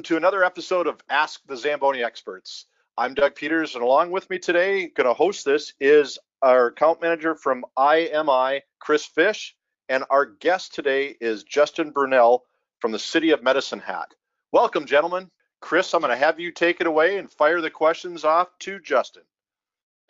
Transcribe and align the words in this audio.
welcome 0.00 0.16
to 0.16 0.16
another 0.16 0.42
episode 0.42 0.86
of 0.86 0.98
Ask 1.10 1.42
the 1.46 1.58
Zamboni 1.58 2.02
Experts. 2.02 2.64
I'm 2.96 3.12
Doug 3.12 3.34
Peters, 3.34 3.74
and 3.74 3.84
along 3.84 4.10
with 4.10 4.30
me 4.30 4.38
today, 4.38 4.88
going 4.88 5.06
to 5.06 5.12
host 5.12 5.44
this 5.44 5.74
is 5.78 6.18
our 6.40 6.68
account 6.68 7.02
manager 7.02 7.34
from 7.34 7.66
IMI, 7.78 8.62
Chris 8.78 9.04
Fish, 9.04 9.54
and 9.90 10.04
our 10.08 10.24
guest 10.24 10.74
today 10.74 11.14
is 11.20 11.44
Justin 11.44 11.90
Burnell 11.90 12.44
from 12.78 12.92
the 12.92 12.98
City 12.98 13.32
of 13.32 13.42
Medicine 13.42 13.78
Hat. 13.78 14.14
Welcome, 14.52 14.86
gentlemen. 14.86 15.28
Chris, 15.60 15.92
I'm 15.92 16.00
going 16.00 16.12
to 16.12 16.16
have 16.16 16.40
you 16.40 16.50
take 16.50 16.80
it 16.80 16.86
away 16.86 17.18
and 17.18 17.30
fire 17.30 17.60
the 17.60 17.68
questions 17.68 18.24
off 18.24 18.48
to 18.60 18.80
Justin. 18.80 19.24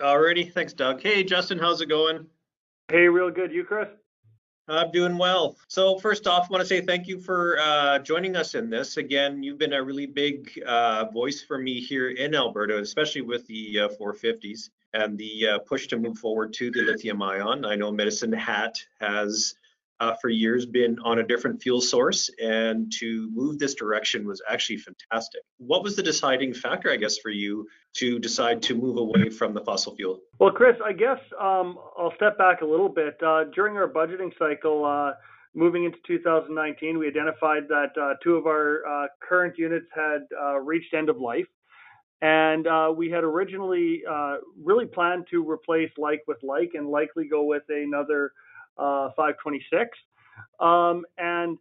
Alrighty, 0.01 0.53
thanks, 0.53 0.73
Doug. 0.73 1.03
Hey, 1.03 1.25
Justin, 1.25 1.59
how's 1.59 1.81
it 1.81 1.89
going? 1.89 2.27
Hey, 2.87 3.09
real 3.09 3.33
good. 3.33 3.51
You, 3.51 3.65
Chris? 3.65 3.89
I'm 4.71 4.93
doing 4.93 5.19
well. 5.19 5.57
So 5.69 5.99
first 5.99 6.27
off, 6.27 6.47
I 6.49 6.53
want 6.53 6.63
to 6.63 6.67
say 6.67 6.81
thank 6.81 7.09
you 7.09 7.19
for 7.19 7.59
uh, 7.61 7.99
joining 7.99 8.37
us 8.37 8.55
in 8.55 8.71
this. 8.71 8.97
Again, 8.97 9.43
you've 9.43 9.59
been 9.59 9.73
a 9.73 9.83
really 9.83 10.07
big 10.07 10.63
uh, 10.65 11.07
voice 11.07 11.43
for 11.43 11.59
me 11.59 11.81
here 11.81 12.11
in 12.11 12.35
Alberta, 12.35 12.79
especially 12.79 13.23
with 13.23 13.47
the 13.49 13.81
uh, 13.81 13.89
450s 14.01 14.71
and 14.95 15.19
the 15.19 15.49
uh, 15.49 15.59
push 15.61 15.89
to 15.89 15.97
move 15.97 16.19
forward 16.19 16.53
to 16.55 16.71
the 16.71 16.83
lithium 16.83 17.21
ion. 17.23 17.65
I 17.65 17.75
know 17.75 17.91
Medicine 17.91 18.33
Hat 18.33 18.77
has 19.01 19.55
uh, 20.01 20.15
for 20.21 20.31
years 20.31 20.65
been 20.65 20.99
on 21.05 21.19
a 21.19 21.23
different 21.23 21.63
fuel 21.63 21.81
source, 21.81 22.31
and 22.43 22.91
to 22.91 23.31
move 23.33 23.59
this 23.59 23.75
direction 23.75 24.27
was 24.27 24.43
actually 24.49 24.79
fantastic. 24.79 25.43
What 25.59 25.83
was 25.83 25.95
the 25.95 26.03
deciding 26.03 26.55
factor, 26.55 26.91
I 26.91 26.97
guess, 26.97 27.19
for 27.19 27.29
you 27.29 27.69
to 27.95 28.19
decide 28.19 28.63
to 28.63 28.75
move 28.75 28.97
away 28.97 29.29
from 29.29 29.53
the 29.53 29.61
fossil 29.61 29.95
fuel? 29.95 30.21
Well, 30.39 30.53
Chris, 30.53 30.77
I 30.85 30.93
guess 30.93 31.19
um, 31.39 31.79
I'll 31.99 32.15
step 32.17 32.39
back 32.39 32.63
a 32.63 32.65
little 32.65 32.89
bit. 32.89 33.19
Uh, 33.23 33.45
during 33.55 33.77
our 33.77 33.89
budgeting 33.89 34.31
cycle, 34.39 34.87
uh, 34.87 35.13
moving 35.55 35.85
into 35.85 35.99
2019, 36.07 36.99
we 36.99 37.07
identified 37.07 37.65
that 37.69 37.91
uh, 38.01 38.15
two 38.23 38.37
of 38.37 38.47
our 38.47 38.87
uh, 38.87 39.07
current 39.21 39.59
units 39.59 39.87
had 39.95 40.23
uh, 40.41 40.59
reached 40.59 40.95
end 40.95 41.11
of 41.11 41.19
life. 41.19 41.47
And 42.23 42.67
we 42.97 43.11
had 43.11 43.25
originally 43.25 44.03
really 44.63 44.85
planned 44.85 45.25
to 45.31 45.49
replace 45.49 45.91
like 45.97 46.23
with 46.27 46.37
like 46.43 46.73
and 46.75 46.89
likely 46.89 47.27
go 47.27 47.45
with 47.45 47.63
another 47.71 48.27
uh, 48.27 48.50
526. 49.17 49.97
Um, 50.59 51.05
and 51.19 51.59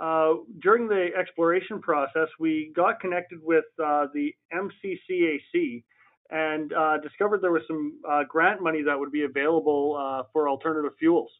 uh, 0.00 0.34
during 0.60 0.88
the 0.88 1.08
exploration 1.18 1.80
process, 1.80 2.28
we 2.38 2.72
got 2.74 3.00
connected 3.00 3.38
with 3.42 3.64
uh, 3.82 4.06
the 4.14 4.34
MCCAC 4.52 5.84
and 6.30 6.72
uh, 6.72 6.98
discovered 6.98 7.42
there 7.42 7.52
was 7.52 7.62
some 7.66 8.00
uh, 8.08 8.22
grant 8.28 8.62
money 8.62 8.82
that 8.82 8.98
would 8.98 9.10
be 9.10 9.24
available 9.24 9.96
uh, 9.98 10.22
for 10.32 10.48
alternative 10.48 10.92
fuels. 10.98 11.30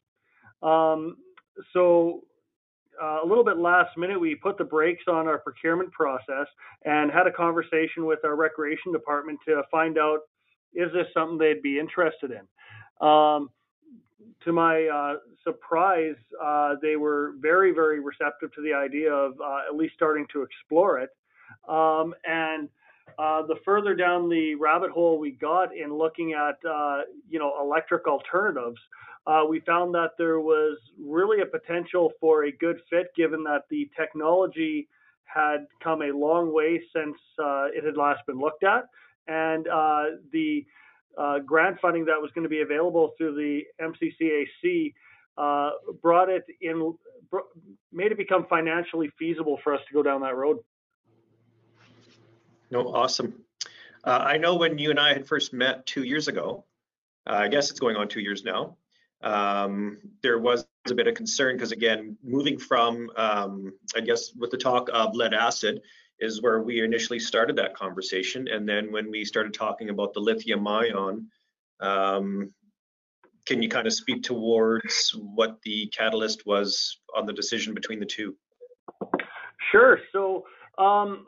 Um, 0.61 1.17
so 1.73 2.21
a 3.01 3.25
little 3.25 3.43
bit 3.43 3.57
last 3.57 3.97
minute, 3.97 4.19
we 4.19 4.35
put 4.35 4.57
the 4.57 4.63
brakes 4.63 5.03
on 5.07 5.27
our 5.27 5.39
procurement 5.39 5.91
process 5.91 6.45
and 6.85 7.09
had 7.09 7.25
a 7.25 7.31
conversation 7.31 8.05
with 8.05 8.19
our 8.23 8.35
recreation 8.35 8.91
department 8.91 9.39
to 9.47 9.63
find 9.71 9.97
out 9.97 10.19
is 10.73 10.91
this 10.93 11.07
something 11.13 11.37
they'd 11.37 11.61
be 11.61 11.79
interested 11.79 12.31
in. 12.31 13.07
Um, 13.07 13.49
to 14.43 14.51
my 14.51 14.85
uh, 14.85 15.15
surprise, 15.43 16.15
uh, 16.43 16.75
they 16.81 16.95
were 16.95 17.33
very, 17.39 17.71
very 17.73 17.99
receptive 17.99 18.53
to 18.53 18.61
the 18.61 18.73
idea 18.73 19.11
of 19.11 19.33
uh, 19.39 19.69
at 19.69 19.75
least 19.75 19.93
starting 19.95 20.25
to 20.33 20.41
explore 20.41 20.99
it. 20.99 21.09
Um, 21.67 22.13
and 22.25 22.69
uh, 23.19 23.45
the 23.45 23.55
further 23.65 23.93
down 23.93 24.29
the 24.29 24.55
rabbit 24.55 24.91
hole 24.91 25.19
we 25.19 25.31
got 25.31 25.75
in 25.75 25.93
looking 25.93 26.33
at, 26.33 26.57
uh, 26.67 27.01
you 27.29 27.39
know, 27.39 27.53
electric 27.61 28.07
alternatives, 28.07 28.79
uh, 29.27 29.43
we 29.47 29.59
found 29.61 29.93
that 29.93 30.11
there 30.17 30.39
was 30.39 30.77
really 30.99 31.41
a 31.41 31.45
potential 31.45 32.11
for 32.19 32.45
a 32.45 32.51
good 32.51 32.79
fit, 32.89 33.07
given 33.15 33.43
that 33.43 33.63
the 33.69 33.89
technology 33.95 34.87
had 35.25 35.67
come 35.83 36.01
a 36.01 36.11
long 36.11 36.53
way 36.53 36.81
since 36.93 37.15
it 37.75 37.83
had 37.85 37.95
last 37.97 38.25
been 38.25 38.39
looked 38.39 38.63
at, 38.63 38.85
and 39.27 39.65
the 40.31 40.65
uh, 41.17 41.39
grant 41.39 41.79
funding 41.79 42.05
that 42.05 42.21
was 42.21 42.31
going 42.31 42.43
to 42.43 42.49
be 42.49 42.61
available 42.61 43.13
through 43.17 43.35
the 43.35 43.63
MCCAC 43.81 44.93
uh, 45.37 45.71
brought 46.01 46.29
it 46.29 46.45
in, 46.61 46.93
made 47.91 48.11
it 48.11 48.17
become 48.17 48.45
financially 48.49 49.09
feasible 49.17 49.59
for 49.63 49.73
us 49.73 49.81
to 49.87 49.93
go 49.93 50.03
down 50.03 50.21
that 50.21 50.35
road. 50.35 50.57
No, 52.69 52.93
awesome. 52.93 53.43
Uh, 54.03 54.19
I 54.23 54.37
know 54.37 54.55
when 54.55 54.77
you 54.77 54.89
and 54.89 54.99
I 54.99 55.13
had 55.13 55.27
first 55.27 55.53
met 55.53 55.85
two 55.85 56.03
years 56.03 56.27
ago, 56.27 56.65
uh, 57.27 57.33
I 57.33 57.47
guess 57.47 57.69
it's 57.69 57.79
going 57.79 57.95
on 57.97 58.07
two 58.07 58.21
years 58.21 58.43
now. 58.43 58.77
Um, 59.21 59.99
there 60.23 60.39
was 60.39 60.65
a 60.89 60.95
bit 60.95 61.07
of 61.07 61.13
concern 61.13 61.55
because 61.55 61.71
again, 61.71 62.17
moving 62.23 62.57
from, 62.57 63.11
um, 63.15 63.73
I 63.95 63.99
guess, 63.99 64.33
with 64.33 64.49
the 64.49 64.57
talk 64.57 64.89
of 64.91 65.15
lead 65.15 65.33
acid, 65.33 65.81
is 66.21 66.41
where 66.41 66.61
we 66.61 66.83
initially 66.83 67.19
started 67.19 67.55
that 67.57 67.75
conversation. 67.75 68.47
And 68.47 68.69
then 68.69 68.91
when 68.91 69.09
we 69.11 69.25
started 69.25 69.53
talking 69.53 69.89
about 69.89 70.13
the 70.13 70.19
lithium 70.19 70.65
ion, 70.67 71.27
um, 71.81 72.53
can 73.45 73.61
you 73.63 73.69
kind 73.69 73.87
of 73.87 73.93
speak 73.93 74.21
towards 74.21 75.11
what 75.15 75.57
the 75.63 75.87
catalyst 75.87 76.45
was 76.45 76.99
on 77.15 77.25
the 77.25 77.33
decision 77.33 77.73
between 77.73 77.99
the 77.99 78.05
two? 78.05 78.35
Sure. 79.71 79.99
So 80.11 80.45
um, 80.77 81.25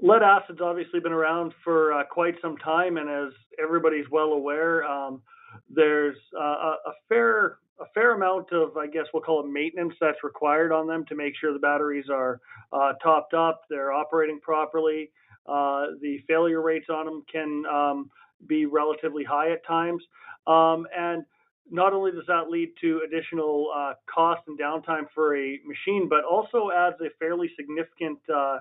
lead 0.00 0.22
acid's 0.22 0.60
obviously 0.60 1.00
been 1.00 1.12
around 1.12 1.52
for 1.64 1.92
uh, 1.92 2.04
quite 2.04 2.36
some 2.40 2.56
time, 2.58 2.98
and 2.98 3.10
as 3.10 3.32
everybody's 3.60 4.08
well 4.10 4.32
aware, 4.32 4.84
um, 4.84 5.22
there's 5.68 6.16
uh, 6.38 6.42
a, 6.42 6.76
a 6.86 6.92
fair 7.08 7.58
a 7.80 7.86
fair 7.94 8.14
amount 8.14 8.52
of, 8.52 8.76
I 8.76 8.86
guess 8.86 9.06
we'll 9.12 9.22
call 9.22 9.40
it 9.44 9.48
maintenance 9.48 9.94
that's 10.00 10.22
required 10.24 10.72
on 10.72 10.86
them 10.86 11.04
to 11.08 11.14
make 11.14 11.34
sure 11.40 11.52
the 11.52 11.58
batteries 11.58 12.06
are 12.10 12.40
uh, 12.72 12.92
topped 13.02 13.34
up, 13.34 13.62
they're 13.70 13.92
operating 13.92 14.40
properly. 14.40 15.10
Uh, 15.46 15.92
the 16.02 16.18
failure 16.26 16.60
rates 16.60 16.86
on 16.90 17.06
them 17.06 17.22
can 17.30 17.64
um, 17.72 18.10
be 18.46 18.66
relatively 18.66 19.24
high 19.24 19.50
at 19.52 19.64
times. 19.66 20.02
Um, 20.46 20.86
and 20.96 21.24
not 21.70 21.92
only 21.92 22.12
does 22.12 22.24
that 22.28 22.48
lead 22.50 22.70
to 22.80 23.02
additional 23.06 23.68
uh, 23.74 23.92
cost 24.12 24.42
and 24.48 24.58
downtime 24.58 25.06
for 25.14 25.36
a 25.36 25.58
machine, 25.66 26.08
but 26.08 26.24
also 26.24 26.70
adds 26.74 26.96
a 27.00 27.10
fairly 27.18 27.50
significant 27.56 28.18
uh, 28.34 28.58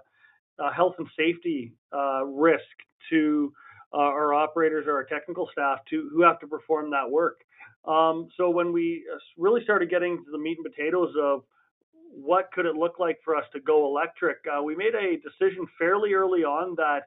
uh, 0.59 0.71
health 0.71 0.95
and 0.97 1.07
safety 1.17 1.73
uh, 1.93 2.23
risk 2.25 2.63
to 3.09 3.53
our 3.93 4.33
operators 4.33 4.85
or 4.87 4.95
our 4.95 5.05
technical 5.05 5.47
staff 5.51 5.79
to 5.89 6.09
who 6.11 6.21
have 6.21 6.39
to 6.39 6.47
perform 6.47 6.91
that 6.91 7.09
work. 7.09 7.41
Um, 7.85 8.27
so 8.35 8.49
when 8.49 8.73
we 8.73 9.03
uh, 9.13 9.17
really 9.37 9.63
started 9.63 9.89
getting 9.89 10.17
to 10.17 10.31
the 10.31 10.37
meat 10.37 10.57
and 10.57 10.65
potatoes 10.65 11.13
of 11.19 11.43
what 12.11 12.51
could 12.51 12.65
it 12.65 12.75
look 12.75 12.99
like 12.99 13.17
for 13.23 13.35
us 13.35 13.45
to 13.53 13.59
go 13.61 13.85
electric, 13.85 14.37
uh, 14.47 14.61
we 14.61 14.75
made 14.75 14.93
a 14.95 15.17
decision 15.17 15.65
fairly 15.79 16.13
early 16.13 16.43
on 16.43 16.75
that 16.75 17.03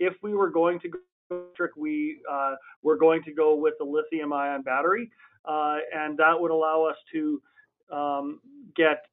if 0.00 0.14
we 0.22 0.34
were 0.34 0.50
going 0.50 0.80
to 0.80 0.88
go 0.88 0.98
electric, 1.30 1.76
we 1.76 2.18
uh, 2.30 2.54
were 2.82 2.96
going 2.96 3.22
to 3.22 3.32
go 3.32 3.54
with 3.54 3.74
a 3.80 3.84
lithium 3.84 4.32
ion 4.32 4.62
battery, 4.62 5.10
uh, 5.44 5.78
and 5.94 6.18
that 6.18 6.38
would 6.38 6.50
allow 6.50 6.84
us 6.84 6.96
to 7.12 7.40
um, 7.92 8.40
get 8.76 9.04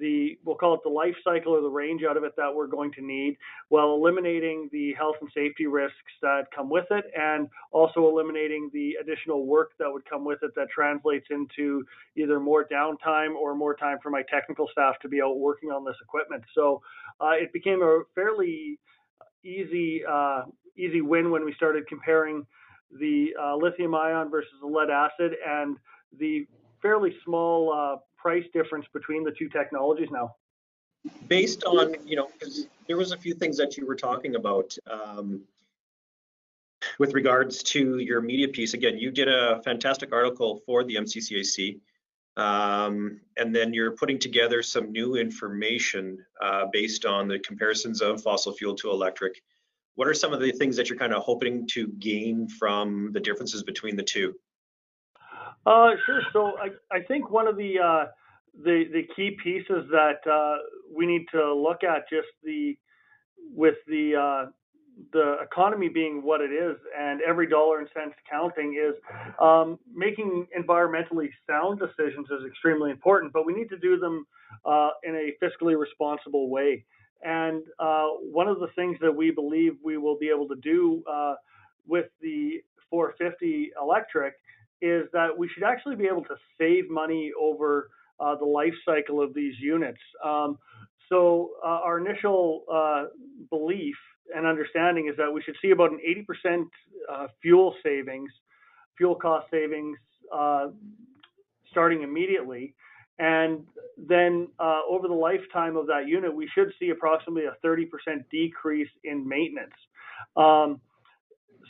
the 0.00 0.38
we'll 0.44 0.56
call 0.56 0.74
it 0.74 0.80
the 0.84 0.90
life 0.90 1.14
cycle 1.24 1.52
or 1.52 1.60
the 1.60 1.68
range 1.68 2.02
out 2.08 2.16
of 2.16 2.24
it 2.24 2.32
that 2.36 2.52
we're 2.54 2.66
going 2.66 2.92
to 2.92 3.02
need 3.02 3.36
while 3.68 3.94
eliminating 3.94 4.68
the 4.72 4.92
health 4.94 5.16
and 5.20 5.30
safety 5.34 5.66
risks 5.66 5.96
that 6.22 6.44
come 6.54 6.68
with 6.68 6.86
it 6.90 7.04
and 7.18 7.48
also 7.72 8.08
eliminating 8.08 8.70
the 8.72 8.94
additional 9.00 9.46
work 9.46 9.70
that 9.78 9.90
would 9.90 10.04
come 10.08 10.24
with 10.24 10.38
it 10.42 10.50
that 10.54 10.68
translates 10.70 11.26
into 11.30 11.84
either 12.16 12.40
more 12.40 12.66
downtime 12.66 13.34
or 13.34 13.54
more 13.54 13.74
time 13.74 13.98
for 14.02 14.10
my 14.10 14.22
technical 14.30 14.68
staff 14.72 14.94
to 15.00 15.08
be 15.08 15.20
out 15.22 15.38
working 15.38 15.70
on 15.70 15.84
this 15.84 15.96
equipment. 16.02 16.42
So 16.54 16.80
uh, 17.20 17.32
it 17.32 17.52
became 17.52 17.82
a 17.82 18.02
fairly 18.14 18.78
easy 19.44 20.02
uh, 20.08 20.42
easy 20.76 21.00
win 21.00 21.30
when 21.30 21.44
we 21.44 21.54
started 21.54 21.86
comparing 21.88 22.46
the 22.98 23.28
uh, 23.40 23.56
lithium 23.56 23.94
ion 23.94 24.30
versus 24.30 24.52
the 24.60 24.66
lead 24.66 24.90
acid 24.90 25.32
and 25.46 25.76
the 26.18 26.46
fairly 26.82 27.14
small 27.24 27.72
uh, 27.72 27.96
price 28.16 28.44
difference 28.52 28.86
between 28.92 29.24
the 29.24 29.32
two 29.32 29.48
technologies 29.48 30.08
now? 30.10 30.34
Based 31.28 31.64
on, 31.64 31.94
you 32.04 32.16
know, 32.16 32.28
because 32.32 32.66
there 32.88 32.96
was 32.96 33.12
a 33.12 33.16
few 33.16 33.34
things 33.34 33.56
that 33.58 33.76
you 33.76 33.86
were 33.86 33.94
talking 33.94 34.34
about 34.34 34.76
um, 34.90 35.42
with 36.98 37.14
regards 37.14 37.62
to 37.62 37.98
your 37.98 38.20
media 38.20 38.48
piece. 38.48 38.74
Again, 38.74 38.98
you 38.98 39.10
did 39.10 39.28
a 39.28 39.62
fantastic 39.62 40.12
article 40.12 40.60
for 40.66 40.84
the 40.84 40.96
MCCAC. 40.96 41.80
Um, 42.36 43.20
and 43.38 43.54
then 43.54 43.72
you're 43.72 43.92
putting 43.92 44.18
together 44.18 44.62
some 44.62 44.92
new 44.92 45.16
information 45.16 46.24
uh, 46.42 46.66
based 46.70 47.06
on 47.06 47.28
the 47.28 47.38
comparisons 47.38 48.02
of 48.02 48.22
fossil 48.22 48.52
fuel 48.52 48.74
to 48.76 48.90
electric. 48.90 49.40
What 49.94 50.06
are 50.06 50.14
some 50.14 50.34
of 50.34 50.40
the 50.40 50.52
things 50.52 50.76
that 50.76 50.90
you're 50.90 50.98
kind 50.98 51.14
of 51.14 51.22
hoping 51.22 51.66
to 51.68 51.86
gain 51.86 52.48
from 52.48 53.12
the 53.12 53.20
differences 53.20 53.62
between 53.62 53.96
the 53.96 54.02
two? 54.02 54.34
Uh, 55.66 55.90
sure. 56.06 56.22
So 56.32 56.54
I, 56.58 56.96
I 56.96 57.02
think 57.02 57.30
one 57.30 57.48
of 57.48 57.56
the 57.56 57.74
uh, 57.80 58.06
the 58.64 58.84
the 58.92 59.04
key 59.16 59.36
pieces 59.42 59.86
that 59.90 60.20
uh, 60.30 60.58
we 60.96 61.06
need 61.06 61.26
to 61.32 61.54
look 61.54 61.84
at 61.84 62.08
just 62.10 62.28
the 62.44 62.78
with 63.54 63.76
the 63.88 64.14
uh, 64.16 64.50
the 65.12 65.36
economy 65.42 65.88
being 65.88 66.22
what 66.22 66.40
it 66.40 66.52
is 66.52 66.76
and 66.98 67.20
every 67.22 67.48
dollar 67.48 67.80
and 67.80 67.88
cent 67.94 68.14
counting 68.30 68.74
is 68.82 68.94
um, 69.40 69.78
making 69.94 70.46
environmentally 70.58 71.28
sound 71.48 71.80
decisions 71.80 72.28
is 72.30 72.46
extremely 72.46 72.90
important, 72.90 73.32
but 73.32 73.46
we 73.46 73.54
need 73.54 73.68
to 73.70 73.78
do 73.78 73.98
them 73.98 74.26
uh, 74.66 74.90
in 75.04 75.14
a 75.16 75.32
fiscally 75.44 75.78
responsible 75.78 76.50
way. 76.50 76.84
and 77.22 77.64
uh, 77.78 78.08
one 78.32 78.48
of 78.48 78.60
the 78.60 78.68
things 78.76 78.98
that 79.00 79.14
we 79.14 79.30
believe 79.30 79.74
we 79.84 79.98
will 79.98 80.18
be 80.18 80.28
able 80.28 80.48
to 80.48 80.56
do 80.56 81.02
uh, 81.10 81.34
with 81.86 82.06
the 82.22 82.62
450 82.90 83.72
electric 83.80 84.34
is 84.82 85.06
that 85.12 85.36
we 85.36 85.48
should 85.48 85.62
actually 85.62 85.96
be 85.96 86.06
able 86.06 86.24
to 86.24 86.36
save 86.58 86.90
money 86.90 87.32
over 87.40 87.90
uh, 88.20 88.34
the 88.36 88.44
life 88.44 88.74
cycle 88.84 89.22
of 89.22 89.34
these 89.34 89.54
units. 89.58 90.00
Um, 90.24 90.58
so 91.08 91.50
uh, 91.64 91.80
our 91.84 91.98
initial 91.98 92.64
uh, 92.72 93.04
belief 93.50 93.96
and 94.34 94.46
understanding 94.46 95.08
is 95.08 95.16
that 95.16 95.32
we 95.32 95.42
should 95.42 95.56
see 95.62 95.70
about 95.70 95.92
an 95.92 96.00
80% 96.46 96.64
uh, 97.10 97.26
fuel 97.40 97.74
savings, 97.82 98.30
fuel 98.96 99.14
cost 99.14 99.46
savings 99.50 99.98
uh, 100.34 100.68
starting 101.70 102.02
immediately. 102.02 102.74
And 103.18 103.64
then 103.96 104.48
uh, 104.58 104.80
over 104.88 105.08
the 105.08 105.14
lifetime 105.14 105.76
of 105.76 105.86
that 105.86 106.06
unit, 106.06 106.34
we 106.34 106.48
should 106.54 106.72
see 106.78 106.90
approximately 106.90 107.44
a 107.44 107.66
30% 107.66 107.86
decrease 108.30 108.90
in 109.04 109.26
maintenance. 109.26 109.72
Um, 110.36 110.80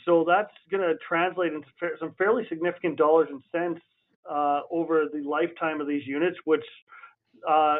so 0.07 0.23
that's 0.25 0.53
going 0.71 0.81
to 0.81 0.95
translate 1.07 1.51
into 1.53 1.67
some 1.99 2.15
fairly 2.17 2.47
significant 2.47 2.97
dollars 2.97 3.27
and 3.29 3.43
cents 3.51 3.81
uh, 4.29 4.61
over 4.71 5.05
the 5.13 5.21
lifetime 5.21 5.81
of 5.81 5.87
these 5.87 6.07
units, 6.07 6.37
which 6.45 6.63
uh, 7.47 7.79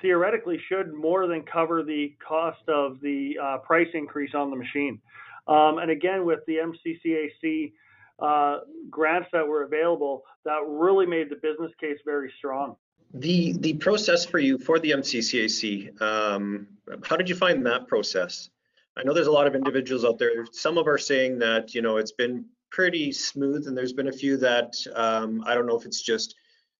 theoretically 0.00 0.58
should 0.68 0.92
more 0.94 1.26
than 1.26 1.42
cover 1.42 1.82
the 1.82 2.14
cost 2.26 2.66
of 2.68 3.00
the 3.02 3.34
uh, 3.40 3.58
price 3.58 3.88
increase 3.92 4.34
on 4.34 4.50
the 4.50 4.56
machine. 4.56 4.98
Um, 5.46 5.78
and 5.78 5.90
again, 5.90 6.24
with 6.24 6.40
the 6.46 6.56
MCCAC 6.56 7.72
uh, 8.18 8.60
grants 8.88 9.28
that 9.32 9.46
were 9.46 9.62
available, 9.62 10.24
that 10.44 10.60
really 10.66 11.06
made 11.06 11.28
the 11.28 11.36
business 11.36 11.70
case 11.78 11.98
very 12.04 12.32
strong. 12.38 12.76
The 13.14 13.52
the 13.58 13.74
process 13.74 14.24
for 14.24 14.38
you 14.38 14.56
for 14.56 14.78
the 14.78 14.92
MCCAC, 14.92 16.00
um, 16.00 16.66
how 17.04 17.16
did 17.16 17.28
you 17.28 17.34
find 17.34 17.66
that 17.66 17.86
process? 17.86 18.48
I 18.96 19.02
know 19.04 19.14
there's 19.14 19.26
a 19.26 19.32
lot 19.32 19.46
of 19.46 19.54
individuals 19.54 20.04
out 20.04 20.18
there. 20.18 20.44
Some 20.52 20.76
of 20.76 20.86
are 20.86 20.98
saying 20.98 21.38
that 21.38 21.74
you 21.74 21.82
know 21.82 21.96
it's 21.96 22.12
been 22.12 22.44
pretty 22.70 23.12
smooth, 23.12 23.66
and 23.66 23.76
there's 23.76 23.92
been 23.92 24.08
a 24.08 24.12
few 24.12 24.36
that 24.38 24.74
um, 24.94 25.42
I 25.46 25.54
don't 25.54 25.66
know 25.66 25.78
if 25.78 25.86
it's 25.86 26.02
just 26.02 26.34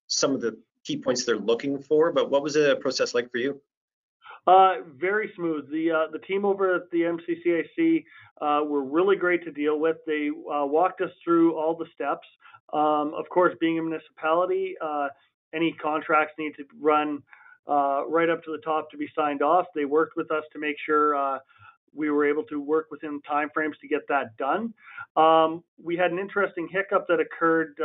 some 0.09 0.35
of 0.35 0.41
the 0.41 0.59
key 0.85 0.97
points 0.97 1.25
they're 1.25 1.39
looking 1.39 1.81
for. 1.81 2.13
But 2.13 2.31
what 2.31 2.43
was 2.43 2.55
the 2.55 2.77
process 2.81 3.15
like 3.15 3.31
for 3.31 3.39
you? 3.39 3.61
Uh, 4.47 4.77
very 4.99 5.31
smooth. 5.37 5.71
The 5.71 5.91
uh, 5.91 6.11
the 6.13 6.19
team 6.19 6.45
over 6.45 6.75
at 6.75 6.91
the 6.91 7.03
MCCAC 7.03 8.05
uh, 8.41 8.65
were 8.65 8.85
really 8.85 9.17
great 9.17 9.45
to 9.45 9.53
deal 9.53 9.79
with. 9.79 9.97
They 10.07 10.29
uh, 10.29 10.67
walked 10.67 11.01
us 11.01 11.11
through 11.25 11.57
all 11.57 11.77
the 11.77 11.87
steps. 11.95 12.27
Um, 12.73 13.15
of 13.17 13.29
course, 13.29 13.55
being 13.61 13.79
a 13.79 13.83
municipality, 13.83 14.75
uh, 14.83 15.09
any 15.55 15.73
contracts 15.73 16.35
need 16.39 16.55
to 16.57 16.65
run 16.81 17.23
uh, 17.69 18.07
right 18.09 18.29
up 18.29 18.43
to 18.45 18.51
the 18.51 18.59
top 18.59 18.91
to 18.91 18.97
be 18.97 19.09
signed 19.17 19.43
off. 19.43 19.67
They 19.75 19.85
worked 19.85 20.17
with 20.17 20.31
us 20.31 20.45
to 20.53 20.59
make 20.59 20.77
sure 20.85 21.15
we 21.95 22.11
were 22.11 22.25
able 22.25 22.43
to 22.45 22.61
work 22.61 22.89
within 22.91 23.21
timeframes 23.31 23.79
to 23.81 23.89
get 23.89 24.01
that 24.09 24.37
done. 24.37 24.73
Um, 25.17 25.63
we 25.83 25.97
had 25.97 26.11
an 26.11 26.19
interesting 26.19 26.69
hiccup 26.71 27.07
that 27.09 27.21
occurred 27.21 27.77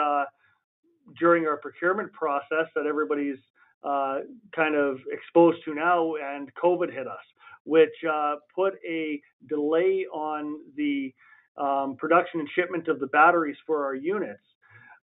during 1.20 1.46
our 1.46 1.58
procurement 1.58 2.12
process 2.14 2.68
that 2.76 2.86
everybody's 2.86 3.38
uh, 3.84 4.20
kind 4.56 4.76
of 4.76 4.98
exposed 5.12 5.64
to 5.66 5.74
now, 5.74 6.16
and 6.16 6.54
COVID 6.56 6.92
hit 6.92 7.08
us, 7.08 7.24
which 7.64 7.94
uh, 8.12 8.36
put 8.54 8.74
a 8.88 9.22
delay 9.48 10.06
on 10.12 10.60
the 10.76 11.14
um, 11.58 11.96
production 11.98 12.40
and 12.40 12.50
shipment 12.56 12.88
of 12.88 13.00
the 13.00 13.08
batteries 13.08 13.58
for 13.66 13.86
our 13.86 13.96
units. 13.96 14.42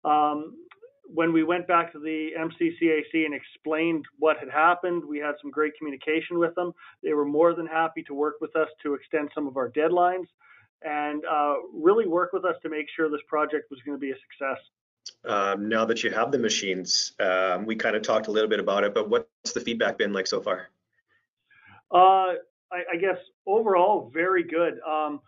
Um, 0.03 0.55
when 1.13 1.33
we 1.33 1.43
went 1.43 1.67
back 1.67 1.91
to 1.93 1.99
the 1.99 2.29
MCCAC 2.37 3.25
and 3.25 3.33
explained 3.33 4.05
what 4.19 4.37
had 4.37 4.49
happened, 4.49 5.03
we 5.03 5.19
had 5.19 5.35
some 5.41 5.51
great 5.51 5.73
communication 5.77 6.39
with 6.39 6.55
them. 6.55 6.73
They 7.03 7.13
were 7.13 7.25
more 7.25 7.53
than 7.53 7.67
happy 7.67 8.03
to 8.03 8.13
work 8.13 8.35
with 8.41 8.55
us 8.55 8.69
to 8.83 8.93
extend 8.93 9.29
some 9.35 9.47
of 9.47 9.57
our 9.57 9.69
deadlines 9.69 10.25
and 10.83 11.23
uh, 11.25 11.55
really 11.73 12.07
work 12.07 12.33
with 12.33 12.45
us 12.45 12.55
to 12.63 12.69
make 12.69 12.87
sure 12.95 13.09
this 13.09 13.21
project 13.27 13.69
was 13.69 13.79
going 13.85 13.97
to 13.97 14.01
be 14.01 14.11
a 14.11 14.15
success 14.15 14.57
um, 15.25 15.69
now 15.69 15.85
that 15.85 16.03
you 16.03 16.11
have 16.11 16.31
the 16.31 16.39
machines? 16.39 17.13
Um, 17.19 17.65
we 17.65 17.75
kind 17.75 17.95
of 17.95 18.01
talked 18.01 18.27
a 18.27 18.31
little 18.31 18.49
bit 18.49 18.59
about 18.59 18.83
it, 18.83 18.93
but 18.93 19.09
what's 19.09 19.51
the 19.53 19.59
feedback 19.59 19.97
been 19.97 20.13
like 20.13 20.27
so 20.27 20.41
far? 20.41 20.69
Uh, 21.91 22.35
I, 22.71 22.83
I, 22.93 22.97
guess 22.99 23.17
overall, 23.45 24.09
very 24.13 24.43
good. 24.43 24.79
Um, 24.87 25.19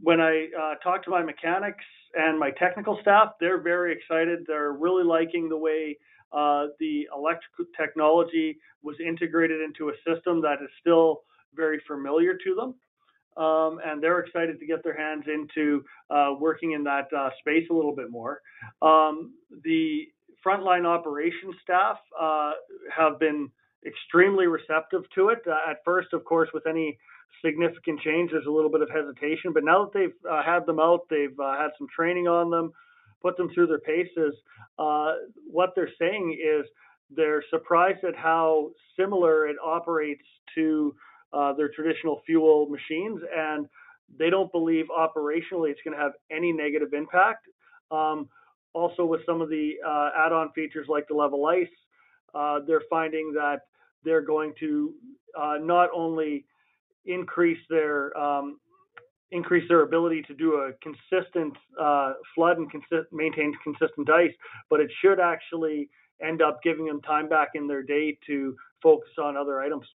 when 0.00 0.20
I 0.20 0.48
uh, 0.58 0.74
talk 0.82 1.04
to 1.04 1.10
my 1.10 1.22
mechanics 1.22 1.84
and 2.14 2.38
my 2.38 2.50
technical 2.50 2.98
staff, 3.00 3.32
they're 3.40 3.60
very 3.60 3.92
excited. 3.92 4.44
They're 4.46 4.72
really 4.72 5.04
liking 5.04 5.48
the 5.48 5.56
way 5.56 5.96
uh, 6.32 6.66
the 6.78 7.08
electrical 7.14 7.66
technology 7.78 8.58
was 8.82 8.96
integrated 9.04 9.60
into 9.60 9.90
a 9.90 9.92
system 10.06 10.40
that 10.42 10.58
is 10.62 10.70
still 10.80 11.22
very 11.54 11.80
familiar 11.86 12.34
to 12.34 12.54
them 12.54 12.74
um, 13.36 13.80
and 13.84 14.02
they're 14.02 14.20
excited 14.20 14.60
to 14.60 14.66
get 14.66 14.82
their 14.82 14.96
hands 14.96 15.24
into 15.26 15.84
uh, 16.10 16.34
working 16.38 16.72
in 16.72 16.84
that 16.84 17.08
uh, 17.16 17.30
space 17.38 17.66
a 17.70 17.74
little 17.74 17.94
bit 17.94 18.10
more. 18.10 18.40
Um, 18.82 19.34
the 19.64 20.08
frontline 20.44 20.84
operations 20.84 21.54
staff 21.62 21.98
uh, 22.20 22.52
have 22.94 23.18
been 23.18 23.50
extremely 23.86 24.46
receptive 24.46 25.02
to 25.14 25.30
it. 25.30 25.38
Uh, 25.46 25.70
at 25.70 25.78
first, 25.84 26.12
of 26.12 26.24
course, 26.24 26.50
with 26.52 26.66
any 26.66 26.98
significant 27.44 28.00
change, 28.00 28.30
there's 28.30 28.46
a 28.46 28.50
little 28.50 28.70
bit 28.70 28.82
of 28.82 28.90
hesitation, 28.90 29.52
but 29.52 29.64
now 29.64 29.84
that 29.84 29.92
they've 29.92 30.30
uh, 30.30 30.42
had 30.42 30.66
them 30.66 30.78
out, 30.80 31.00
they've 31.08 31.38
uh, 31.38 31.56
had 31.56 31.70
some 31.78 31.86
training 31.94 32.28
on 32.28 32.50
them, 32.50 32.72
put 33.20 33.36
them 33.36 33.48
through 33.54 33.66
their 33.66 33.80
paces. 33.80 34.34
what 35.46 35.70
they're 35.74 35.90
saying 35.98 36.38
is 36.42 36.66
they're 37.14 37.44
surprised 37.50 38.04
at 38.04 38.16
how 38.16 38.70
similar 38.98 39.46
it 39.46 39.56
operates 39.64 40.24
to 40.54 40.94
uh, 41.32 41.52
their 41.54 41.68
traditional 41.68 42.22
fuel 42.26 42.66
machines, 42.66 43.20
and 43.34 43.66
they 44.18 44.30
don't 44.30 44.52
believe 44.52 44.86
operationally 44.86 45.70
it's 45.70 45.80
going 45.84 45.96
to 45.96 46.02
have 46.02 46.12
any 46.30 46.52
negative 46.52 46.92
impact. 46.92 47.46
Um, 47.90 48.28
also, 48.74 49.04
with 49.04 49.20
some 49.26 49.40
of 49.40 49.48
the 49.48 49.74
uh, 49.86 50.10
add-on 50.16 50.50
features 50.52 50.86
like 50.88 51.06
the 51.08 51.14
level 51.14 51.46
ice, 51.46 51.66
uh, 52.34 52.60
they're 52.66 52.82
finding 52.88 53.32
that 53.34 53.60
they're 54.04 54.22
going 54.22 54.54
to 54.60 54.94
uh, 55.38 55.54
not 55.60 55.90
only 55.94 56.44
increase 57.06 57.58
their 57.68 58.16
um, 58.16 58.58
increase 59.30 59.66
their 59.68 59.82
ability 59.82 60.22
to 60.22 60.34
do 60.34 60.54
a 60.54 60.72
consistent 60.82 61.56
uh, 61.80 62.12
flood 62.34 62.58
and 62.58 62.70
maintain 63.12 63.52
consistent 63.64 64.08
ice, 64.10 64.32
but 64.68 64.78
it 64.78 64.90
should 65.00 65.18
actually 65.18 65.88
end 66.22 66.42
up 66.42 66.62
giving 66.62 66.86
them 66.86 67.00
time 67.00 67.28
back 67.28 67.48
in 67.54 67.66
their 67.66 67.82
day 67.82 68.16
to 68.26 68.54
focus 68.82 69.10
on 69.18 69.36
other 69.36 69.60
items. 69.60 69.86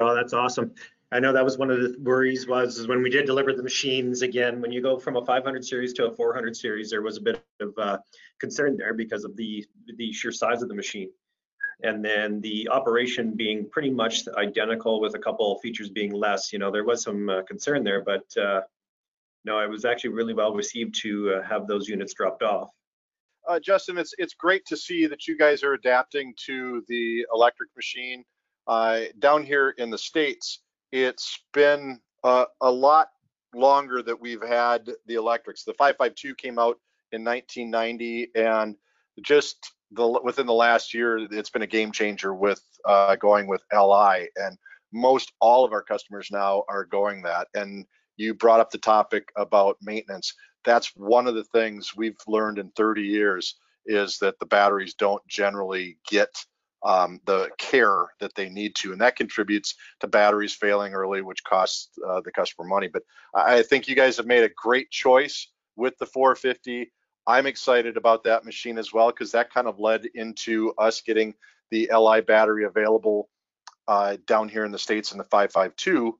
Oh, 0.00 0.14
that's 0.14 0.32
awesome. 0.32 0.72
I 1.12 1.18
know 1.18 1.32
that 1.32 1.44
was 1.44 1.58
one 1.58 1.70
of 1.70 1.80
the 1.80 1.96
worries 2.00 2.46
was 2.46 2.86
when 2.86 3.02
we 3.02 3.10
did 3.10 3.26
deliver 3.26 3.52
the 3.52 3.62
machines 3.62 4.22
again, 4.22 4.60
when 4.60 4.70
you 4.70 4.80
go 4.80 4.98
from 4.98 5.16
a 5.16 5.24
500 5.24 5.64
series 5.64 5.92
to 5.94 6.06
a 6.06 6.14
400 6.14 6.56
series, 6.56 6.90
there 6.90 7.02
was 7.02 7.16
a 7.16 7.20
bit 7.20 7.42
of 7.60 7.74
uh, 7.78 7.98
concern 8.38 8.76
there 8.76 8.94
because 8.94 9.24
of 9.24 9.36
the, 9.36 9.66
the 9.96 10.12
sheer 10.12 10.30
size 10.30 10.62
of 10.62 10.68
the 10.68 10.74
machine. 10.74 11.10
And 11.82 12.04
then 12.04 12.40
the 12.40 12.68
operation 12.68 13.32
being 13.32 13.68
pretty 13.70 13.90
much 13.90 14.26
identical 14.36 15.00
with 15.00 15.14
a 15.14 15.18
couple 15.18 15.54
of 15.54 15.60
features 15.60 15.88
being 15.88 16.12
less, 16.12 16.52
you 16.52 16.58
know, 16.58 16.70
there 16.70 16.84
was 16.84 17.02
some 17.02 17.28
uh, 17.28 17.42
concern 17.42 17.84
there, 17.84 18.02
but 18.02 18.24
uh, 18.36 18.60
no, 19.44 19.60
it 19.60 19.70
was 19.70 19.84
actually 19.84 20.10
really 20.10 20.34
well 20.34 20.54
received 20.54 20.94
to 21.02 21.34
uh, 21.34 21.42
have 21.42 21.66
those 21.66 21.88
units 21.88 22.14
dropped 22.14 22.42
off. 22.42 22.70
Uh, 23.48 23.58
Justin, 23.58 23.96
it's 23.96 24.14
it's 24.18 24.34
great 24.34 24.66
to 24.66 24.76
see 24.76 25.06
that 25.06 25.26
you 25.26 25.36
guys 25.36 25.62
are 25.62 25.72
adapting 25.72 26.34
to 26.46 26.84
the 26.88 27.24
electric 27.32 27.70
machine 27.74 28.22
uh, 28.70 29.00
down 29.18 29.44
here 29.44 29.70
in 29.78 29.90
the 29.90 29.98
states, 29.98 30.60
it's 30.92 31.40
been 31.52 32.00
a, 32.22 32.44
a 32.60 32.70
lot 32.70 33.08
longer 33.52 34.00
that 34.00 34.20
we've 34.20 34.42
had 34.42 34.88
the 35.06 35.14
electrics. 35.14 35.64
The 35.64 35.74
552 35.74 36.36
came 36.36 36.56
out 36.56 36.78
in 37.10 37.24
1990, 37.24 38.30
and 38.36 38.76
just 39.22 39.72
the 39.92 40.20
within 40.22 40.46
the 40.46 40.52
last 40.52 40.94
year, 40.94 41.18
it's 41.30 41.50
been 41.50 41.62
a 41.62 41.66
game 41.66 41.92
changer 41.92 42.34
with 42.34 42.62
uh, 42.84 43.16
going 43.16 43.46
with 43.46 43.62
LI, 43.72 44.28
and 44.36 44.56
most 44.92 45.32
all 45.40 45.64
of 45.64 45.72
our 45.72 45.82
customers 45.82 46.28
now 46.30 46.64
are 46.68 46.84
going 46.84 47.22
that. 47.22 47.48
And 47.54 47.86
you 48.16 48.34
brought 48.34 48.60
up 48.60 48.70
the 48.70 48.78
topic 48.78 49.28
about 49.36 49.76
maintenance. 49.80 50.34
That's 50.64 50.94
one 50.94 51.26
of 51.26 51.34
the 51.34 51.44
things 51.44 51.96
we've 51.96 52.18
learned 52.26 52.58
in 52.58 52.70
30 52.76 53.02
years 53.02 53.56
is 53.86 54.18
that 54.18 54.38
the 54.38 54.46
batteries 54.46 54.94
don't 54.94 55.26
generally 55.26 55.96
get 56.08 56.28
um, 56.82 57.20
the 57.26 57.50
care 57.58 58.08
that 58.20 58.34
they 58.34 58.48
need 58.48 58.74
to, 58.76 58.92
and 58.92 59.00
that 59.00 59.16
contributes 59.16 59.74
to 60.00 60.06
batteries 60.06 60.54
failing 60.54 60.94
early, 60.94 61.22
which 61.22 61.44
costs 61.44 61.90
uh, 62.08 62.20
the 62.24 62.32
customer 62.32 62.66
money. 62.66 62.88
But 62.88 63.02
I 63.34 63.62
think 63.62 63.88
you 63.88 63.94
guys 63.94 64.16
have 64.16 64.26
made 64.26 64.44
a 64.44 64.50
great 64.56 64.90
choice 64.90 65.48
with 65.76 65.96
the 65.98 66.06
450. 66.06 66.90
I'm 67.30 67.46
excited 67.46 67.96
about 67.96 68.24
that 68.24 68.44
machine 68.44 68.76
as 68.76 68.92
well 68.92 69.10
because 69.10 69.30
that 69.32 69.52
kind 69.54 69.68
of 69.68 69.78
led 69.78 70.06
into 70.14 70.72
us 70.76 71.00
getting 71.00 71.34
the 71.70 71.88
LI 71.96 72.22
battery 72.22 72.64
available 72.64 73.28
uh, 73.86 74.16
down 74.26 74.48
here 74.48 74.64
in 74.64 74.72
the 74.72 74.78
states 74.78 75.12
in 75.12 75.18
the 75.18 75.24
552, 75.24 76.18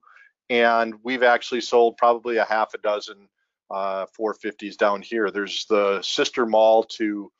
and 0.49 0.95
we've 1.03 1.23
actually 1.23 1.61
sold 1.61 1.97
probably 1.97 2.37
a 2.37 2.45
half 2.45 2.73
a 2.73 2.77
dozen 2.77 3.27
uh, 3.69 4.05
450s 4.17 4.77
down 4.77 5.01
here. 5.01 5.31
There's 5.31 5.65
the 5.65 6.01
sister 6.01 6.45
mall 6.45 6.83
to 6.97 7.31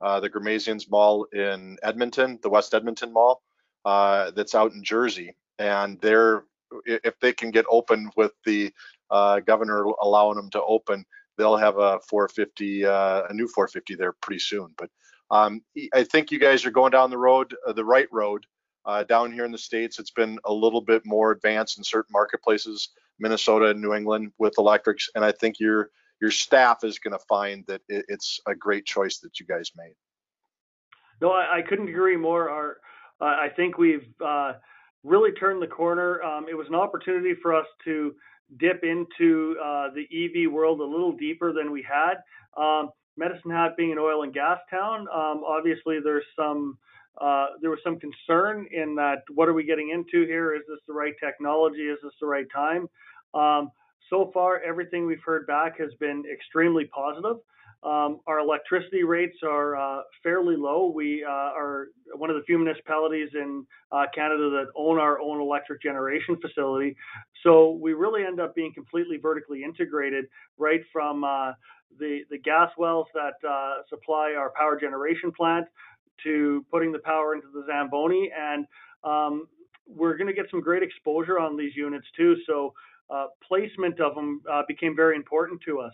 uh, 0.00 0.20
the 0.20 0.30
Ghermezians 0.30 0.90
Mall 0.90 1.24
in 1.32 1.76
Edmonton, 1.82 2.38
the 2.42 2.48
West 2.48 2.72
Edmonton 2.72 3.12
Mall, 3.12 3.42
uh, 3.84 4.30
that's 4.30 4.54
out 4.54 4.72
in 4.72 4.82
Jersey, 4.82 5.36
and 5.58 6.00
they're 6.00 6.44
if 6.86 7.18
they 7.20 7.32
can 7.32 7.50
get 7.50 7.66
open 7.68 8.10
with 8.16 8.32
the 8.46 8.72
uh, 9.10 9.40
governor 9.40 9.84
allowing 10.00 10.36
them 10.36 10.50
to 10.50 10.62
open, 10.62 11.04
they'll 11.40 11.56
have 11.56 11.78
a 11.78 11.98
450, 12.08 12.84
uh, 12.84 13.22
a 13.28 13.32
new 13.32 13.48
450 13.48 13.94
there 13.94 14.12
pretty 14.12 14.38
soon. 14.38 14.74
But 14.76 14.90
um, 15.30 15.62
I 15.94 16.04
think 16.04 16.30
you 16.30 16.38
guys 16.38 16.66
are 16.66 16.70
going 16.70 16.90
down 16.90 17.08
the 17.08 17.18
road, 17.18 17.56
uh, 17.66 17.72
the 17.72 17.84
right 17.84 18.08
road. 18.12 18.44
Uh, 18.86 19.04
down 19.04 19.32
here 19.32 19.44
in 19.44 19.52
the 19.52 19.58
states, 19.58 19.98
it's 19.98 20.10
been 20.10 20.38
a 20.44 20.52
little 20.52 20.80
bit 20.80 21.02
more 21.04 21.32
advanced 21.32 21.78
in 21.78 21.84
certain 21.84 22.12
marketplaces, 22.12 22.90
Minnesota 23.18 23.66
and 23.66 23.80
New 23.80 23.94
England 23.94 24.32
with 24.38 24.54
electrics, 24.58 25.08
and 25.14 25.24
I 25.24 25.32
think 25.32 25.60
your 25.60 25.90
your 26.20 26.30
staff 26.30 26.82
is 26.82 26.98
going 26.98 27.12
to 27.12 27.24
find 27.28 27.64
that 27.66 27.82
it, 27.88 28.04
it's 28.08 28.40
a 28.46 28.54
great 28.54 28.86
choice 28.86 29.18
that 29.18 29.38
you 29.38 29.46
guys 29.46 29.70
made. 29.76 29.94
No, 31.20 31.30
I, 31.30 31.58
I 31.58 31.62
couldn't 31.62 31.88
agree 31.88 32.16
more. 32.16 32.48
Our, 32.48 32.76
I 33.20 33.50
think 33.54 33.76
we've 33.76 34.06
uh, 34.24 34.54
really 35.04 35.32
turned 35.32 35.62
the 35.62 35.66
corner. 35.66 36.22
Um, 36.22 36.46
it 36.48 36.56
was 36.56 36.68
an 36.68 36.74
opportunity 36.74 37.34
for 37.34 37.54
us 37.54 37.66
to 37.84 38.14
dip 38.58 38.82
into 38.82 39.56
uh, 39.62 39.88
the 39.94 40.06
EV 40.12 40.50
world 40.50 40.80
a 40.80 40.84
little 40.84 41.12
deeper 41.12 41.52
than 41.52 41.70
we 41.70 41.82
had. 41.82 42.14
Um, 42.56 42.90
Medicine 43.16 43.50
Hat 43.50 43.76
being 43.76 43.92
an 43.92 43.98
oil 43.98 44.22
and 44.22 44.32
gas 44.32 44.58
town, 44.70 45.06
um, 45.12 45.42
obviously 45.46 45.98
there's 46.02 46.24
some 46.36 46.78
uh, 47.20 47.48
there 47.60 47.70
was 47.70 47.80
some 47.84 47.98
concern 47.98 48.66
in 48.72 48.94
that 48.94 49.22
what 49.34 49.48
are 49.48 49.52
we 49.52 49.64
getting 49.64 49.90
into 49.90 50.26
here? 50.26 50.54
Is 50.54 50.62
this 50.68 50.78
the 50.86 50.94
right 50.94 51.12
technology? 51.22 51.82
Is 51.82 51.98
this 52.02 52.12
the 52.20 52.26
right 52.26 52.46
time? 52.54 52.88
Um, 53.34 53.70
so 54.08 54.30
far, 54.32 54.60
everything 54.60 55.06
we've 55.06 55.22
heard 55.24 55.46
back 55.46 55.78
has 55.78 55.90
been 56.00 56.24
extremely 56.32 56.86
positive. 56.86 57.36
Um, 57.82 58.20
our 58.26 58.40
electricity 58.40 59.04
rates 59.04 59.38
are 59.42 59.74
uh, 59.74 60.02
fairly 60.22 60.54
low. 60.54 60.92
We 60.94 61.24
uh, 61.24 61.30
are 61.30 61.88
one 62.14 62.28
of 62.28 62.36
the 62.36 62.42
few 62.42 62.58
municipalities 62.58 63.30
in 63.34 63.66
uh, 63.90 64.04
Canada 64.14 64.50
that 64.50 64.66
own 64.76 64.98
our 64.98 65.18
own 65.18 65.40
electric 65.40 65.80
generation 65.80 66.36
facility. 66.42 66.94
So 67.42 67.78
we 67.80 67.94
really 67.94 68.24
end 68.24 68.38
up 68.38 68.54
being 68.54 68.74
completely 68.74 69.16
vertically 69.16 69.64
integrated 69.64 70.26
right 70.58 70.82
from 70.92 71.24
uh, 71.24 71.52
the, 71.98 72.20
the 72.30 72.36
gas 72.38 72.70
wells 72.76 73.06
that 73.14 73.48
uh, 73.48 73.82
supply 73.88 74.34
our 74.36 74.52
power 74.54 74.78
generation 74.78 75.32
plant 75.32 75.66
to 76.24 76.64
putting 76.70 76.92
the 76.92 76.98
power 76.98 77.34
into 77.34 77.46
the 77.54 77.64
Zamboni. 77.66 78.30
And 78.38 78.66
um, 79.04 79.48
we're 79.86 80.18
going 80.18 80.28
to 80.28 80.34
get 80.34 80.50
some 80.50 80.60
great 80.60 80.82
exposure 80.82 81.38
on 81.38 81.56
these 81.56 81.74
units 81.74 82.06
too. 82.14 82.36
So 82.46 82.74
uh, 83.08 83.28
placement 83.42 84.00
of 84.00 84.14
them 84.14 84.42
became 84.68 84.94
very 84.94 85.16
important 85.16 85.62
to 85.62 85.80
us. 85.80 85.92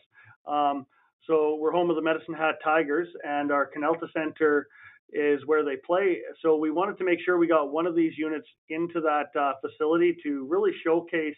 Um, 0.48 0.84
so 1.26 1.56
we're 1.56 1.72
home 1.72 1.90
of 1.90 1.96
the 1.96 2.02
Medicine 2.02 2.34
Hat 2.34 2.56
Tigers, 2.62 3.08
and 3.24 3.50
our 3.50 3.70
Canalta 3.70 4.06
Center 4.12 4.68
is 5.12 5.40
where 5.46 5.64
they 5.64 5.76
play. 5.76 6.18
So 6.42 6.56
we 6.56 6.70
wanted 6.70 6.98
to 6.98 7.04
make 7.04 7.20
sure 7.24 7.38
we 7.38 7.46
got 7.46 7.70
one 7.70 7.86
of 7.86 7.94
these 7.94 8.18
units 8.18 8.46
into 8.68 9.00
that 9.00 9.38
uh, 9.40 9.52
facility 9.60 10.16
to 10.24 10.44
really 10.46 10.72
showcase 10.84 11.36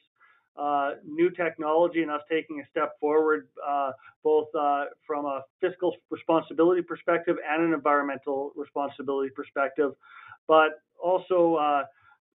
uh, 0.59 0.93
new 1.07 1.31
technology 1.31 2.03
and 2.03 2.11
us 2.11 2.23
taking 2.31 2.61
a 2.61 2.67
step 2.71 2.99
forward, 2.99 3.49
uh, 3.67 3.93
both 4.25 4.49
uh, 4.59 4.87
from 5.07 5.25
a 5.25 5.43
fiscal 5.61 5.95
responsibility 6.11 6.83
perspective 6.83 7.37
and 7.49 7.63
an 7.63 7.73
environmental 7.73 8.53
responsibility 8.57 9.31
perspective. 9.31 9.93
But 10.49 10.81
also, 11.01 11.55
uh, 11.55 11.85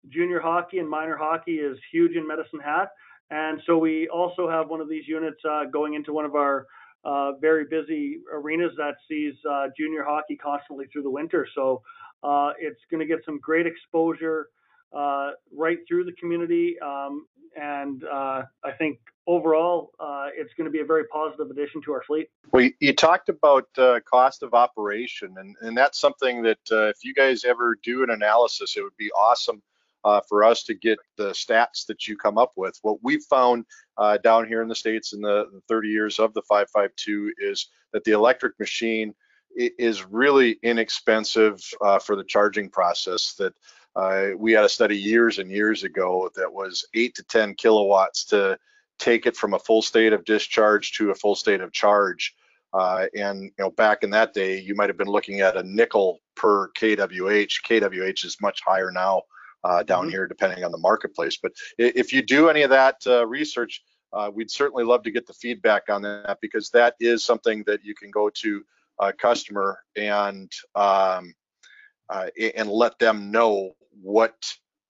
junior 0.09 0.39
hockey 0.39 0.79
and 0.79 0.89
minor 0.89 1.17
hockey 1.17 1.55
is 1.55 1.77
huge 1.91 2.15
in 2.15 2.27
Medicine 2.27 2.59
Hat. 2.59 2.89
And 3.29 3.61
so 3.65 3.77
we 3.77 4.07
also 4.09 4.49
have 4.49 4.69
one 4.69 4.81
of 4.81 4.89
these 4.89 5.07
units 5.07 5.39
uh, 5.49 5.65
going 5.71 5.93
into 5.93 6.11
one 6.11 6.25
of 6.25 6.35
our 6.35 6.67
uh, 7.03 7.33
very 7.39 7.65
busy 7.65 8.19
arenas 8.31 8.71
that 8.77 8.95
sees 9.07 9.33
uh, 9.49 9.67
junior 9.77 10.03
hockey 10.03 10.35
constantly 10.35 10.85
through 10.91 11.03
the 11.03 11.09
winter. 11.09 11.47
So 11.55 11.81
uh, 12.23 12.51
it's 12.59 12.81
going 12.89 12.99
to 12.99 13.07
get 13.07 13.25
some 13.25 13.39
great 13.39 13.65
exposure 13.65 14.49
uh, 14.95 15.31
right 15.55 15.79
through 15.87 16.05
the 16.05 16.13
community. 16.13 16.75
Um, 16.79 17.25
and 17.59 18.03
uh, 18.03 18.43
I 18.63 18.71
think 18.77 18.99
overall, 19.27 19.91
it's 20.33 20.53
going 20.55 20.65
to 20.65 20.71
be 20.71 20.79
a 20.79 20.85
very 20.85 21.05
positive 21.07 21.49
addition 21.49 21.81
to 21.83 21.91
our 21.91 22.03
fleet. 22.03 22.29
Well, 22.53 22.69
you 22.79 22.93
talked 22.93 23.29
about 23.29 23.67
cost 24.05 24.43
of 24.43 24.53
operation, 24.53 25.35
and, 25.37 25.55
and 25.61 25.77
that's 25.77 25.99
something 25.99 26.41
that 26.43 26.59
if 26.69 27.03
you 27.03 27.13
guys 27.13 27.43
ever 27.43 27.77
do 27.83 28.03
an 28.03 28.09
analysis, 28.09 28.77
it 28.77 28.83
would 28.83 28.95
be 28.97 29.11
awesome 29.11 29.61
uh, 30.03 30.21
for 30.27 30.43
us 30.43 30.63
to 30.63 30.73
get 30.73 30.99
the 31.17 31.29
stats 31.29 31.85
that 31.87 32.07
you 32.07 32.17
come 32.17 32.37
up 32.37 32.51
with. 32.55 32.77
What 32.81 32.99
we've 33.01 33.23
found 33.29 33.65
uh, 33.97 34.17
down 34.17 34.47
here 34.47 34.61
in 34.61 34.67
the 34.67 34.75
States 34.75 35.13
in 35.13 35.21
the, 35.21 35.45
the 35.51 35.61
30 35.67 35.89
years 35.89 36.19
of 36.19 36.33
the 36.33 36.41
552 36.43 37.33
is 37.39 37.67
that 37.93 38.03
the 38.03 38.11
electric 38.11 38.59
machine 38.59 39.13
is 39.55 40.05
really 40.05 40.57
inexpensive 40.63 41.61
uh, 41.81 41.99
for 41.99 42.15
the 42.15 42.23
charging 42.23 42.69
process 42.69 43.33
that 43.37 43.53
uh, 43.95 44.29
we 44.37 44.53
had 44.53 44.63
a 44.63 44.69
study 44.69 44.97
years 44.97 45.39
and 45.39 45.51
years 45.51 45.83
ago 45.83 46.29
that 46.35 46.51
was 46.51 46.85
8 46.93 47.13
to 47.15 47.23
10 47.23 47.55
kilowatts 47.55 48.23
to 48.25 48.57
take 48.97 49.25
it 49.25 49.35
from 49.35 49.53
a 49.53 49.59
full 49.59 49.81
state 49.81 50.13
of 50.13 50.23
discharge 50.23 50.93
to 50.93 51.11
a 51.11 51.15
full 51.15 51.35
state 51.35 51.59
of 51.59 51.73
charge. 51.73 52.33
Uh, 52.73 53.07
and 53.15 53.43
you 53.43 53.51
know, 53.59 53.71
back 53.71 54.03
in 54.03 54.09
that 54.11 54.33
day, 54.33 54.57
you 54.57 54.75
might 54.75 54.89
have 54.89 54.97
been 54.97 55.07
looking 55.07 55.41
at 55.41 55.57
a 55.57 55.63
nickel 55.63 56.19
per 56.35 56.69
kWh. 56.69 57.47
kWh 57.67 58.25
is 58.25 58.37
much 58.41 58.61
higher 58.65 58.91
now 58.91 59.21
uh, 59.63 59.83
down 59.83 60.03
mm-hmm. 60.03 60.11
here, 60.11 60.27
depending 60.27 60.63
on 60.63 60.71
the 60.71 60.77
marketplace. 60.77 61.37
But 61.41 61.53
if 61.77 62.13
you 62.13 62.21
do 62.21 62.49
any 62.49 62.63
of 62.63 62.69
that 62.69 62.97
uh, 63.05 63.25
research, 63.27 63.81
uh, 64.13 64.29
we'd 64.33 64.51
certainly 64.51 64.83
love 64.83 65.03
to 65.03 65.11
get 65.11 65.25
the 65.25 65.33
feedback 65.33 65.83
on 65.89 66.01
that 66.01 66.37
because 66.41 66.69
that 66.71 66.95
is 66.99 67.23
something 67.23 67.63
that 67.67 67.83
you 67.83 67.95
can 67.95 68.11
go 68.11 68.29
to 68.29 68.63
a 68.99 69.13
customer 69.13 69.79
and 69.95 70.51
um, 70.75 71.33
uh, 72.09 72.27
and 72.55 72.69
let 72.69 72.99
them 72.99 73.31
know 73.31 73.71
what 74.01 74.35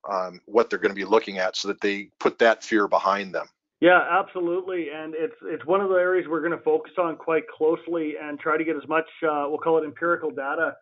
um, 0.10 0.42
what 0.46 0.70
they're 0.70 0.80
going 0.80 0.90
to 0.90 0.96
be 0.96 1.06
looking 1.06 1.38
at, 1.38 1.56
so 1.56 1.68
that 1.68 1.80
they 1.82 2.10
put 2.20 2.40
that 2.40 2.64
fear 2.64 2.88
behind 2.88 3.34
them. 3.34 3.48
Yeah, 3.80 4.00
absolutely, 4.10 4.90
and 4.94 5.14
it's 5.16 5.36
it's 5.44 5.66
one 5.66 5.82
of 5.82 5.90
the 5.90 5.96
areas 5.96 6.28
we're 6.28 6.42
going 6.42 6.58
to 6.58 6.64
focus 6.64 6.94
on 6.98 7.16
quite 7.16 7.48
closely 7.48 8.14
and 8.22 8.40
try 8.40 8.58
to 8.58 8.64
get 8.64 8.76
as 8.76 8.88
much 8.88 9.06
uh, 9.24 9.46
we'll 9.48 9.60
call 9.60 9.78
it 9.78 9.86
empirical 9.86 10.32
data 10.32 10.76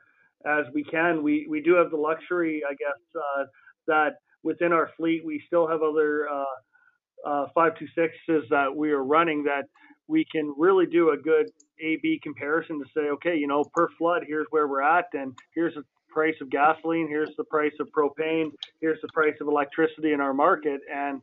as 0.45 0.65
we 0.73 0.83
can. 0.83 1.23
We 1.23 1.45
we 1.49 1.61
do 1.61 1.75
have 1.75 1.91
the 1.91 1.97
luxury, 1.97 2.61
I 2.67 2.73
guess, 2.73 2.99
uh, 3.15 3.45
that 3.89 4.15
within 4.43 4.71
our 4.71 4.89
fleet 4.95 5.25
we 5.25 5.43
still 5.45 5.67
have 5.67 5.81
other 5.81 6.29
uh, 6.29 7.29
uh, 7.29 7.45
526s 7.55 8.47
that 8.49 8.73
we 8.73 8.91
are 8.91 9.03
running 9.03 9.43
that 9.43 9.65
we 10.07 10.25
can 10.31 10.53
really 10.57 10.85
do 10.85 11.11
a 11.11 11.17
good 11.17 11.51
A/B 11.81 12.19
comparison 12.23 12.79
to 12.79 12.85
say, 12.95 13.09
okay, 13.09 13.35
you 13.35 13.47
know, 13.47 13.63
per 13.75 13.87
flood, 13.97 14.23
here's 14.27 14.47
where 14.49 14.67
we're 14.67 14.81
at, 14.81 15.05
and 15.13 15.33
here's 15.53 15.75
the 15.75 15.83
price 16.09 16.35
of 16.41 16.49
gasoline, 16.49 17.07
here's 17.07 17.35
the 17.37 17.43
price 17.43 17.73
of 17.79 17.87
propane, 17.95 18.49
here's 18.81 18.99
the 19.01 19.07
price 19.13 19.35
of 19.39 19.47
electricity 19.47 20.13
in 20.13 20.19
our 20.19 20.33
market, 20.33 20.81
and 20.91 21.21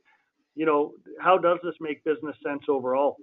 you 0.55 0.65
know, 0.65 0.93
how 1.21 1.37
does 1.37 1.59
this 1.63 1.75
make 1.81 2.03
business 2.05 2.37
sense 2.47 2.63
overall? 2.69 3.17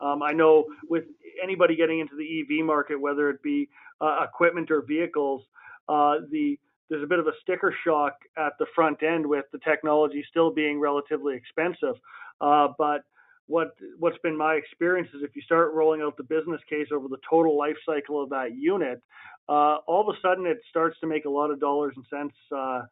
Um, 0.00 0.22
I 0.22 0.32
know 0.32 0.64
with 0.88 1.04
anybody 1.42 1.76
getting 1.76 1.98
into 1.98 2.16
the 2.16 2.40
EV 2.40 2.64
market, 2.64 2.98
whether 2.98 3.28
it 3.28 3.42
be 3.42 3.68
uh, 4.00 4.20
equipment 4.24 4.70
or 4.70 4.82
vehicles, 4.82 5.42
uh, 5.88 6.16
the 6.30 6.58
there's 6.88 7.02
a 7.02 7.06
bit 7.06 7.18
of 7.18 7.26
a 7.26 7.32
sticker 7.42 7.74
shock 7.84 8.14
at 8.36 8.52
the 8.58 8.66
front 8.74 9.02
end 9.02 9.26
with 9.26 9.44
the 9.52 9.58
technology 9.58 10.24
still 10.28 10.50
being 10.50 10.80
relatively 10.80 11.34
expensive. 11.34 11.96
Uh, 12.40 12.68
but 12.78 13.02
what 13.46 13.76
what's 13.98 14.18
been 14.22 14.36
my 14.36 14.54
experience 14.54 15.08
is 15.14 15.22
if 15.22 15.34
you 15.34 15.42
start 15.42 15.72
rolling 15.72 16.02
out 16.02 16.16
the 16.16 16.22
business 16.22 16.60
case 16.68 16.88
over 16.92 17.08
the 17.08 17.18
total 17.28 17.56
life 17.56 17.76
cycle 17.84 18.22
of 18.22 18.28
that 18.30 18.54
unit, 18.56 19.02
uh, 19.48 19.76
all 19.86 20.08
of 20.08 20.14
a 20.14 20.18
sudden 20.20 20.46
it 20.46 20.58
starts 20.68 20.98
to 21.00 21.06
make 21.06 21.24
a 21.24 21.30
lot 21.30 21.50
of 21.50 21.58
dollars 21.58 21.94
and 21.96 22.04
cents 22.10 22.34
uh, 22.54 22.82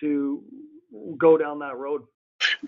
to 0.00 0.42
go 1.18 1.36
down 1.36 1.58
that 1.58 1.76
road. 1.76 2.02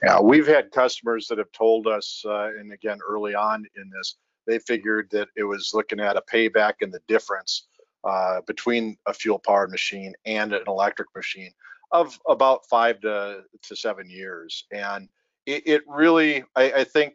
Yeah, 0.03 0.21
we've 0.21 0.47
had 0.47 0.73
customers 0.73 1.29
that 1.29 1.39
have 1.39 1.53
told 1.53 1.87
us, 1.87 2.23
uh, 2.27 2.49
and 2.59 2.73
again 2.73 2.99
early 3.09 3.35
on 3.35 3.65
in 3.77 3.91
this, 3.91 4.17
they 4.47 4.59
figured 4.59 5.09
that 5.13 5.29
it 5.37 5.45
was 5.45 5.71
looking 5.75 6.01
at 6.01 6.17
a 6.17 6.23
payback 6.33 6.75
and 6.81 6.93
the 6.93 7.01
difference 7.07 7.69
uh, 8.05 8.41
between 8.47 8.97
a 9.07 9.13
fuel 9.13 9.39
powered 9.39 9.71
machine 9.71 10.13
and 10.25 10.53
an 10.53 10.63
electric 10.67 11.09
machine 11.15 11.53
of 11.91 12.19
about 12.29 12.67
five 12.69 13.01
to, 13.01 13.43
to 13.63 13.77
seven 13.77 14.09
years. 14.09 14.65
And 14.73 15.09
it, 15.47 15.67
it 15.67 15.83
really, 15.89 16.45
I, 16.55 16.73
I, 16.73 16.85
think 16.85 17.15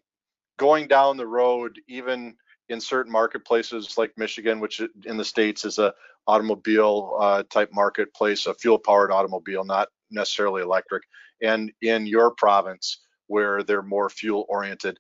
going 0.58 0.88
down 0.88 1.18
the 1.18 1.28
road, 1.28 1.80
even 1.88 2.36
in 2.70 2.82
certain 2.82 3.12
marketplaces 3.12 3.98
like 3.98 4.18
Michigan, 4.18 4.60
which 4.60 4.82
in 5.06 5.18
the 5.18 5.24
States 5.24 5.64
is 5.66 5.80
a 5.80 5.94
automobile 6.28 7.18
uh, 7.20 7.44
type 7.50 7.70
marketplace, 7.74 8.46
a 8.46 8.54
fuel 8.54 8.80
powered 8.80 9.12
automobile, 9.12 9.64
not 9.64 9.90
necessarily 10.10 10.62
electric. 10.62 11.04
And 11.42 11.72
in 11.82 12.08
your 12.08 12.32
province, 12.32 13.00
where 13.28 13.64
they're 13.64 13.84
more 13.84 14.10
fuel 14.10 14.46
oriented, 14.50 15.00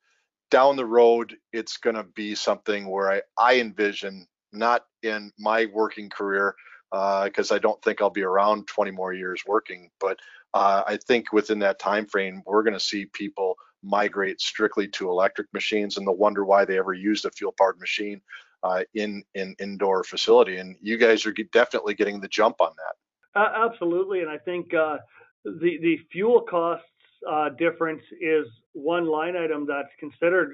down 0.51 0.75
the 0.75 0.85
road, 0.85 1.35
it's 1.51 1.77
going 1.77 1.95
to 1.95 2.03
be 2.03 2.35
something 2.35 2.87
where 2.87 3.11
I, 3.11 3.21
I 3.37 3.59
envision 3.59 4.27
not 4.53 4.85
in 5.01 5.31
my 5.37 5.65
working 5.73 6.09
career 6.09 6.55
because 6.91 7.51
uh, 7.51 7.55
I 7.55 7.59
don't 7.59 7.81
think 7.81 8.01
I'll 8.01 8.11
be 8.11 8.21
around 8.21 8.67
20 8.67 8.91
more 8.91 9.13
years 9.13 9.41
working. 9.47 9.89
But 9.99 10.19
uh, 10.53 10.83
I 10.85 10.97
think 10.97 11.33
within 11.33 11.59
that 11.59 11.79
time 11.79 12.05
frame, 12.05 12.43
we're 12.45 12.61
going 12.61 12.75
to 12.75 12.79
see 12.79 13.05
people 13.05 13.55
migrate 13.81 14.39
strictly 14.39 14.87
to 14.87 15.09
electric 15.09 15.51
machines, 15.53 15.97
and 15.97 16.07
they'll 16.07 16.15
wonder 16.15 16.45
why 16.45 16.65
they 16.65 16.77
ever 16.77 16.93
used 16.93 17.25
a 17.25 17.31
fuel-powered 17.31 17.79
machine 17.79 18.21
uh, 18.61 18.83
in 18.93 19.23
in 19.33 19.55
indoor 19.59 20.03
facility. 20.03 20.57
And 20.57 20.75
you 20.81 20.97
guys 20.97 21.25
are 21.25 21.33
definitely 21.51 21.95
getting 21.95 22.21
the 22.21 22.27
jump 22.27 22.61
on 22.61 22.71
that. 22.77 23.51
absolutely, 23.55 24.21
and 24.21 24.29
I 24.29 24.37
think 24.37 24.73
uh, 24.73 24.97
the 25.43 25.79
the 25.81 25.97
fuel 26.11 26.41
costs 26.41 26.85
uh, 27.29 27.49
difference 27.57 28.03
is 28.21 28.45
one 28.73 29.07
line 29.07 29.35
item 29.35 29.65
that's 29.67 29.93
considered. 29.99 30.53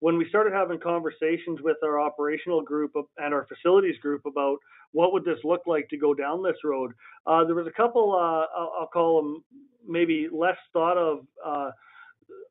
When 0.00 0.16
we 0.16 0.28
started 0.28 0.52
having 0.52 0.78
conversations 0.78 1.60
with 1.60 1.76
our 1.82 2.00
operational 2.00 2.62
group 2.62 2.92
and 3.16 3.34
our 3.34 3.46
facilities 3.46 3.98
group 3.98 4.26
about 4.26 4.58
what 4.92 5.12
would 5.12 5.24
this 5.24 5.38
look 5.44 5.62
like 5.66 5.88
to 5.88 5.96
go 5.96 6.14
down 6.14 6.42
this 6.42 6.56
road, 6.64 6.92
uh, 7.26 7.44
there 7.44 7.56
was 7.56 7.66
a 7.66 7.72
couple, 7.72 8.12
uh, 8.12 8.46
I'll, 8.58 8.72
I'll, 8.80 8.90
call 8.92 9.22
them 9.22 9.44
maybe 9.86 10.28
less 10.30 10.56
thought 10.72 10.96
of 10.96 11.26
uh, 11.44 11.70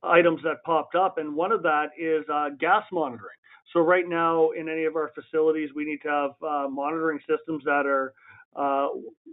items 0.03 0.41
that 0.43 0.63
popped 0.65 0.95
up, 0.95 1.17
and 1.17 1.35
one 1.35 1.51
of 1.51 1.63
that 1.63 1.87
is 1.97 2.23
uh, 2.31 2.49
gas 2.59 2.83
monitoring. 2.91 3.37
So 3.73 3.81
right 3.81 4.07
now, 4.07 4.51
in 4.51 4.69
any 4.69 4.85
of 4.85 4.95
our 4.95 5.11
facilities, 5.13 5.69
we 5.75 5.85
need 5.85 6.01
to 6.03 6.09
have 6.09 6.31
uh, 6.41 6.67
monitoring 6.69 7.19
systems 7.29 7.63
that 7.65 7.85
are, 7.85 8.13
uh, 8.55 8.87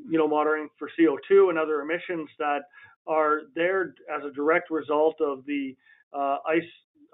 you 0.09 0.18
know, 0.18 0.28
monitoring 0.28 0.68
for 0.78 0.88
CO2 0.99 1.50
and 1.50 1.59
other 1.59 1.80
emissions 1.80 2.28
that 2.38 2.62
are 3.06 3.42
there 3.54 3.94
as 4.14 4.25
a 4.25 4.33
direct 4.33 4.71
result 4.71 5.16
of 5.21 5.44
the 5.47 5.76
uh, 6.12 6.38
ice 6.49 6.62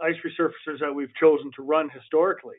ice 0.02 0.16
resurfacers 0.25 0.80
that 0.80 0.95
we've 0.95 1.14
chosen 1.19 1.50
to 1.57 1.62
run 1.62 1.88
historically. 1.90 2.57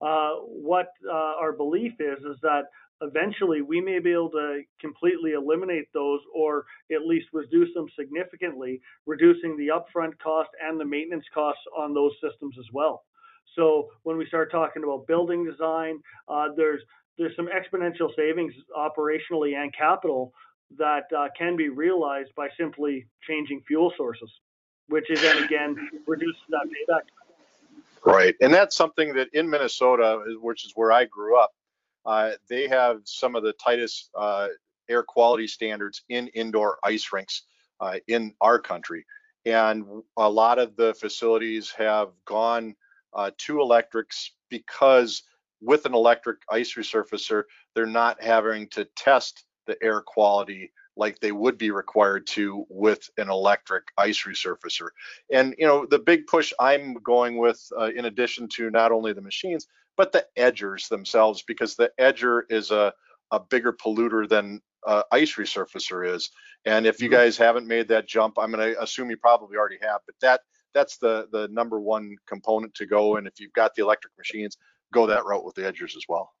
Uh, 0.00 0.30
what 0.46 0.88
uh, 1.08 1.34
our 1.40 1.52
belief 1.52 1.92
is 2.00 2.18
is 2.24 2.38
that 2.42 2.62
eventually 3.00 3.60
we 3.60 3.80
may 3.80 3.98
be 3.98 4.12
able 4.12 4.30
to 4.30 4.62
completely 4.80 5.32
eliminate 5.32 5.86
those 5.92 6.20
or 6.34 6.64
at 6.92 7.06
least 7.06 7.26
reduce 7.32 7.72
them 7.74 7.86
significantly, 7.98 8.80
reducing 9.06 9.56
the 9.56 9.68
upfront 9.68 10.12
cost 10.22 10.50
and 10.62 10.80
the 10.80 10.84
maintenance 10.84 11.24
costs 11.32 11.62
on 11.76 11.92
those 11.92 12.12
systems 12.22 12.56
as 12.58 12.66
well. 12.72 13.04
So 13.56 13.90
when 14.02 14.16
we 14.16 14.26
start 14.26 14.50
talking 14.50 14.82
about 14.84 15.06
building 15.06 15.44
design, 15.44 16.00
uh, 16.28 16.48
there's 16.56 16.82
there's 17.16 17.36
some 17.36 17.48
exponential 17.48 18.08
savings 18.16 18.52
operationally 18.76 19.54
and 19.54 19.72
capital 19.72 20.32
that 20.76 21.04
uh, 21.16 21.28
can 21.38 21.56
be 21.56 21.68
realized 21.68 22.30
by 22.36 22.48
simply 22.58 23.06
changing 23.28 23.62
fuel 23.68 23.92
sources, 23.96 24.30
which 24.88 25.10
is 25.10 25.20
then 25.20 25.42
again 25.42 25.76
reduces 26.06 26.42
that 26.50 26.66
payback. 26.66 27.02
Right, 28.04 28.34
and 28.40 28.52
that's 28.52 28.76
something 28.76 29.14
that 29.14 29.28
in 29.32 29.48
Minnesota, 29.48 30.22
which 30.40 30.66
is 30.66 30.72
where 30.74 30.92
I 30.92 31.06
grew 31.06 31.38
up, 31.38 31.52
uh, 32.04 32.32
they 32.48 32.68
have 32.68 33.00
some 33.04 33.34
of 33.34 33.42
the 33.42 33.54
tightest 33.54 34.10
uh, 34.14 34.48
air 34.88 35.02
quality 35.02 35.46
standards 35.46 36.02
in 36.10 36.28
indoor 36.28 36.78
ice 36.84 37.08
rinks 37.12 37.42
uh, 37.80 37.96
in 38.08 38.34
our 38.42 38.58
country, 38.58 39.06
and 39.46 39.84
a 40.18 40.28
lot 40.28 40.58
of 40.58 40.76
the 40.76 40.94
facilities 40.94 41.70
have 41.70 42.10
gone 42.26 42.74
uh, 43.14 43.30
to 43.38 43.60
electrics 43.60 44.32
because 44.50 45.22
with 45.62 45.86
an 45.86 45.94
electric 45.94 46.38
ice 46.50 46.74
resurfacer, 46.74 47.44
they're 47.74 47.86
not 47.86 48.22
having 48.22 48.68
to 48.68 48.84
test 48.96 49.44
the 49.66 49.82
air 49.82 50.02
quality 50.02 50.70
like 50.96 51.18
they 51.18 51.32
would 51.32 51.58
be 51.58 51.70
required 51.70 52.26
to 52.28 52.64
with 52.68 53.08
an 53.16 53.28
electric 53.28 53.84
ice 53.98 54.22
resurfacer. 54.24 54.88
And 55.32 55.54
you 55.58 55.66
know, 55.66 55.86
the 55.86 55.98
big 55.98 56.26
push 56.26 56.52
I'm 56.60 56.94
going 56.94 57.36
with, 57.36 57.60
uh, 57.78 57.90
in 57.94 58.04
addition 58.04 58.48
to 58.54 58.70
not 58.70 58.92
only 58.92 59.12
the 59.12 59.20
machines, 59.20 59.66
but 59.96 60.12
the 60.12 60.26
edgers 60.38 60.88
themselves, 60.88 61.42
because 61.42 61.76
the 61.76 61.90
edger 62.00 62.42
is 62.50 62.70
a, 62.70 62.92
a 63.30 63.40
bigger 63.40 63.72
polluter 63.72 64.28
than 64.28 64.60
uh, 64.86 65.02
ice 65.12 65.34
resurfacer 65.34 66.14
is. 66.14 66.30
And 66.64 66.86
if 66.86 67.00
you 67.00 67.08
mm-hmm. 67.08 67.16
guys 67.16 67.36
haven't 67.36 67.66
made 67.66 67.88
that 67.88 68.08
jump, 68.08 68.38
I'm 68.38 68.50
going 68.50 68.74
to 68.74 68.82
assume 68.82 69.10
you 69.10 69.16
probably 69.16 69.56
already 69.56 69.78
have, 69.82 70.00
but 70.06 70.14
that 70.20 70.40
that's 70.74 70.98
the 70.98 71.28
the 71.30 71.48
number 71.48 71.80
one 71.80 72.16
component 72.26 72.74
to 72.74 72.86
go. 72.86 73.16
And 73.16 73.26
if 73.26 73.34
you've 73.38 73.52
got 73.52 73.74
the 73.74 73.82
electric 73.82 74.12
machines, 74.18 74.56
go 74.92 75.06
that 75.06 75.24
route 75.24 75.44
with 75.44 75.54
the 75.54 75.62
edgers 75.62 75.96
as 75.96 76.04
well. 76.08 76.32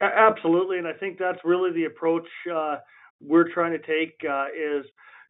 Absolutely, 0.00 0.78
and 0.78 0.86
I 0.86 0.92
think 0.92 1.18
that's 1.18 1.38
really 1.44 1.72
the 1.72 1.84
approach 1.86 2.26
uh, 2.54 2.76
we're 3.20 3.50
trying 3.52 3.72
to 3.72 3.78
take 3.78 4.14
uh, 4.28 4.46
is, 4.48 4.84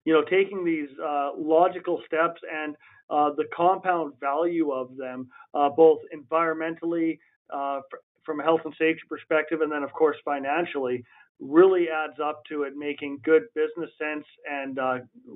you 0.04 0.12
know, 0.12 0.22
taking 0.28 0.64
these 0.64 0.88
uh, 1.04 1.30
logical 1.38 2.02
steps 2.04 2.40
and 2.52 2.74
uh, 3.08 3.30
the 3.36 3.44
compound 3.56 4.14
value 4.18 4.72
of 4.72 4.96
them, 4.96 5.28
uh, 5.54 5.68
both 5.68 6.00
environmentally, 6.14 7.18
uh, 7.54 7.80
from 8.24 8.40
a 8.40 8.42
health 8.42 8.62
and 8.64 8.74
safety 8.76 9.02
perspective, 9.08 9.60
and 9.60 9.70
then 9.70 9.84
of 9.84 9.92
course 9.92 10.16
financially, 10.24 11.04
really 11.38 11.86
adds 11.88 12.18
up 12.22 12.42
to 12.48 12.64
it 12.64 12.72
making 12.76 13.20
good 13.22 13.42
business 13.54 13.90
sense 13.98 14.24
and 14.50 14.78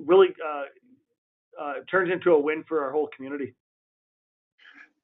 really 0.05 0.27
turns 1.89 2.11
into 2.11 2.31
a 2.31 2.39
win 2.39 2.65
for 2.67 2.83
our 2.83 2.91
whole 2.91 3.07
community. 3.15 3.53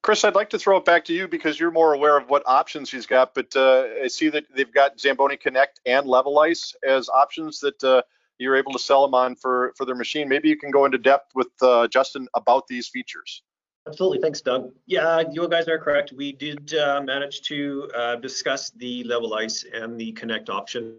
Chris, 0.02 0.24
I'd 0.24 0.34
like 0.34 0.50
to 0.50 0.58
throw 0.58 0.76
it 0.76 0.84
back 0.84 1.04
to 1.06 1.12
you 1.12 1.28
because 1.28 1.58
you're 1.58 1.70
more 1.70 1.92
aware 1.92 2.16
of 2.16 2.30
what 2.30 2.42
options 2.46 2.90
he's 2.90 3.06
got. 3.06 3.34
But 3.34 3.54
uh, 3.56 3.86
I 4.02 4.08
see 4.08 4.28
that 4.28 4.44
they've 4.54 4.72
got 4.72 4.98
Zamboni 4.98 5.36
Connect 5.36 5.80
and 5.86 6.06
Level 6.06 6.38
Ice 6.38 6.74
as 6.86 7.08
options 7.08 7.60
that 7.60 7.82
uh, 7.82 8.02
you're 8.38 8.56
able 8.56 8.72
to 8.72 8.78
sell 8.78 9.02
them 9.02 9.14
on 9.14 9.34
for 9.34 9.72
for 9.76 9.84
their 9.84 9.96
machine. 9.96 10.28
Maybe 10.28 10.48
you 10.48 10.56
can 10.56 10.70
go 10.70 10.84
into 10.84 10.98
depth 10.98 11.32
with 11.34 11.48
uh, 11.60 11.88
Justin 11.88 12.28
about 12.34 12.66
these 12.68 12.88
features. 12.88 13.42
Absolutely, 13.86 14.20
thanks, 14.20 14.40
Doug. 14.42 14.70
Yeah, 14.86 15.22
you 15.32 15.48
guys 15.48 15.66
are 15.66 15.78
correct. 15.78 16.12
We 16.12 16.32
did 16.32 16.74
uh, 16.74 17.00
manage 17.00 17.40
to 17.42 17.90
uh, 17.96 18.16
discuss 18.16 18.70
the 18.70 19.02
Level 19.04 19.34
Ice 19.34 19.64
and 19.72 19.98
the 19.98 20.12
Connect 20.12 20.50
option. 20.50 20.96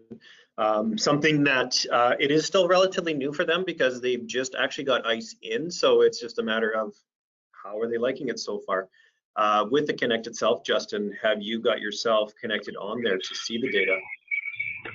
Um, 0.58 0.98
something 0.98 1.44
that 1.46 1.86
uh, 1.92 2.16
it 2.20 2.32
is 2.32 2.46
still 2.46 2.68
relatively 2.68 3.14
new 3.14 3.32
for 3.32 3.46
them 3.46 3.64
because 3.64 4.02
they've 4.02 4.26
just 4.26 4.56
actually 4.56 4.84
got 4.84 5.06
ice 5.06 5.36
in, 5.42 5.72
so 5.72 6.02
it's 6.02 6.20
just 6.20 6.40
a 6.40 6.44
matter 6.44 6.72
of 6.72 6.94
how 7.70 7.80
are 7.80 7.88
they 7.88 7.98
liking 7.98 8.30
it 8.30 8.40
so 8.40 8.60
far? 8.60 8.90
Uh, 9.36 9.66
with 9.70 9.86
the 9.86 9.94
Connect 9.94 10.28
itself, 10.28 10.64
Justin, 10.64 11.16
have 11.22 11.42
you 11.42 11.60
got 11.60 11.80
yourself 11.80 12.34
connected 12.42 12.76
on 12.76 13.02
there 13.04 13.18
to 13.18 13.36
see 13.36 13.60
the 13.62 13.72
data? 13.72 13.96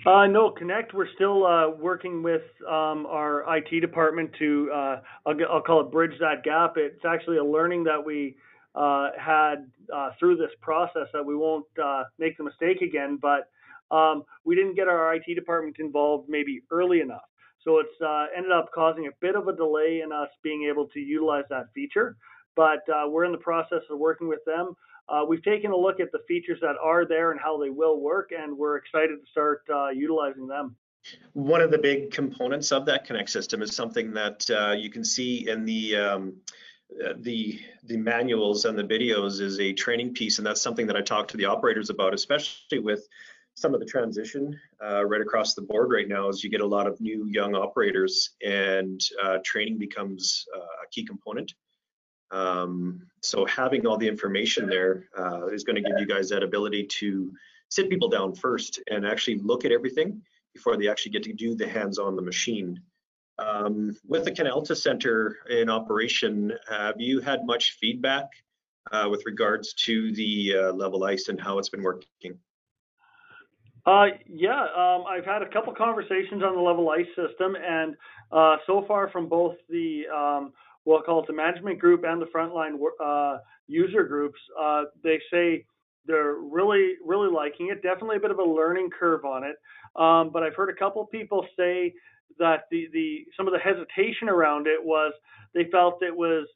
Uh, 0.04 0.26
no, 0.26 0.50
Connect. 0.50 0.92
We're 0.92 1.08
still 1.14 1.46
uh, 1.46 1.70
working 1.70 2.22
with 2.22 2.42
um, 2.68 3.06
our 3.06 3.44
IT 3.56 3.80
department 3.80 4.32
to, 4.38 4.70
uh, 4.74 5.00
I'll, 5.24 5.36
I'll, 5.50 5.60
call 5.62 5.80
it 5.80 5.92
bridge 5.92 6.18
that 6.20 6.42
gap. 6.42 6.74
It's 6.76 7.04
actually 7.04 7.36
a 7.36 7.44
learning 7.44 7.84
that 7.84 8.04
we 8.04 8.36
uh, 8.74 9.10
had 9.18 9.70
uh, 9.94 10.10
through 10.18 10.36
this 10.36 10.50
process 10.60 11.06
that 11.12 11.24
we 11.24 11.36
won't 11.36 11.66
make 12.18 12.36
the 12.36 12.44
mistake 12.44 12.82
again. 12.82 13.18
But 13.22 13.48
um, 13.94 14.24
we 14.44 14.56
didn't 14.56 14.74
get 14.74 14.88
our 14.88 15.14
IT 15.14 15.32
department 15.34 15.76
involved 15.78 16.28
maybe 16.28 16.62
early 16.70 17.00
enough. 17.00 17.22
So 17.62 17.78
it's 17.78 18.32
ended 18.36 18.52
up 18.52 18.70
causing 18.74 19.06
a 19.06 19.10
bit 19.20 19.36
of 19.36 19.48
a 19.48 19.54
delay 19.54 20.02
in 20.04 20.12
us 20.12 20.28
being 20.42 20.66
able 20.68 20.88
to 20.88 20.98
utilize 20.98 21.44
that 21.50 21.66
feature 21.72 22.16
but 22.56 22.80
uh, 22.88 23.08
we're 23.08 23.24
in 23.24 23.32
the 23.32 23.38
process 23.38 23.82
of 23.90 23.98
working 23.98 24.28
with 24.28 24.44
them. 24.46 24.74
Uh, 25.08 25.24
we've 25.28 25.42
taken 25.42 25.70
a 25.70 25.76
look 25.76 26.00
at 26.00 26.10
the 26.12 26.20
features 26.26 26.58
that 26.62 26.76
are 26.82 27.06
there 27.06 27.30
and 27.30 27.40
how 27.40 27.58
they 27.58 27.70
will 27.70 28.00
work, 28.00 28.30
and 28.36 28.56
we're 28.56 28.76
excited 28.76 29.20
to 29.20 29.30
start 29.30 29.62
uh, 29.72 29.88
utilizing 29.90 30.46
them. 30.46 30.76
One 31.34 31.60
of 31.60 31.70
the 31.70 31.78
big 31.78 32.10
components 32.10 32.72
of 32.72 32.86
that 32.86 33.04
Connect 33.04 33.28
system 33.28 33.60
is 33.60 33.76
something 33.76 34.14
that 34.14 34.50
uh, 34.50 34.72
you 34.72 34.90
can 34.90 35.04
see 35.04 35.48
in 35.48 35.66
the 35.66 35.96
um, 35.96 36.36
uh, 37.04 37.14
the 37.18 37.60
the 37.84 37.96
manuals 37.98 38.64
and 38.64 38.78
the 38.78 38.84
videos 38.84 39.40
is 39.40 39.60
a 39.60 39.74
training 39.74 40.14
piece, 40.14 40.38
and 40.38 40.46
that's 40.46 40.62
something 40.62 40.86
that 40.86 40.96
I 40.96 41.02
talk 41.02 41.28
to 41.28 41.36
the 41.36 41.44
operators 41.44 41.90
about, 41.90 42.14
especially 42.14 42.78
with 42.78 43.06
some 43.56 43.74
of 43.74 43.80
the 43.80 43.86
transition 43.86 44.58
uh, 44.84 45.04
right 45.04 45.20
across 45.20 45.54
the 45.54 45.62
board 45.62 45.90
right 45.90 46.08
now 46.08 46.28
as 46.28 46.42
you 46.42 46.50
get 46.50 46.60
a 46.60 46.66
lot 46.66 46.86
of 46.86 47.00
new 47.00 47.26
young 47.26 47.54
operators 47.54 48.30
and 48.44 49.00
uh, 49.22 49.38
training 49.44 49.78
becomes 49.78 50.44
uh, 50.56 50.60
a 50.60 50.88
key 50.90 51.04
component 51.04 51.52
um, 52.34 53.06
so 53.22 53.46
having 53.46 53.86
all 53.86 53.96
the 53.96 54.08
information 54.08 54.66
there 54.66 55.08
uh, 55.16 55.46
is 55.46 55.62
going 55.62 55.76
to 55.76 55.88
give 55.88 55.98
you 56.00 56.06
guys 56.06 56.28
that 56.30 56.42
ability 56.42 56.84
to 56.84 57.32
sit 57.68 57.88
people 57.88 58.08
down 58.08 58.34
first 58.34 58.80
and 58.90 59.06
actually 59.06 59.38
look 59.38 59.64
at 59.64 59.70
everything 59.70 60.20
before 60.52 60.76
they 60.76 60.88
actually 60.88 61.12
get 61.12 61.22
to 61.22 61.32
do 61.32 61.54
the 61.54 61.68
hands 61.68 61.98
on 61.98 62.16
the 62.16 62.22
machine. 62.22 62.80
Um, 63.38 63.96
with 64.06 64.24
the 64.24 64.32
Canalta 64.32 64.76
Center 64.76 65.36
in 65.48 65.70
operation, 65.70 66.52
have 66.68 67.00
you 67.00 67.20
had 67.20 67.46
much 67.46 67.76
feedback 67.80 68.26
uh, 68.90 69.06
with 69.08 69.22
regards 69.26 69.72
to 69.74 70.12
the 70.12 70.54
uh, 70.56 70.72
level 70.72 71.04
ice 71.04 71.28
and 71.28 71.40
how 71.40 71.58
it's 71.58 71.68
been 71.68 71.82
working? 71.82 72.38
Uh, 73.86 74.06
yeah, 74.26 74.62
um, 74.76 75.04
I've 75.06 75.26
had 75.26 75.42
a 75.42 75.48
couple 75.50 75.72
conversations 75.74 76.42
on 76.42 76.56
the 76.56 76.60
level 76.60 76.88
ice 76.90 77.06
system, 77.14 77.54
and 77.54 77.94
uh, 78.32 78.56
so 78.66 78.84
far 78.88 79.10
from 79.10 79.28
both 79.28 79.56
the 79.68 80.02
um, 80.12 80.52
we'll 80.84 80.98
it 81.02 81.26
the 81.26 81.32
management 81.32 81.78
group 81.78 82.04
and 82.06 82.20
the 82.20 82.26
frontline 82.26 82.78
uh, 83.02 83.38
user 83.66 84.04
groups, 84.04 84.38
uh, 84.60 84.84
they 85.02 85.18
say 85.32 85.64
they're 86.06 86.34
really, 86.34 86.94
really 87.04 87.30
liking 87.30 87.70
it. 87.70 87.82
Definitely 87.82 88.16
a 88.16 88.20
bit 88.20 88.30
of 88.30 88.38
a 88.38 88.44
learning 88.44 88.90
curve 88.98 89.24
on 89.24 89.44
it. 89.44 89.56
Um, 89.96 90.30
but 90.32 90.42
I've 90.42 90.54
heard 90.54 90.70
a 90.70 90.74
couple 90.74 91.04
people 91.06 91.46
say 91.56 91.94
that 92.38 92.64
the, 92.70 92.88
the 92.92 93.24
some 93.36 93.46
of 93.46 93.52
the 93.52 93.58
hesitation 93.58 94.28
around 94.28 94.66
it 94.66 94.82
was 94.82 95.12
they 95.54 95.64
felt 95.70 96.02
it 96.02 96.14
was 96.14 96.46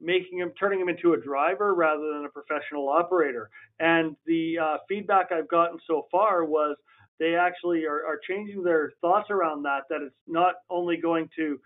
making 0.00 0.38
him 0.38 0.52
turning 0.58 0.80
him 0.80 0.88
into 0.88 1.14
a 1.14 1.20
driver 1.20 1.74
rather 1.74 2.12
than 2.12 2.24
a 2.24 2.28
professional 2.28 2.88
operator. 2.88 3.50
And 3.80 4.16
the 4.26 4.58
uh, 4.58 4.76
feedback 4.88 5.32
I've 5.32 5.48
gotten 5.48 5.78
so 5.86 6.06
far 6.10 6.44
was 6.44 6.76
they 7.18 7.34
actually 7.34 7.84
are, 7.84 8.04
are 8.06 8.20
changing 8.28 8.62
their 8.62 8.92
thoughts 9.00 9.30
around 9.30 9.62
that. 9.64 9.82
That 9.88 10.02
it's 10.02 10.14
not 10.26 10.54
only 10.70 10.96
going 10.96 11.28
to 11.36 11.60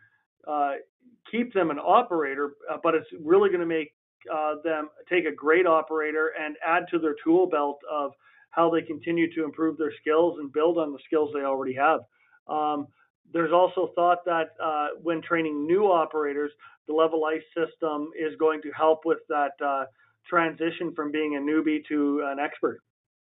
uh, 0.47 0.73
keep 1.31 1.53
them 1.53 1.71
an 1.71 1.79
operator, 1.79 2.55
uh, 2.71 2.77
but 2.83 2.95
it's 2.95 3.09
really 3.23 3.49
going 3.49 3.61
to 3.61 3.67
make 3.67 3.93
uh, 4.33 4.55
them 4.63 4.89
take 5.09 5.25
a 5.25 5.33
great 5.33 5.67
operator 5.67 6.33
and 6.41 6.57
add 6.67 6.85
to 6.91 6.99
their 6.99 7.15
tool 7.25 7.47
belt 7.47 7.79
of 7.91 8.13
how 8.51 8.71
they 8.71 8.83
continue 8.83 9.33
to 9.35 9.45
improve 9.45 9.79
their 9.79 9.93
skills 10.01 10.39
and 10.39 10.53
build 10.53 10.79
on 10.79 10.93
the 10.93 10.99
skills 11.07 11.31
they 11.35 11.41
already 11.41 11.75
have. 11.75 12.01
Um, 12.49 12.87
there's 13.33 13.53
also 13.53 13.93
thought 13.95 14.25
that 14.27 14.51
uh, 14.63 14.89
when 15.03 15.23
training 15.23 15.67
new 15.67 15.87
operators, 15.87 16.53
the 16.87 16.95
level 16.95 17.25
ice 17.25 17.43
system 17.57 18.11
is 18.19 18.37
going 18.39 18.61
to 18.63 18.71
help 18.73 19.05
with 19.05 19.19
that 19.29 19.53
uh, 19.65 19.85
transition 20.29 20.93
from 20.95 21.11
being 21.11 21.37
a 21.37 21.39
newbie 21.39 21.85
to 21.89 22.23
an 22.27 22.39
expert. 22.39 22.81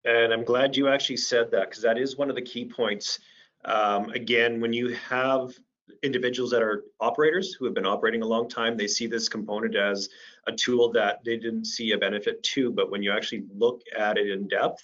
And 0.05 0.31
I'm 0.31 0.43
glad 0.43 0.77
you 0.77 0.87
actually 0.87 1.17
said 1.17 1.51
that 1.51 1.69
because 1.69 1.81
that 1.83 1.97
is 1.97 2.17
one 2.17 2.29
of 2.29 2.35
the 2.35 2.41
key 2.41 2.65
points. 2.65 3.19
Um, 3.65 4.09
again, 4.11 4.61
when 4.61 4.71
you 4.71 4.93
have 5.09 5.57
individuals 6.03 6.51
that 6.51 6.61
are 6.61 6.83
operators 6.99 7.53
who 7.53 7.65
have 7.65 7.73
been 7.73 7.85
operating 7.85 8.21
a 8.21 8.27
long 8.27 8.49
time, 8.49 8.75
they 8.75 8.87
see 8.87 9.07
this 9.07 9.29
component 9.29 9.75
as 9.75 10.09
a 10.47 10.51
tool 10.51 10.91
that 10.91 11.23
they 11.23 11.37
didn't 11.37 11.65
see 11.65 11.91
a 11.91 11.97
benefit 11.97 12.41
to. 12.43 12.71
But 12.71 12.91
when 12.91 13.01
you 13.01 13.11
actually 13.11 13.45
look 13.55 13.81
at 13.97 14.17
it 14.17 14.29
in 14.29 14.47
depth, 14.47 14.83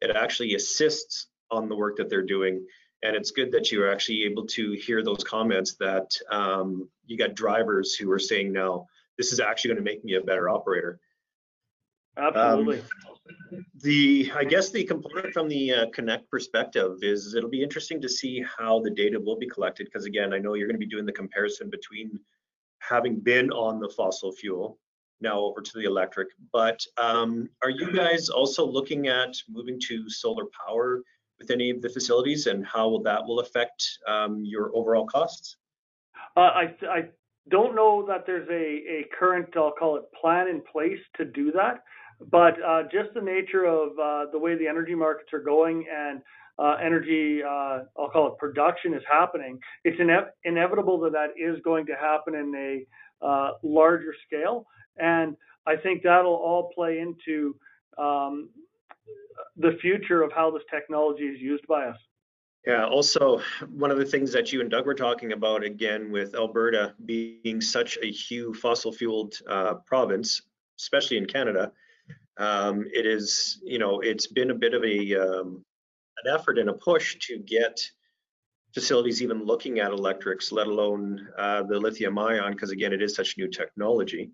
it 0.00 0.14
actually 0.14 0.54
assists 0.54 1.26
on 1.50 1.68
the 1.68 1.76
work 1.76 1.96
that 1.96 2.08
they're 2.08 2.22
doing. 2.22 2.66
And 3.02 3.14
it's 3.14 3.30
good 3.30 3.52
that 3.52 3.70
you 3.70 3.82
are 3.82 3.92
actually 3.92 4.24
able 4.24 4.46
to 4.46 4.72
hear 4.72 5.02
those 5.02 5.22
comments 5.24 5.74
that 5.74 6.16
um, 6.30 6.88
you 7.06 7.18
got 7.18 7.34
drivers 7.34 7.94
who 7.94 8.10
are 8.10 8.18
saying, 8.18 8.52
no, 8.52 8.86
this 9.18 9.32
is 9.32 9.40
actually 9.40 9.74
going 9.74 9.84
to 9.84 9.90
make 9.90 10.04
me 10.04 10.14
a 10.14 10.20
better 10.20 10.48
operator. 10.48 10.98
Absolutely. 12.16 12.80
Um, 12.80 13.64
the 13.82 14.30
I 14.34 14.44
guess 14.44 14.70
the 14.70 14.84
component 14.84 15.32
from 15.32 15.48
the 15.48 15.72
uh, 15.72 15.86
Connect 15.90 16.30
perspective 16.30 16.98
is 17.02 17.34
it'll 17.34 17.50
be 17.50 17.62
interesting 17.62 18.00
to 18.02 18.08
see 18.08 18.44
how 18.56 18.80
the 18.80 18.90
data 18.90 19.18
will 19.18 19.36
be 19.36 19.48
collected 19.48 19.86
because 19.86 20.04
again 20.04 20.32
I 20.32 20.38
know 20.38 20.54
you're 20.54 20.68
going 20.68 20.80
to 20.80 20.86
be 20.86 20.90
doing 20.90 21.06
the 21.06 21.12
comparison 21.12 21.70
between 21.70 22.18
having 22.78 23.18
been 23.18 23.50
on 23.50 23.80
the 23.80 23.88
fossil 23.88 24.32
fuel 24.32 24.78
now 25.20 25.40
over 25.40 25.60
to 25.60 25.72
the 25.74 25.84
electric. 25.84 26.28
But 26.52 26.84
um, 26.98 27.48
are 27.62 27.70
you 27.70 27.92
guys 27.92 28.28
also 28.28 28.64
looking 28.66 29.08
at 29.08 29.34
moving 29.48 29.80
to 29.88 30.08
solar 30.10 30.44
power 30.66 31.02
with 31.38 31.50
any 31.50 31.70
of 31.70 31.82
the 31.82 31.88
facilities 31.88 32.46
and 32.46 32.64
how 32.64 32.88
will 32.88 33.02
that 33.02 33.24
will 33.26 33.40
affect 33.40 33.98
um, 34.06 34.44
your 34.44 34.70
overall 34.74 35.06
costs? 35.06 35.56
Uh, 36.36 36.40
I, 36.40 36.74
I 36.88 37.08
don't 37.50 37.74
know 37.74 38.04
that 38.06 38.26
there's 38.26 38.48
a, 38.48 38.52
a 38.52 39.06
current, 39.18 39.48
I'll 39.56 39.72
call 39.72 39.96
it 39.96 40.04
plan 40.20 40.48
in 40.48 40.60
place 40.60 41.00
to 41.16 41.24
do 41.24 41.50
that. 41.52 41.82
But 42.30 42.62
uh, 42.62 42.82
just 42.84 43.14
the 43.14 43.20
nature 43.20 43.64
of 43.64 43.90
uh, 43.98 44.30
the 44.32 44.38
way 44.38 44.56
the 44.56 44.66
energy 44.66 44.94
markets 44.94 45.32
are 45.32 45.40
going 45.40 45.86
and 45.94 46.20
uh, 46.58 46.76
energy, 46.82 47.42
uh, 47.42 47.80
I'll 47.98 48.10
call 48.12 48.28
it 48.28 48.38
production 48.38 48.94
is 48.94 49.02
happening, 49.10 49.58
it's 49.84 49.98
ine- 50.00 50.30
inevitable 50.44 51.00
that 51.00 51.12
that 51.12 51.30
is 51.36 51.60
going 51.64 51.86
to 51.86 51.94
happen 51.94 52.34
in 52.34 52.54
a 52.54 53.26
uh, 53.26 53.52
larger 53.62 54.14
scale. 54.26 54.66
And 54.96 55.36
I 55.66 55.76
think 55.76 56.02
that'll 56.02 56.32
all 56.32 56.70
play 56.74 57.00
into 57.00 57.56
um, 57.98 58.50
the 59.56 59.76
future 59.80 60.22
of 60.22 60.32
how 60.32 60.50
this 60.50 60.62
technology 60.70 61.24
is 61.24 61.40
used 61.40 61.66
by 61.66 61.86
us. 61.86 61.98
Yeah, 62.66 62.86
also, 62.86 63.42
one 63.68 63.90
of 63.90 63.98
the 63.98 64.06
things 64.06 64.32
that 64.32 64.52
you 64.52 64.62
and 64.62 64.70
Doug 64.70 64.86
were 64.86 64.94
talking 64.94 65.32
about 65.32 65.62
again 65.62 66.10
with 66.10 66.34
Alberta 66.34 66.94
being 67.04 67.60
such 67.60 67.98
a 68.02 68.10
huge 68.10 68.56
fossil 68.56 68.90
fueled 68.90 69.34
uh, 69.48 69.74
province, 69.86 70.40
especially 70.78 71.18
in 71.18 71.26
Canada, 71.26 71.72
um, 72.36 72.84
it 72.92 73.06
is, 73.06 73.60
you 73.64 73.78
know, 73.78 74.00
it's 74.00 74.26
been 74.26 74.50
a 74.50 74.54
bit 74.54 74.74
of 74.74 74.84
a 74.84 75.14
um, 75.14 75.64
an 76.24 76.34
effort 76.34 76.58
and 76.58 76.68
a 76.68 76.74
push 76.74 77.16
to 77.26 77.38
get 77.38 77.80
facilities 78.72 79.22
even 79.22 79.44
looking 79.44 79.78
at 79.78 79.92
electrics, 79.92 80.50
let 80.50 80.66
alone 80.66 81.28
uh, 81.38 81.62
the 81.62 81.78
lithium 81.78 82.18
ion, 82.18 82.52
because 82.52 82.70
again, 82.70 82.92
it 82.92 83.02
is 83.02 83.14
such 83.14 83.38
new 83.38 83.48
technology. 83.48 84.30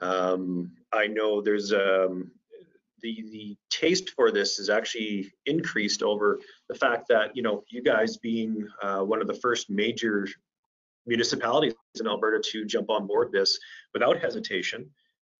Um, 0.00 0.72
I 0.92 1.06
know 1.06 1.40
there's 1.40 1.72
um, 1.72 2.32
the 3.02 3.24
the 3.30 3.56
taste 3.70 4.10
for 4.10 4.30
this 4.30 4.58
is 4.58 4.68
actually 4.68 5.32
increased 5.46 6.02
over 6.02 6.40
the 6.68 6.74
fact 6.74 7.06
that 7.08 7.36
you 7.36 7.42
know 7.42 7.62
you 7.68 7.82
guys 7.82 8.16
being 8.16 8.66
uh, 8.82 9.00
one 9.00 9.20
of 9.20 9.28
the 9.28 9.34
first 9.34 9.70
major 9.70 10.26
municipalities 11.06 11.74
in 11.98 12.06
Alberta 12.06 12.40
to 12.50 12.64
jump 12.64 12.90
on 12.90 13.06
board 13.06 13.30
this 13.32 13.58
without 13.94 14.18
hesitation. 14.18 14.90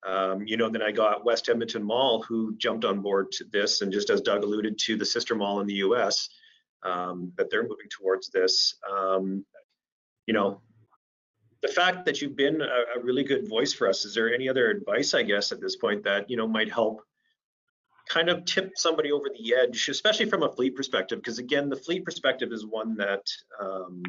Um, 0.06 0.46
you 0.46 0.56
know, 0.56 0.68
then 0.70 0.82
I 0.82 0.92
got 0.92 1.24
West 1.24 1.48
Edmonton 1.48 1.82
Mall 1.82 2.22
who 2.22 2.56
jumped 2.56 2.84
on 2.84 3.00
board 3.00 3.32
to 3.32 3.44
this, 3.44 3.82
and 3.82 3.92
just 3.92 4.10
as 4.10 4.20
Doug 4.20 4.42
alluded 4.42 4.78
to, 4.78 4.96
the 4.96 5.04
sister 5.04 5.34
mall 5.34 5.60
in 5.60 5.66
the 5.66 5.74
U.S. 5.74 6.30
Um, 6.82 7.32
that 7.36 7.50
they're 7.50 7.62
moving 7.62 7.88
towards 7.90 8.30
this. 8.30 8.76
Um, 8.90 9.44
you 10.26 10.32
know, 10.32 10.62
the 11.62 11.68
fact 11.68 12.06
that 12.06 12.22
you've 12.22 12.36
been 12.36 12.62
a, 12.62 12.98
a, 12.98 13.02
really 13.02 13.24
good 13.24 13.48
voice 13.48 13.72
for 13.72 13.88
us. 13.88 14.04
Is 14.04 14.14
there 14.14 14.32
any 14.32 14.48
other 14.48 14.70
advice, 14.70 15.12
I 15.12 15.22
guess, 15.22 15.52
at 15.52 15.60
this 15.60 15.76
point 15.76 16.04
that 16.04 16.30
you 16.30 16.36
know 16.36 16.48
might 16.48 16.72
help 16.72 17.02
kind 18.08 18.28
of 18.28 18.44
tip 18.44 18.72
somebody 18.76 19.12
over 19.12 19.28
the 19.28 19.54
edge, 19.54 19.88
especially 19.88 20.26
from 20.26 20.42
a 20.42 20.52
fleet 20.52 20.74
perspective? 20.74 21.18
Because 21.18 21.38
again, 21.38 21.68
the 21.68 21.76
fleet 21.76 22.04
perspective 22.04 22.50
is 22.52 22.64
one 22.64 22.96
that 22.96 23.22
um, 23.60 24.02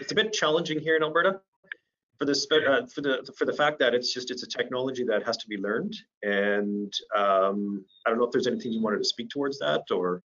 it's 0.00 0.12
a 0.12 0.14
bit 0.16 0.32
challenging 0.32 0.80
here 0.80 0.96
in 0.96 1.02
Alberta 1.02 1.40
for 2.18 2.24
the 2.24 2.32
uh, 2.32 2.86
for 2.86 3.00
the 3.00 3.32
for 3.38 3.44
the 3.44 3.52
fact 3.52 3.78
that 3.78 3.94
it's 3.94 4.12
just 4.12 4.30
it's 4.30 4.42
a 4.42 4.46
technology 4.46 5.04
that 5.04 5.24
has 5.24 5.36
to 5.36 5.48
be 5.48 5.56
learned 5.56 5.94
and 6.22 6.92
um, 7.16 7.84
i 8.06 8.10
don't 8.10 8.18
know 8.18 8.24
if 8.24 8.32
there's 8.32 8.46
anything 8.46 8.72
you 8.72 8.82
wanted 8.82 8.98
to 8.98 9.04
speak 9.04 9.28
towards 9.28 9.58
that 9.58 9.82
or 9.90 10.22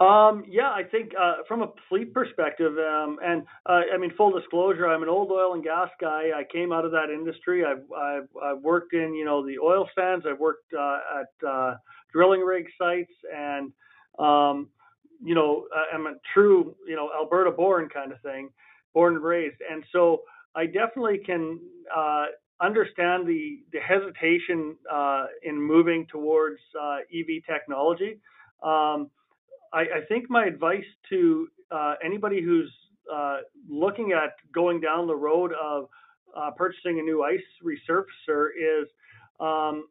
um, 0.00 0.44
yeah, 0.48 0.70
I 0.70 0.84
think 0.84 1.12
uh, 1.20 1.38
from 1.48 1.62
a 1.62 1.72
fleet 1.88 2.14
perspective, 2.14 2.72
um, 2.78 3.18
and 3.20 3.42
uh, 3.66 3.80
I 3.92 3.98
mean 3.98 4.12
full 4.16 4.30
disclosure, 4.30 4.86
I'm 4.86 5.02
an 5.02 5.08
old 5.08 5.32
oil 5.32 5.54
and 5.54 5.64
gas 5.64 5.88
guy. 6.00 6.30
I 6.36 6.44
came 6.52 6.72
out 6.72 6.84
of 6.84 6.92
that 6.92 7.10
industry. 7.12 7.64
I've 7.64 7.82
I've, 7.92 8.28
I've 8.40 8.62
worked 8.62 8.94
in 8.94 9.12
you 9.14 9.24
know 9.24 9.44
the 9.44 9.58
oil 9.58 9.88
sands. 9.96 10.24
I've 10.28 10.38
worked 10.38 10.72
uh, 10.72 10.98
at 11.20 11.48
uh, 11.48 11.74
drilling 12.12 12.42
rig 12.42 12.66
sites, 12.80 13.10
and 13.34 13.72
um, 14.20 14.68
you 15.20 15.34
know 15.34 15.66
I'm 15.92 16.06
a 16.06 16.14
true 16.32 16.76
you 16.86 16.94
know 16.94 17.10
Alberta 17.18 17.50
born 17.50 17.88
kind 17.88 18.12
of 18.12 18.20
thing, 18.20 18.50
born 18.94 19.16
and 19.16 19.24
raised. 19.24 19.56
And 19.68 19.82
so 19.90 20.22
I 20.58 20.66
definitely 20.66 21.18
can 21.24 21.60
uh, 21.96 22.26
understand 22.60 23.28
the 23.28 23.60
the 23.72 23.78
hesitation 23.78 24.76
uh, 24.92 25.26
in 25.44 25.60
moving 25.60 26.04
towards 26.10 26.58
uh, 26.80 26.98
EV 27.14 27.44
technology. 27.48 28.18
Um, 28.62 29.08
I, 29.72 29.82
I, 29.82 30.00
think 30.08 30.28
my 30.28 30.46
advice 30.46 30.90
to 31.10 31.46
uh, 31.70 31.94
anybody 32.04 32.42
who's 32.42 32.72
uh, 33.14 33.38
looking 33.68 34.10
at 34.12 34.32
going 34.52 34.80
down 34.80 35.06
the 35.06 35.14
road 35.14 35.52
of 35.52 35.88
uh, 36.36 36.50
purchasing 36.56 36.98
a 36.98 37.02
new 37.02 37.22
ice 37.22 37.38
resurfacer 37.62 38.48
is 38.58 38.88
um, 39.38 39.86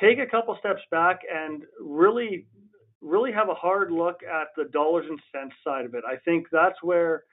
take 0.00 0.20
a 0.20 0.26
couple 0.26 0.56
steps 0.60 0.82
back 0.92 1.22
and 1.28 1.64
really 1.80 2.46
really 3.00 3.32
have 3.32 3.48
a 3.48 3.54
hard 3.54 3.90
look 3.90 4.20
at 4.22 4.48
the 4.56 4.70
dollars 4.72 5.06
and 5.08 5.18
cents 5.32 5.54
side 5.64 5.84
of 5.84 5.94
it. 5.94 6.04
I 6.08 6.16
think 6.24 6.46
that's 6.52 6.80
where 6.82 7.24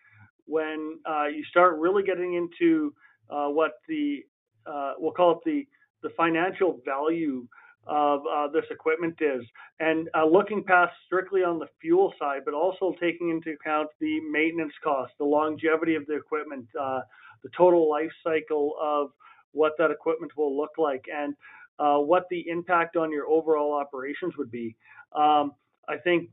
when 0.45 0.99
uh, 1.05 1.25
you 1.25 1.43
start 1.45 1.79
really 1.79 2.03
getting 2.03 2.33
into 2.35 2.93
uh, 3.29 3.47
what 3.47 3.73
the 3.87 4.23
uh, 4.65 4.93
we'll 4.97 5.11
call 5.11 5.31
it 5.31 5.39
the 5.45 5.67
the 6.03 6.13
financial 6.15 6.79
value 6.85 7.47
of 7.87 8.21
uh, 8.31 8.47
this 8.47 8.65
equipment 8.69 9.15
is, 9.21 9.43
and 9.79 10.07
uh, 10.15 10.25
looking 10.25 10.63
past 10.63 10.93
strictly 11.05 11.43
on 11.43 11.57
the 11.57 11.65
fuel 11.79 12.13
side, 12.19 12.41
but 12.45 12.53
also 12.53 12.93
taking 12.99 13.29
into 13.29 13.51
account 13.51 13.89
the 13.99 14.19
maintenance 14.31 14.73
cost, 14.83 15.11
the 15.17 15.25
longevity 15.25 15.95
of 15.95 16.05
the 16.05 16.15
equipment, 16.15 16.65
uh, 16.79 17.01
the 17.43 17.49
total 17.57 17.89
life 17.89 18.11
cycle 18.23 18.75
of 18.81 19.11
what 19.51 19.73
that 19.79 19.89
equipment 19.89 20.31
will 20.37 20.55
look 20.55 20.71
like, 20.77 21.05
and 21.11 21.35
what 21.77 22.25
the 22.29 22.47
impact 22.47 22.95
on 22.95 23.11
your 23.11 23.27
overall 23.27 23.73
operations 23.73 24.33
would 24.37 24.51
be. 24.51 24.75
Um, 25.15 25.53
I 25.89 25.97
think 25.97 26.29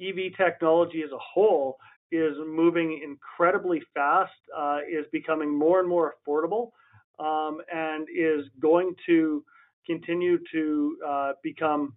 EV 0.00 0.36
technology 0.36 1.02
as 1.02 1.12
a 1.12 1.18
whole 1.18 1.76
is 2.12 2.34
moving 2.46 3.00
incredibly 3.04 3.82
fast, 3.94 4.32
uh, 4.56 4.78
is 4.90 5.06
becoming 5.12 5.56
more 5.56 5.80
and 5.80 5.88
more 5.88 6.14
affordable, 6.14 6.70
um, 7.18 7.58
and 7.72 8.08
is 8.14 8.44
going 8.60 8.94
to 9.06 9.44
continue 9.86 10.38
to 10.52 10.96
uh, 11.06 11.32
become 11.42 11.94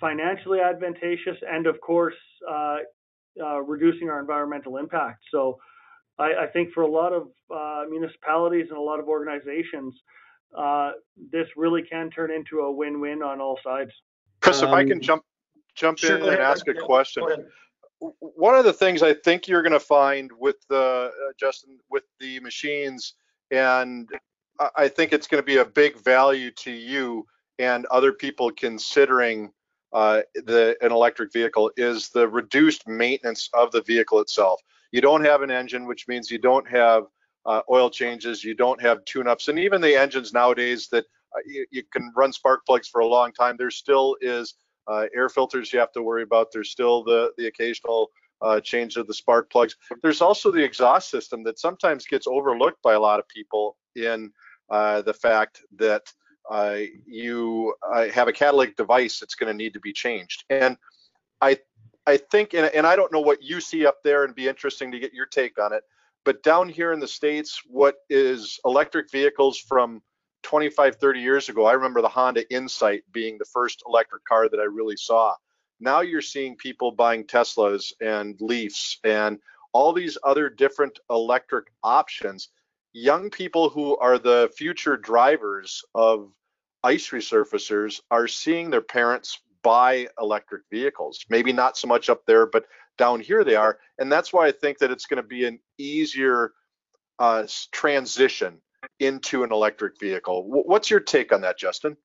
financially 0.00 0.60
advantageous 0.60 1.36
and, 1.48 1.66
of 1.66 1.80
course, 1.80 2.14
uh, 2.50 2.78
uh 3.42 3.60
reducing 3.60 4.08
our 4.08 4.20
environmental 4.20 4.76
impact. 4.76 5.20
So, 5.30 5.58
I, 6.18 6.44
I 6.44 6.46
think 6.52 6.72
for 6.72 6.82
a 6.82 6.90
lot 6.90 7.12
of 7.12 7.28
uh, 7.54 7.84
municipalities 7.90 8.66
and 8.68 8.78
a 8.78 8.80
lot 8.80 9.00
of 9.00 9.08
organizations, 9.08 9.94
uh, 10.56 10.92
this 11.32 11.46
really 11.56 11.82
can 11.82 12.10
turn 12.10 12.30
into 12.30 12.60
a 12.60 12.72
win-win 12.72 13.22
on 13.22 13.40
all 13.40 13.58
sides. 13.64 13.90
Chris, 14.40 14.62
um, 14.62 14.68
if 14.68 14.74
I 14.74 14.84
can 14.84 14.94
um, 14.94 15.00
jump 15.00 15.24
jump 15.74 15.98
sure, 15.98 16.16
in 16.16 16.22
and 16.22 16.36
ask 16.36 16.68
a 16.68 16.74
question 16.74 17.24
one 18.00 18.54
of 18.54 18.64
the 18.64 18.72
things 18.72 19.02
I 19.02 19.14
think 19.14 19.48
you're 19.48 19.62
going 19.62 19.72
to 19.72 19.80
find 19.80 20.30
with 20.38 20.56
the 20.68 21.10
uh, 21.10 21.32
Justin 21.38 21.78
with 21.90 22.04
the 22.20 22.40
machines, 22.40 23.14
and 23.50 24.08
I 24.76 24.88
think 24.88 25.12
it's 25.12 25.26
going 25.26 25.42
to 25.42 25.46
be 25.46 25.56
a 25.56 25.64
big 25.64 25.96
value 26.02 26.50
to 26.50 26.70
you 26.70 27.26
and 27.58 27.86
other 27.86 28.12
people 28.12 28.50
considering 28.50 29.52
uh, 29.92 30.22
the 30.34 30.76
an 30.80 30.92
electric 30.92 31.32
vehicle 31.32 31.70
is 31.76 32.08
the 32.10 32.26
reduced 32.28 32.86
maintenance 32.86 33.48
of 33.54 33.70
the 33.70 33.82
vehicle 33.82 34.20
itself. 34.20 34.60
You 34.90 35.00
don't 35.00 35.24
have 35.24 35.42
an 35.42 35.50
engine, 35.50 35.86
which 35.86 36.08
means 36.08 36.30
you 36.30 36.38
don't 36.38 36.68
have 36.68 37.04
uh, 37.46 37.62
oil 37.70 37.90
changes, 37.90 38.42
you 38.42 38.54
don't 38.54 38.80
have 38.80 39.04
tune-ups, 39.04 39.48
and 39.48 39.58
even 39.58 39.80
the 39.80 39.96
engines 39.96 40.32
nowadays 40.32 40.88
that 40.88 41.04
uh, 41.34 41.40
you, 41.46 41.66
you, 41.70 41.82
can 41.92 42.12
run 42.16 42.32
spark 42.32 42.64
plugs 42.64 42.88
for 42.88 43.00
a 43.00 43.06
long 43.06 43.32
time. 43.32 43.56
There 43.56 43.70
still 43.70 44.16
is 44.20 44.54
uh, 44.86 45.06
air 45.14 45.28
filters 45.28 45.72
you 45.72 45.78
have 45.78 45.92
to 45.92 46.02
worry 46.02 46.22
about. 46.22 46.52
There's 46.52 46.70
still 46.70 47.02
the 47.04 47.32
the 47.38 47.46
occasional 47.46 48.10
uh, 48.42 48.60
change 48.60 48.96
of 48.96 49.06
the 49.06 49.14
spark 49.14 49.50
plugs. 49.50 49.76
There's 50.02 50.20
also 50.20 50.50
the 50.50 50.62
exhaust 50.62 51.10
system 51.10 51.42
that 51.44 51.58
sometimes 51.58 52.06
gets 52.06 52.26
overlooked 52.26 52.82
by 52.82 52.94
a 52.94 53.00
lot 53.00 53.18
of 53.18 53.28
people 53.28 53.76
in 53.96 54.30
uh, 54.70 55.02
the 55.02 55.14
fact 55.14 55.62
that 55.76 56.02
uh, 56.50 56.78
you 57.06 57.74
uh, 57.90 58.08
have 58.08 58.28
a 58.28 58.32
catalytic 58.32 58.76
device 58.76 59.18
that's 59.18 59.34
going 59.34 59.50
to 59.50 59.56
need 59.56 59.72
to 59.72 59.80
be 59.80 59.92
changed. 59.92 60.44
And 60.50 60.76
I, 61.40 61.58
I 62.06 62.18
think, 62.18 62.54
and, 62.54 62.66
and 62.74 62.86
I 62.86 62.96
don't 62.96 63.12
know 63.12 63.20
what 63.20 63.42
you 63.42 63.60
see 63.60 63.86
up 63.86 63.98
there, 64.04 64.24
and 64.24 64.34
be 64.34 64.48
interesting 64.48 64.92
to 64.92 64.98
get 64.98 65.14
your 65.14 65.26
take 65.26 65.58
on 65.58 65.72
it. 65.72 65.82
But 66.24 66.42
down 66.42 66.68
here 66.68 66.92
in 66.92 67.00
the 67.00 67.08
states, 67.08 67.60
what 67.66 67.96
is 68.08 68.58
electric 68.64 69.10
vehicles 69.10 69.58
from 69.58 70.02
25, 70.44 70.96
30 70.96 71.20
years 71.20 71.48
ago? 71.48 71.66
I 71.66 71.72
remember 71.72 72.00
the 72.00 72.08
Honda 72.08 72.48
Insight 72.54 73.02
being 73.12 73.36
the 73.38 73.44
first 73.44 73.82
electric 73.88 74.24
car 74.24 74.48
that 74.48 74.60
I 74.60 74.64
really 74.64 74.96
saw. 74.96 75.34
Now 75.80 76.00
you're 76.00 76.20
seeing 76.20 76.56
people 76.56 76.92
buying 76.92 77.24
Teslas 77.24 77.92
and 78.00 78.40
Leafs 78.40 78.98
and 79.02 79.38
all 79.72 79.92
these 79.92 80.16
other 80.22 80.48
different 80.48 81.00
electric 81.10 81.66
options 81.82 82.50
young 82.94 83.28
people 83.28 83.68
who 83.68 83.98
are 83.98 84.18
the 84.18 84.50
future 84.56 84.96
drivers 84.96 85.84
of 85.94 86.32
ice 86.82 87.10
resurfacers 87.10 88.00
are 88.10 88.28
seeing 88.28 88.70
their 88.70 88.80
parents 88.80 89.40
buy 89.62 90.06
electric 90.20 90.62
vehicles. 90.70 91.24
Maybe 91.28 91.52
not 91.52 91.76
so 91.76 91.88
much 91.88 92.08
up 92.08 92.24
there, 92.26 92.46
but 92.46 92.64
down 92.96 93.20
here 93.20 93.42
they 93.42 93.56
are. 93.56 93.78
And 93.98 94.10
that's 94.10 94.32
why 94.32 94.46
I 94.46 94.52
think 94.52 94.78
that 94.78 94.92
it's 94.92 95.06
going 95.06 95.22
to 95.22 95.28
be 95.28 95.44
an 95.44 95.58
easier 95.76 96.52
uh, 97.18 97.46
transition 97.72 98.60
into 99.00 99.42
an 99.42 99.52
electric 99.52 99.98
vehicle. 99.98 100.44
What's 100.46 100.90
your 100.90 101.00
take 101.00 101.32
on 101.32 101.40
that, 101.42 101.58
Justin? 101.58 101.96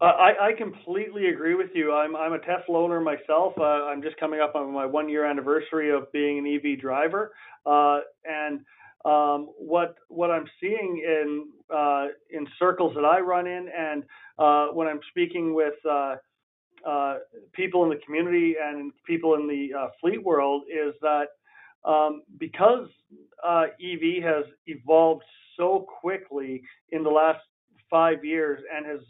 Uh, 0.00 0.06
I, 0.06 0.48
I, 0.48 0.52
completely 0.58 1.28
agree 1.28 1.54
with 1.54 1.70
you. 1.72 1.92
I'm, 1.92 2.16
I'm 2.16 2.32
a 2.32 2.38
Tesla 2.40 2.78
owner 2.78 3.00
myself. 3.00 3.52
Uh, 3.56 3.62
I'm 3.62 4.02
just 4.02 4.16
coming 4.16 4.40
up 4.40 4.56
on 4.56 4.72
my 4.72 4.84
one 4.84 5.08
year 5.08 5.24
anniversary 5.24 5.92
of 5.92 6.10
being 6.12 6.38
an 6.38 6.46
EV 6.46 6.80
driver. 6.80 7.32
Uh, 7.64 8.00
and 8.24 8.60
um, 9.04 9.50
what 9.56 9.94
what 10.08 10.30
I'm 10.30 10.46
seeing 10.60 11.02
in 11.06 11.46
uh, 11.74 12.06
in 12.30 12.46
circles 12.58 12.94
that 12.96 13.04
I 13.04 13.20
run 13.20 13.46
in, 13.46 13.68
and 13.76 14.02
uh, 14.38 14.66
when 14.74 14.88
I'm 14.88 15.00
speaking 15.10 15.54
with 15.54 15.74
uh, 15.88 16.16
people 17.52 17.84
in 17.84 17.90
the 17.90 18.00
community 18.04 18.56
and 18.60 18.92
people 19.06 19.34
in 19.34 19.46
the 19.46 19.68
fleet 20.00 20.22
world, 20.24 20.64
is 20.68 20.94
that 21.02 21.26
um, 21.88 22.22
because 22.38 22.88
EV 23.46 24.24
has 24.24 24.44
evolved 24.66 25.22
so 25.56 25.86
quickly 26.00 26.62
in 26.90 27.02
the 27.02 27.10
last 27.10 27.40
five 27.90 28.24
years 28.24 28.60
and 28.74 28.86
has 28.86 29.00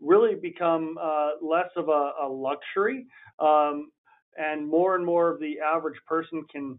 really 0.00 0.34
become 0.34 0.96
less 1.42 1.70
of 1.76 1.88
a, 1.88 2.12
a 2.22 2.28
luxury, 2.28 3.06
um, 3.40 3.90
and 4.36 4.66
more 4.66 4.94
and 4.94 5.04
more 5.04 5.28
of 5.28 5.40
the 5.40 5.58
average 5.60 5.98
person 6.06 6.44
can 6.50 6.78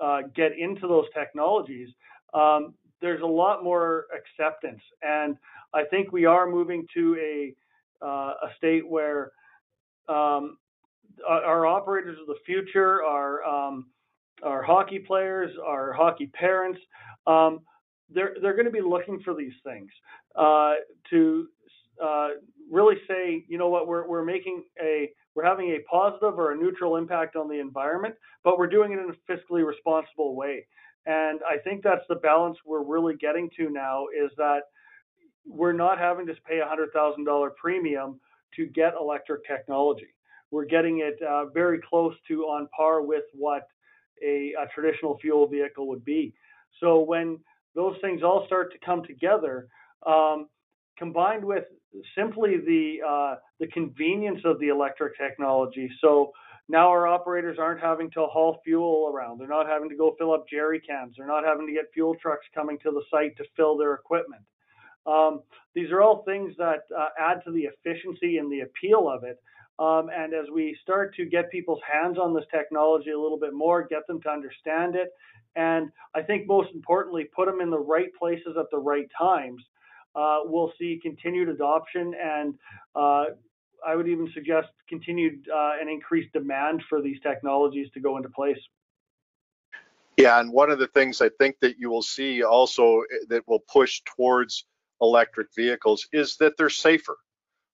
uh, 0.00 0.22
get 0.34 0.56
into 0.58 0.86
those 0.86 1.06
technologies, 1.14 1.88
um, 2.34 2.74
there's 3.00 3.22
a 3.22 3.26
lot 3.26 3.64
more 3.64 4.06
acceptance. 4.16 4.80
And 5.02 5.36
I 5.74 5.84
think 5.84 6.12
we 6.12 6.24
are 6.24 6.48
moving 6.48 6.86
to 6.94 7.16
a, 7.20 7.54
uh, 8.04 8.34
a 8.42 8.48
state 8.56 8.88
where 8.88 9.32
um, 10.08 10.56
our 11.28 11.66
operators 11.66 12.18
of 12.20 12.26
the 12.26 12.36
future, 12.46 13.02
our, 13.02 13.44
um, 13.44 13.86
our 14.42 14.62
hockey 14.62 14.98
players, 14.98 15.50
our 15.64 15.92
hockey 15.92 16.26
parents, 16.26 16.80
um, 17.26 17.60
they're, 18.14 18.34
they're 18.40 18.54
going 18.54 18.66
to 18.66 18.70
be 18.72 18.80
looking 18.80 19.20
for 19.20 19.34
these 19.34 19.52
things 19.64 19.90
uh, 20.36 20.74
to 21.10 21.48
uh, 22.02 22.28
really 22.70 22.96
say, 23.08 23.44
you 23.48 23.58
know 23.58 23.68
what, 23.68 23.86
we're, 23.86 24.06
we're 24.06 24.24
making 24.24 24.64
a, 24.80 25.10
we're 25.34 25.44
having 25.44 25.70
a 25.70 25.78
positive 25.90 26.38
or 26.38 26.52
a 26.52 26.56
neutral 26.56 26.96
impact 26.96 27.36
on 27.36 27.48
the 27.48 27.58
environment, 27.58 28.14
but 28.44 28.58
we're 28.58 28.66
doing 28.66 28.92
it 28.92 28.98
in 28.98 29.10
a 29.10 29.32
fiscally 29.32 29.66
responsible 29.66 30.34
way. 30.34 30.66
And 31.06 31.40
I 31.48 31.58
think 31.58 31.82
that's 31.82 32.04
the 32.08 32.16
balance 32.16 32.58
we're 32.64 32.84
really 32.84 33.16
getting 33.16 33.50
to 33.56 33.70
now 33.70 34.06
is 34.08 34.30
that 34.36 34.60
we're 35.44 35.72
not 35.72 35.98
having 35.98 36.26
to 36.26 36.34
pay 36.46 36.60
a 36.60 36.64
$100,000 36.64 37.56
premium 37.56 38.20
to 38.56 38.66
get 38.66 38.94
electric 39.00 39.44
technology. 39.46 40.14
We're 40.50 40.66
getting 40.66 41.00
it 41.00 41.20
uh, 41.26 41.46
very 41.46 41.80
close 41.80 42.14
to 42.28 42.42
on 42.42 42.68
par 42.76 43.02
with 43.02 43.24
what 43.32 43.66
a, 44.22 44.54
a 44.60 44.66
traditional 44.72 45.18
fuel 45.18 45.46
vehicle 45.48 45.88
would 45.88 46.04
be. 46.04 46.34
So 46.78 47.00
when 47.00 47.38
those 47.74 47.96
things 48.00 48.22
all 48.22 48.44
start 48.46 48.72
to 48.72 48.78
come 48.84 49.02
together, 49.04 49.68
um, 50.06 50.48
combined 50.98 51.44
with 51.44 51.64
simply 52.16 52.56
the 52.58 52.98
uh, 53.06 53.34
the 53.60 53.66
convenience 53.68 54.40
of 54.44 54.58
the 54.60 54.68
electric 54.68 55.16
technology. 55.16 55.90
So 56.00 56.32
now 56.68 56.88
our 56.88 57.06
operators 57.06 57.58
aren't 57.58 57.80
having 57.80 58.10
to 58.12 58.26
haul 58.26 58.60
fuel 58.64 59.12
around. 59.12 59.38
They're 59.38 59.48
not 59.48 59.66
having 59.66 59.88
to 59.88 59.96
go 59.96 60.14
fill 60.18 60.32
up 60.32 60.46
jerry 60.48 60.80
cans. 60.80 61.14
They're 61.16 61.26
not 61.26 61.44
having 61.44 61.66
to 61.66 61.72
get 61.72 61.86
fuel 61.92 62.14
trucks 62.20 62.46
coming 62.54 62.78
to 62.82 62.90
the 62.90 63.02
site 63.10 63.36
to 63.36 63.44
fill 63.56 63.76
their 63.76 63.94
equipment. 63.94 64.42
Um, 65.06 65.42
these 65.74 65.90
are 65.90 66.00
all 66.00 66.22
things 66.22 66.54
that 66.58 66.82
uh, 66.96 67.08
add 67.18 67.42
to 67.44 67.50
the 67.50 67.64
efficiency 67.64 68.38
and 68.38 68.50
the 68.50 68.60
appeal 68.60 69.10
of 69.10 69.24
it. 69.24 69.38
Um, 69.78 70.10
and 70.14 70.34
as 70.34 70.46
we 70.52 70.76
start 70.82 71.14
to 71.16 71.24
get 71.24 71.50
people's 71.50 71.80
hands 71.90 72.18
on 72.18 72.34
this 72.34 72.44
technology 72.50 73.10
a 73.10 73.18
little 73.18 73.38
bit 73.38 73.54
more, 73.54 73.86
get 73.86 74.06
them 74.06 74.20
to 74.22 74.30
understand 74.30 74.94
it, 74.94 75.08
and 75.56 75.90
I 76.14 76.22
think 76.22 76.46
most 76.46 76.70
importantly, 76.74 77.28
put 77.34 77.46
them 77.46 77.60
in 77.60 77.70
the 77.70 77.78
right 77.78 78.08
places 78.18 78.56
at 78.58 78.66
the 78.70 78.78
right 78.78 79.08
times, 79.18 79.62
uh, 80.14 80.40
we'll 80.44 80.72
see 80.78 80.98
continued 81.02 81.48
adoption 81.48 82.14
and 82.22 82.54
uh, 82.94 83.24
I 83.84 83.96
would 83.96 84.08
even 84.08 84.30
suggest 84.32 84.68
continued 84.88 85.46
uh, 85.52 85.72
and 85.80 85.90
increased 85.90 86.32
demand 86.32 86.82
for 86.88 87.02
these 87.02 87.20
technologies 87.22 87.88
to 87.94 88.00
go 88.00 88.16
into 88.16 88.28
place. 88.28 88.58
Yeah, 90.16 90.38
and 90.40 90.52
one 90.52 90.70
of 90.70 90.78
the 90.78 90.86
things 90.88 91.20
I 91.20 91.30
think 91.40 91.56
that 91.60 91.78
you 91.78 91.90
will 91.90 92.02
see 92.02 92.42
also 92.42 93.00
eh, 93.00 93.24
that 93.28 93.48
will 93.48 93.60
push 93.72 94.02
towards 94.04 94.66
electric 95.00 95.48
vehicles 95.56 96.06
is 96.12 96.36
that 96.36 96.56
they're 96.56 96.70
safer. 96.70 97.16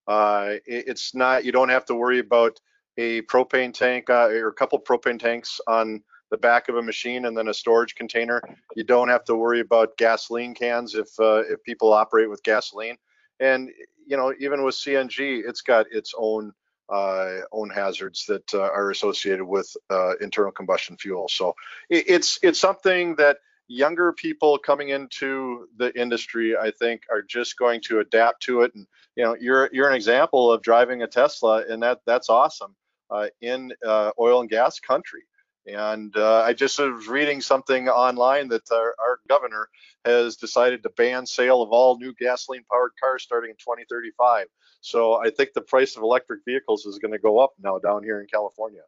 Uh, 0.09 0.55
it's 0.65 1.13
not 1.13 1.45
you 1.45 1.51
don't 1.51 1.69
have 1.69 1.85
to 1.85 1.93
worry 1.93 2.17
about 2.17 2.59
a 2.97 3.21
propane 3.23 3.71
tank 3.71 4.09
uh, 4.09 4.27
or 4.27 4.47
a 4.47 4.53
couple 4.53 4.79
propane 4.79 5.19
tanks 5.19 5.61
on 5.67 6.03
the 6.31 6.37
back 6.37 6.67
of 6.67 6.75
a 6.75 6.81
machine 6.81 7.25
and 7.25 7.37
then 7.37 7.47
a 7.47 7.53
storage 7.53 7.93
container. 7.93 8.41
You 8.75 8.83
don't 8.83 9.09
have 9.09 9.23
to 9.25 9.35
worry 9.35 9.59
about 9.59 9.97
gasoline 9.97 10.55
cans 10.55 10.95
if 10.95 11.07
uh, 11.19 11.43
if 11.47 11.63
people 11.63 11.93
operate 11.93 12.27
with 12.29 12.41
gasoline. 12.41 12.97
And 13.39 13.69
you 14.07 14.17
know, 14.17 14.33
even 14.39 14.63
with 14.63 14.73
CNG, 14.73 15.43
it's 15.47 15.61
got 15.61 15.85
its 15.91 16.15
own 16.17 16.53
uh, 16.89 17.41
own 17.51 17.69
hazards 17.69 18.25
that 18.25 18.51
uh, 18.55 18.61
are 18.61 18.89
associated 18.89 19.45
with 19.45 19.71
uh, 19.91 20.13
internal 20.21 20.51
combustion 20.51 20.97
fuel. 20.97 21.27
So 21.29 21.53
it, 21.87 22.05
it's 22.07 22.39
it's 22.41 22.59
something 22.59 23.15
that 23.17 23.37
younger 23.69 24.11
people 24.11 24.57
coming 24.57 24.89
into 24.89 25.67
the 25.77 25.97
industry, 25.97 26.57
I 26.57 26.71
think, 26.71 27.03
are 27.09 27.21
just 27.21 27.57
going 27.57 27.79
to 27.81 27.99
adapt 27.99 28.41
to 28.43 28.63
it. 28.63 28.75
And 28.75 28.85
you 29.15 29.23
know, 29.23 29.37
you're 29.39 29.69
you're 29.71 29.87
an 29.87 29.95
example 29.95 30.51
of 30.51 30.61
driving 30.61 31.03
a 31.03 31.07
Tesla, 31.07 31.63
and 31.69 31.81
that 31.83 31.99
that's 32.05 32.29
awesome 32.29 32.75
uh, 33.09 33.27
in 33.41 33.71
uh, 33.85 34.11
oil 34.19 34.41
and 34.41 34.49
gas 34.49 34.79
country. 34.79 35.21
And 35.65 36.15
uh, 36.17 36.41
I 36.41 36.53
just 36.53 36.79
was 36.79 37.07
reading 37.07 37.41
something 37.41 37.89
online 37.89 38.47
that 38.49 38.71
our, 38.71 38.95
our, 38.99 39.19
governor 39.27 39.69
has 40.03 40.35
decided 40.35 40.81
to 40.81 40.89
ban 40.97 41.27
sale 41.27 41.61
of 41.61 41.69
all 41.69 41.99
new 41.99 42.13
gasoline 42.19 42.63
powered 42.71 42.91
cars 42.99 43.21
starting 43.21 43.51
in 43.51 43.55
2035. 43.57 44.47
So 44.81 45.15
I 45.23 45.29
think 45.29 45.51
the 45.53 45.61
price 45.61 45.95
of 45.95 46.01
electric 46.01 46.39
vehicles 46.45 46.85
is 46.85 46.97
going 46.97 47.11
to 47.11 47.19
go 47.19 47.37
up 47.37 47.51
now 47.61 47.77
down 47.77 48.03
here 48.03 48.19
in 48.21 48.27
California. 48.27 48.81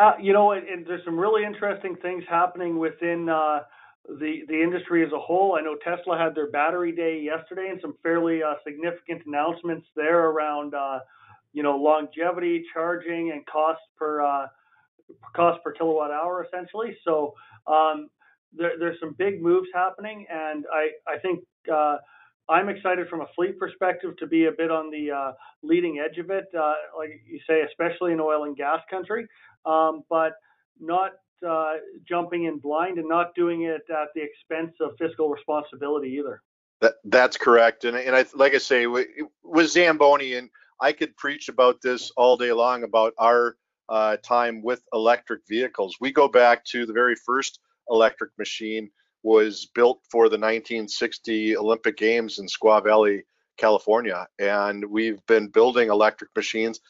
Uh, 0.00 0.12
you 0.20 0.32
know, 0.32 0.52
and 0.52 0.86
there's 0.86 1.04
some 1.04 1.18
really 1.18 1.44
interesting 1.44 1.96
things 2.02 2.24
happening 2.28 2.78
within 2.78 3.28
uh, 3.28 3.60
the 4.08 4.42
the 4.48 4.62
industry 4.62 5.04
as 5.04 5.12
a 5.12 5.18
whole. 5.18 5.56
I 5.58 5.62
know 5.62 5.76
Tesla 5.76 6.18
had 6.18 6.34
their 6.34 6.50
battery 6.50 6.92
day 6.92 7.20
yesterday, 7.20 7.68
and 7.70 7.80
some 7.80 7.94
fairly 8.02 8.42
uh, 8.42 8.54
significant 8.66 9.22
announcements 9.26 9.86
there 9.94 10.26
around, 10.30 10.74
uh, 10.74 11.00
you 11.52 11.62
know, 11.62 11.76
longevity, 11.76 12.64
charging, 12.72 13.30
and 13.32 13.46
cost 13.46 13.80
per 13.96 14.22
uh, 14.22 14.46
cost 15.34 15.62
per 15.62 15.72
kilowatt 15.72 16.10
hour 16.10 16.44
essentially. 16.44 16.96
So 17.04 17.34
um, 17.66 18.08
there, 18.52 18.72
there's 18.78 18.98
some 19.00 19.14
big 19.18 19.42
moves 19.42 19.68
happening, 19.72 20.26
and 20.30 20.64
I 20.72 20.88
I 21.06 21.18
think 21.18 21.40
uh, 21.72 21.98
I'm 22.48 22.68
excited 22.68 23.08
from 23.08 23.22
a 23.22 23.26
fleet 23.34 23.58
perspective 23.58 24.16
to 24.18 24.26
be 24.26 24.46
a 24.46 24.52
bit 24.52 24.70
on 24.70 24.90
the 24.90 25.10
uh, 25.10 25.32
leading 25.62 25.98
edge 25.98 26.18
of 26.18 26.30
it, 26.30 26.46
uh, 26.58 26.74
like 26.96 27.22
you 27.26 27.40
say, 27.48 27.62
especially 27.62 28.12
in 28.12 28.20
oil 28.20 28.44
and 28.44 28.56
gas 28.56 28.80
country, 28.90 29.26
um, 29.64 30.02
but 30.10 30.32
not 30.78 31.12
uh, 31.46 31.74
jumping 32.06 32.44
in 32.44 32.58
blind 32.58 32.98
and 32.98 33.08
not 33.08 33.34
doing 33.34 33.62
it 33.62 33.82
at 33.90 34.08
the 34.14 34.22
expense 34.22 34.74
of 34.80 34.90
fiscal 34.98 35.28
responsibility 35.30 36.08
either. 36.18 36.42
That 36.80 36.94
that's 37.04 37.36
correct, 37.36 37.84
and 37.84 37.96
and 37.96 38.14
I 38.14 38.26
like 38.34 38.54
I 38.54 38.58
say 38.58 38.86
with, 38.86 39.06
Zamboni, 39.66 40.34
and 40.34 40.50
I 40.80 40.92
could 40.92 41.16
preach 41.16 41.48
about 41.48 41.80
this 41.80 42.10
all 42.16 42.36
day 42.36 42.52
long 42.52 42.82
about 42.82 43.14
our 43.16 43.56
uh, 43.88 44.16
time 44.18 44.62
with 44.62 44.82
electric 44.92 45.42
vehicles. 45.48 45.96
We 46.00 46.12
go 46.12 46.28
back 46.28 46.64
to 46.66 46.84
the 46.84 46.92
very 46.92 47.14
first 47.14 47.60
electric 47.88 48.32
machine 48.38 48.90
was 49.24 49.66
built 49.74 50.00
for 50.10 50.28
the 50.28 50.38
1960 50.38 51.56
Olympic 51.56 51.96
Games 51.96 52.38
in 52.38 52.46
Squaw 52.46 52.84
Valley, 52.84 53.24
California, 53.56 54.28
and 54.38 54.84
we've 54.84 55.24
been 55.26 55.48
building 55.48 55.88
electric 55.88 56.30
machines 56.36 56.80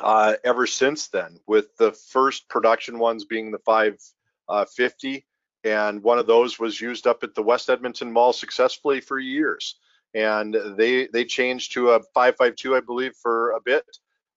uh, 0.00 0.34
ever 0.44 0.66
since 0.66 1.08
then, 1.08 1.38
with 1.46 1.76
the 1.76 1.92
first 1.92 2.48
production 2.48 2.98
ones 2.98 3.24
being 3.24 3.50
the 3.50 3.58
550, 3.58 5.26
and 5.64 6.02
one 6.02 6.18
of 6.18 6.26
those 6.26 6.58
was 6.58 6.80
used 6.80 7.06
up 7.06 7.22
at 7.22 7.34
the 7.34 7.42
West 7.42 7.70
Edmonton 7.70 8.12
Mall 8.12 8.32
successfully 8.32 9.00
for 9.00 9.18
years. 9.18 9.76
And 10.14 10.56
they 10.76 11.06
they 11.08 11.24
changed 11.24 11.72
to 11.72 11.90
a 11.90 12.02
552, 12.14 12.76
I 12.76 12.80
believe, 12.80 13.14
for 13.14 13.50
a 13.50 13.60
bit. 13.60 13.84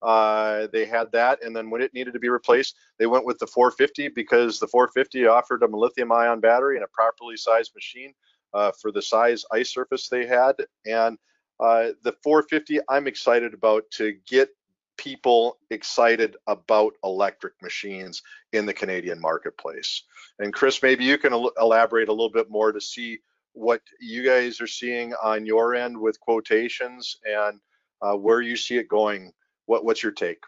Uh, 0.01 0.67
they 0.73 0.85
had 0.85 1.11
that, 1.11 1.43
and 1.43 1.55
then 1.55 1.69
when 1.69 1.81
it 1.81 1.93
needed 1.93 2.13
to 2.13 2.19
be 2.19 2.29
replaced, 2.29 2.75
they 2.97 3.05
went 3.05 3.25
with 3.25 3.37
the 3.39 3.47
450 3.47 4.09
because 4.09 4.59
the 4.59 4.67
450 4.67 5.27
offered 5.27 5.61
them 5.61 5.73
a 5.73 5.77
lithium-ion 5.77 6.39
battery 6.39 6.75
and 6.75 6.83
a 6.83 6.87
properly 6.87 7.37
sized 7.37 7.71
machine 7.75 8.13
uh, 8.53 8.71
for 8.81 8.91
the 8.91 9.01
size 9.01 9.45
ice 9.51 9.71
surface 9.71 10.07
they 10.07 10.25
had. 10.25 10.53
And 10.85 11.17
uh, 11.59 11.89
the 12.03 12.15
450, 12.23 12.79
I'm 12.89 13.07
excited 13.07 13.53
about 13.53 13.83
to 13.91 14.15
get 14.27 14.49
people 14.97 15.57
excited 15.69 16.37
about 16.47 16.93
electric 17.03 17.53
machines 17.61 18.21
in 18.53 18.65
the 18.65 18.73
Canadian 18.73 19.19
marketplace. 19.19 20.03
And 20.39 20.53
Chris, 20.53 20.81
maybe 20.83 21.03
you 21.03 21.17
can 21.17 21.33
el- 21.33 21.51
elaborate 21.59 22.09
a 22.09 22.13
little 22.13 22.31
bit 22.31 22.49
more 22.49 22.71
to 22.71 22.81
see 22.81 23.19
what 23.53 23.81
you 23.99 24.23
guys 24.23 24.61
are 24.61 24.67
seeing 24.67 25.13
on 25.21 25.45
your 25.45 25.75
end 25.75 25.99
with 25.99 26.19
quotations 26.19 27.17
and 27.25 27.59
uh, 28.01 28.13
where 28.13 28.41
you 28.41 28.55
see 28.55 28.77
it 28.77 28.87
going. 28.87 29.31
What, 29.65 29.85
what's 29.85 30.03
your 30.03 30.11
take? 30.11 30.43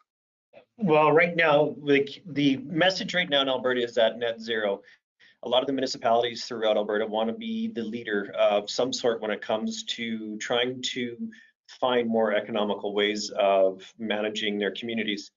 Well, 0.78 1.12
right 1.12 1.36
now, 1.36 1.76
like 1.80 2.22
the 2.26 2.58
message 2.58 3.14
right 3.14 3.30
now 3.30 3.42
in 3.42 3.50
Alberta 3.50 3.84
is 3.84 3.96
that 3.96 4.18
net 4.18 4.42
zero. 4.42 4.82
A 5.44 5.50
lot 5.50 5.62
of 5.62 5.68
the 5.68 5.74
municipalities 5.74 6.46
throughout 6.46 6.78
Alberta 6.78 7.06
want 7.06 7.30
to 7.30 7.34
be 7.34 7.68
the 7.68 7.84
leader 7.84 8.34
of 8.38 8.70
some 8.70 8.92
sort 8.92 9.22
when 9.22 9.30
it 9.30 9.42
comes 9.42 9.84
to 9.84 10.38
trying 10.38 10.82
to 10.94 11.30
find 11.80 12.08
more 12.08 12.34
economical 12.34 12.94
ways 12.94 13.30
of 13.38 13.94
managing 14.00 14.58
their 14.58 14.72
communities. 14.72 15.32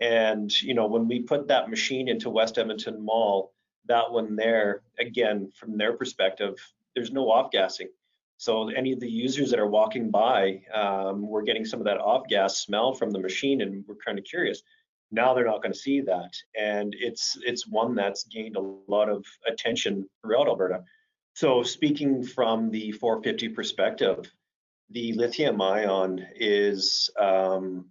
And 0.00 0.50
you 0.62 0.74
know, 0.74 0.86
when 0.86 1.06
we 1.06 1.20
put 1.20 1.48
that 1.48 1.70
machine 1.70 2.08
into 2.08 2.30
West 2.30 2.58
Edmonton 2.58 3.00
Mall, 3.00 3.52
that 3.86 4.10
one 4.10 4.36
there, 4.36 4.82
again, 4.98 5.50
from 5.54 5.76
their 5.76 5.92
perspective, 5.92 6.54
there's 6.94 7.12
no 7.12 7.30
off 7.30 7.50
gassing. 7.50 7.88
So 8.42 8.70
any 8.70 8.90
of 8.90 8.98
the 8.98 9.08
users 9.08 9.50
that 9.50 9.60
are 9.60 9.68
walking 9.68 10.10
by, 10.10 10.62
um, 10.74 11.28
we're 11.28 11.44
getting 11.44 11.64
some 11.64 11.78
of 11.78 11.84
that 11.84 11.98
off 11.98 12.26
gas 12.26 12.58
smell 12.58 12.92
from 12.92 13.12
the 13.12 13.20
machine, 13.20 13.60
and 13.60 13.84
we're 13.86 13.94
kind 13.94 14.18
of 14.18 14.24
curious. 14.24 14.64
Now 15.12 15.32
they're 15.32 15.44
not 15.44 15.62
going 15.62 15.72
to 15.72 15.78
see 15.78 16.00
that, 16.00 16.32
and 16.58 16.92
it's 16.98 17.38
it's 17.46 17.68
one 17.68 17.94
that's 17.94 18.24
gained 18.24 18.56
a 18.56 18.74
lot 18.88 19.08
of 19.08 19.24
attention 19.46 20.08
throughout 20.20 20.48
Alberta. 20.48 20.82
So 21.34 21.62
speaking 21.62 22.24
from 22.24 22.72
the 22.72 22.90
450 22.90 23.50
perspective, 23.50 24.28
the 24.90 25.12
lithium 25.12 25.60
ion 25.60 26.26
is 26.34 27.10
um, 27.20 27.90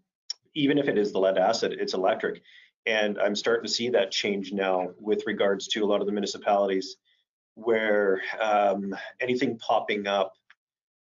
even 0.53 0.77
if 0.77 0.89
it 0.89 0.97
is 0.97 1.13
the 1.13 1.19
lead 1.19 1.37
acid, 1.37 1.77
it's 1.79 1.93
electric. 1.93 2.41
And 2.85 3.17
I'm 3.19 3.37
starting 3.37 3.65
to 3.65 3.73
see 3.73 3.87
that 3.91 4.11
change 4.11 4.51
now 4.51 4.89
with 4.99 5.23
regards 5.25 5.69
to 5.69 5.85
a 5.85 5.87
lot 5.87 6.01
of 6.01 6.07
the 6.07 6.11
municipalities 6.11 6.97
where 7.55 8.21
um, 8.41 8.95
anything 9.21 9.57
popping 9.57 10.07
up, 10.07 10.33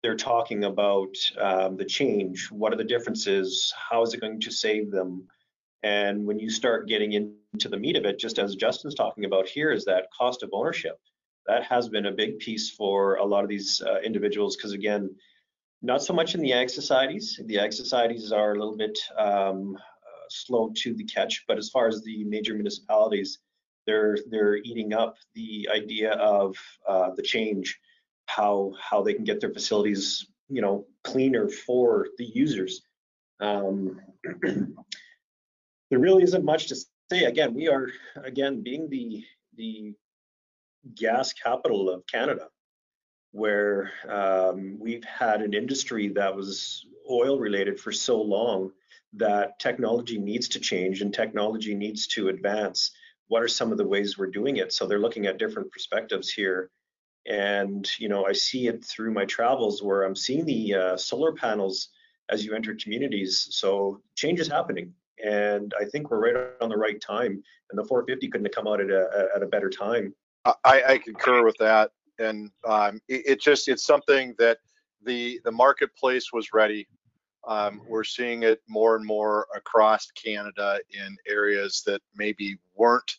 they're 0.03 0.17
talking 0.17 0.65
about 0.65 1.15
um, 1.41 1.77
the 1.77 1.85
change. 1.85 2.51
What 2.51 2.73
are 2.73 2.77
the 2.77 2.85
differences? 2.85 3.73
How 3.91 4.03
is 4.03 4.15
it 4.15 4.21
going 4.21 4.41
to 4.41 4.51
save 4.51 4.91
them? 4.91 5.29
And 5.83 6.27
when 6.27 6.39
you 6.39 6.51
start 6.51 6.89
getting 6.89 7.13
into 7.13 7.69
the 7.69 7.77
meat 7.77 7.97
of 7.97 8.05
it, 8.05 8.19
just 8.19 8.39
as 8.39 8.55
Justin's 8.57 8.95
talking 8.95 9.25
about 9.25 9.49
here, 9.49 9.73
is 9.73 9.85
that 9.85 10.09
cost 10.17 10.43
of 10.43 10.51
ownership. 10.53 10.99
That 11.47 11.65
has 11.65 11.89
been 11.89 12.07
a 12.07 12.13
big 12.13 12.39
piece 12.39 12.71
for 12.71 13.17
a 13.17 13.25
lot 13.25 13.43
of 13.43 13.51
these 13.51 13.81
uh, 13.83 14.01
individuals 14.01 14.57
because, 14.57 14.73
again, 14.73 15.11
not 15.83 16.03
so 16.03 16.13
much 16.13 16.35
in 16.35 16.41
the 16.41 16.53
ag 16.53 16.71
societies. 16.71 17.41
The 17.47 17.59
ag 17.59 17.73
societies 17.73 18.31
are 18.31 18.53
a 18.53 18.59
little 18.59 18.77
bit 18.77 18.97
um, 19.19 19.77
uh, 19.77 20.27
slow 20.31 20.71
to 20.77 20.95
the 20.95 21.05
catch, 21.05 21.45
but 21.49 21.59
as 21.59 21.69
far 21.69 21.89
as 21.89 22.03
the 22.03 22.23
major 22.25 22.55
municipalities, 22.55 23.41
they're 23.87 24.17
they're 24.31 24.57
eating 24.59 24.93
up 24.93 25.17
the 25.35 25.69
idea 25.75 26.13
of 26.13 26.57
uh, 26.89 27.11
the 27.17 27.23
change, 27.23 27.81
how 28.27 28.73
how 28.81 29.03
they 29.03 29.15
can 29.15 29.25
get 29.25 29.41
their 29.41 29.53
facilities 29.53 30.27
you 30.49 30.63
know 30.63 30.87
cleaner 31.05 31.49
for 31.49 32.09
the 32.19 32.25
users. 32.25 32.83
Um, 33.41 34.01
there 34.43 35.99
really 35.99 36.23
isn't 36.23 36.45
much 36.45 36.69
to 36.69 36.77
say. 37.11 37.25
Again, 37.25 37.55
we 37.55 37.69
are 37.69 37.89
again 38.17 38.63
being 38.63 38.89
the 38.89 39.25
the 39.57 39.95
gas 40.95 41.33
capital 41.33 41.91
of 41.91 42.07
Canada 42.07 42.49
where 43.33 43.91
um, 44.09 44.77
we've 44.79 45.05
had 45.05 45.41
an 45.41 45.55
industry 45.55 46.09
that 46.09 46.35
was 46.35 46.87
oil 47.11 47.39
related 47.39 47.81
for 47.81 47.91
so 47.91 48.21
long 48.21 48.71
that 49.15 49.59
technology 49.59 50.19
needs 50.19 50.49
to 50.49 50.61
change 50.61 51.01
and 51.01 51.13
technology 51.13 51.75
needs 51.75 52.07
to 52.07 52.29
advance. 52.29 52.93
What 53.29 53.43
are 53.43 53.49
some 53.49 53.73
of 53.73 53.79
the 53.79 53.87
ways 53.87 54.17
we're 54.17 54.27
doing 54.27 54.57
it? 54.59 54.73
So 54.73 54.87
they're 54.87 54.99
looking 54.99 55.27
at 55.27 55.39
different 55.39 55.73
perspectives 55.73 56.31
here. 56.31 56.71
And, 57.27 57.89
you 57.99 58.09
know, 58.09 58.27
I 58.27 58.33
see 58.33 58.67
it 58.67 58.85
through 58.85 59.13
my 59.13 59.25
travels 59.25 59.83
where 59.83 60.03
I'm 60.03 60.17
seeing 60.17 60.45
the 60.45 60.75
uh, 60.75 60.97
solar 60.97 61.33
panels 61.33 61.89
as 62.31 62.45
you 62.45 62.55
enter 62.55 62.75
communities. 62.75 63.49
So 63.51 64.01
change 64.17 64.41
is 64.41 64.49
happening. 64.49 64.93
And 65.25 65.73
I 65.81 65.85
think 65.85 66.11
we're 66.11 66.19
right 66.19 66.53
on 66.61 66.69
the 66.69 66.77
right 66.77 67.01
time. 67.01 67.43
And 67.71 67.79
the 67.79 67.85
450 67.85 68.29
couldn't 68.29 68.47
have 68.47 68.55
come 68.55 68.67
out 68.67 68.81
at 68.81 68.91
a, 68.91 69.29
at 69.37 69.43
a 69.43 69.47
better 69.47 69.71
time. 69.71 70.15
I, 70.65 70.83
I 70.89 70.99
concur 70.99 71.45
with 71.45 71.57
that 71.59 71.93
and 72.19 72.51
um, 72.65 73.01
it, 73.09 73.23
it, 73.27 73.41
just 73.41 73.69
it's 73.69 73.85
something 73.85 74.35
that 74.39 74.59
the 75.05 75.41
the 75.45 75.53
marketplace 75.53 76.33
was 76.33 76.53
ready. 76.53 76.87
Um, 77.47 77.83
we're 77.89 78.05
seeing 78.05 78.45
it 78.45 78.61
more 78.69 78.95
and 78.95 79.05
more 79.05 79.47
across 79.55 80.07
Canada 80.13 80.79
in 80.93 81.17
areas 81.29 81.83
that 81.87 82.01
maybe 82.15 82.57
weren't 82.75 83.17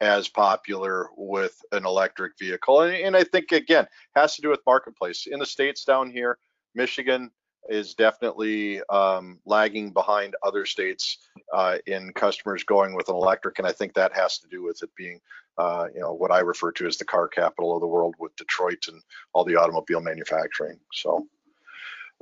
as 0.00 0.28
popular 0.28 1.08
with 1.16 1.60
an 1.72 1.86
electric 1.86 2.38
vehicle, 2.38 2.82
and, 2.82 2.94
and 2.94 3.16
I 3.16 3.24
think 3.24 3.52
again 3.52 3.86
has 4.14 4.36
to 4.36 4.42
do 4.42 4.50
with 4.50 4.60
marketplace 4.66 5.26
in 5.26 5.38
the 5.38 5.46
states 5.46 5.84
down 5.84 6.10
here, 6.10 6.38
Michigan, 6.74 7.30
is 7.68 7.94
definitely 7.94 8.80
um, 8.90 9.40
lagging 9.44 9.90
behind 9.90 10.34
other 10.42 10.66
states 10.66 11.18
uh, 11.52 11.78
in 11.86 12.12
customers 12.12 12.64
going 12.64 12.94
with 12.94 13.08
an 13.08 13.14
electric, 13.14 13.58
and 13.58 13.66
I 13.66 13.72
think 13.72 13.94
that 13.94 14.14
has 14.14 14.38
to 14.38 14.48
do 14.48 14.62
with 14.62 14.82
it 14.82 14.90
being, 14.96 15.20
uh, 15.58 15.86
you 15.94 16.00
know, 16.00 16.12
what 16.12 16.30
I 16.30 16.40
refer 16.40 16.72
to 16.72 16.86
as 16.86 16.96
the 16.96 17.04
car 17.04 17.28
capital 17.28 17.74
of 17.74 17.80
the 17.80 17.86
world 17.86 18.14
with 18.18 18.36
Detroit 18.36 18.84
and 18.88 19.02
all 19.32 19.44
the 19.44 19.56
automobile 19.56 20.00
manufacturing. 20.00 20.78
So, 20.92 21.26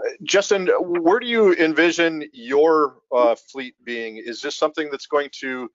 uh, 0.05 0.11
Justin, 0.23 0.69
where 0.79 1.21
do 1.21 1.27
you 1.27 1.55
envision 1.55 2.29
your 2.33 2.97
uh, 3.13 3.35
fleet 3.35 3.75
being? 3.85 4.17
Is 4.17 4.41
this 4.41 4.57
something 4.57 4.89
that's 4.91 5.07
going 5.07 5.31
to 5.41 5.71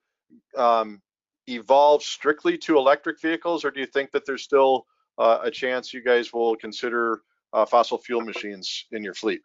um, 0.56 1.00
evolve 1.46 2.02
strictly 2.02 2.58
to 2.58 2.76
electric 2.76 3.20
vehicles, 3.20 3.64
or 3.64 3.70
do 3.70 3.80
you 3.80 3.86
think 3.86 4.10
that 4.12 4.26
there's 4.26 4.42
still 4.42 4.86
uh, 5.18 5.38
a 5.42 5.50
chance 5.50 5.92
you 5.92 6.02
guys 6.02 6.32
will 6.32 6.56
consider 6.56 7.22
uh, 7.52 7.66
fossil 7.66 7.98
fuel 7.98 8.20
machines 8.20 8.86
in 8.92 9.02
your 9.02 9.14
fleet? 9.14 9.40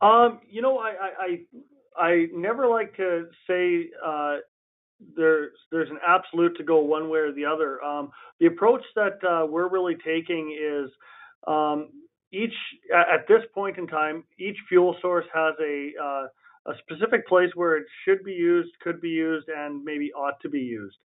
Um, 0.00 0.40
you 0.48 0.60
know, 0.60 0.78
I, 0.78 1.38
I, 1.98 2.02
I, 2.02 2.26
never 2.34 2.66
like 2.66 2.96
to 2.96 3.28
say 3.46 3.90
uh, 4.04 4.38
there's 5.16 5.52
there's 5.70 5.88
an 5.88 5.98
absolute 6.06 6.56
to 6.56 6.64
go 6.64 6.80
one 6.80 7.08
way 7.08 7.20
or 7.20 7.32
the 7.32 7.44
other. 7.44 7.82
Um, 7.82 8.10
the 8.40 8.46
approach 8.46 8.82
that 8.96 9.18
uh, 9.24 9.46
we're 9.46 9.68
really 9.68 9.96
taking 10.04 10.56
is 10.60 10.90
um, 11.46 11.90
each 12.32 12.52
at 12.92 13.26
this 13.28 13.42
point 13.54 13.78
in 13.78 13.86
time, 13.86 14.24
each 14.38 14.56
fuel 14.68 14.96
source 15.00 15.26
has 15.32 15.54
a 15.60 15.92
uh, 16.02 16.26
a 16.66 16.72
specific 16.78 17.26
place 17.26 17.50
where 17.54 17.76
it 17.76 17.84
should 18.04 18.24
be 18.24 18.32
used, 18.32 18.70
could 18.80 19.00
be 19.00 19.10
used, 19.10 19.48
and 19.48 19.84
maybe 19.84 20.12
ought 20.12 20.40
to 20.40 20.48
be 20.48 20.60
used. 20.60 20.96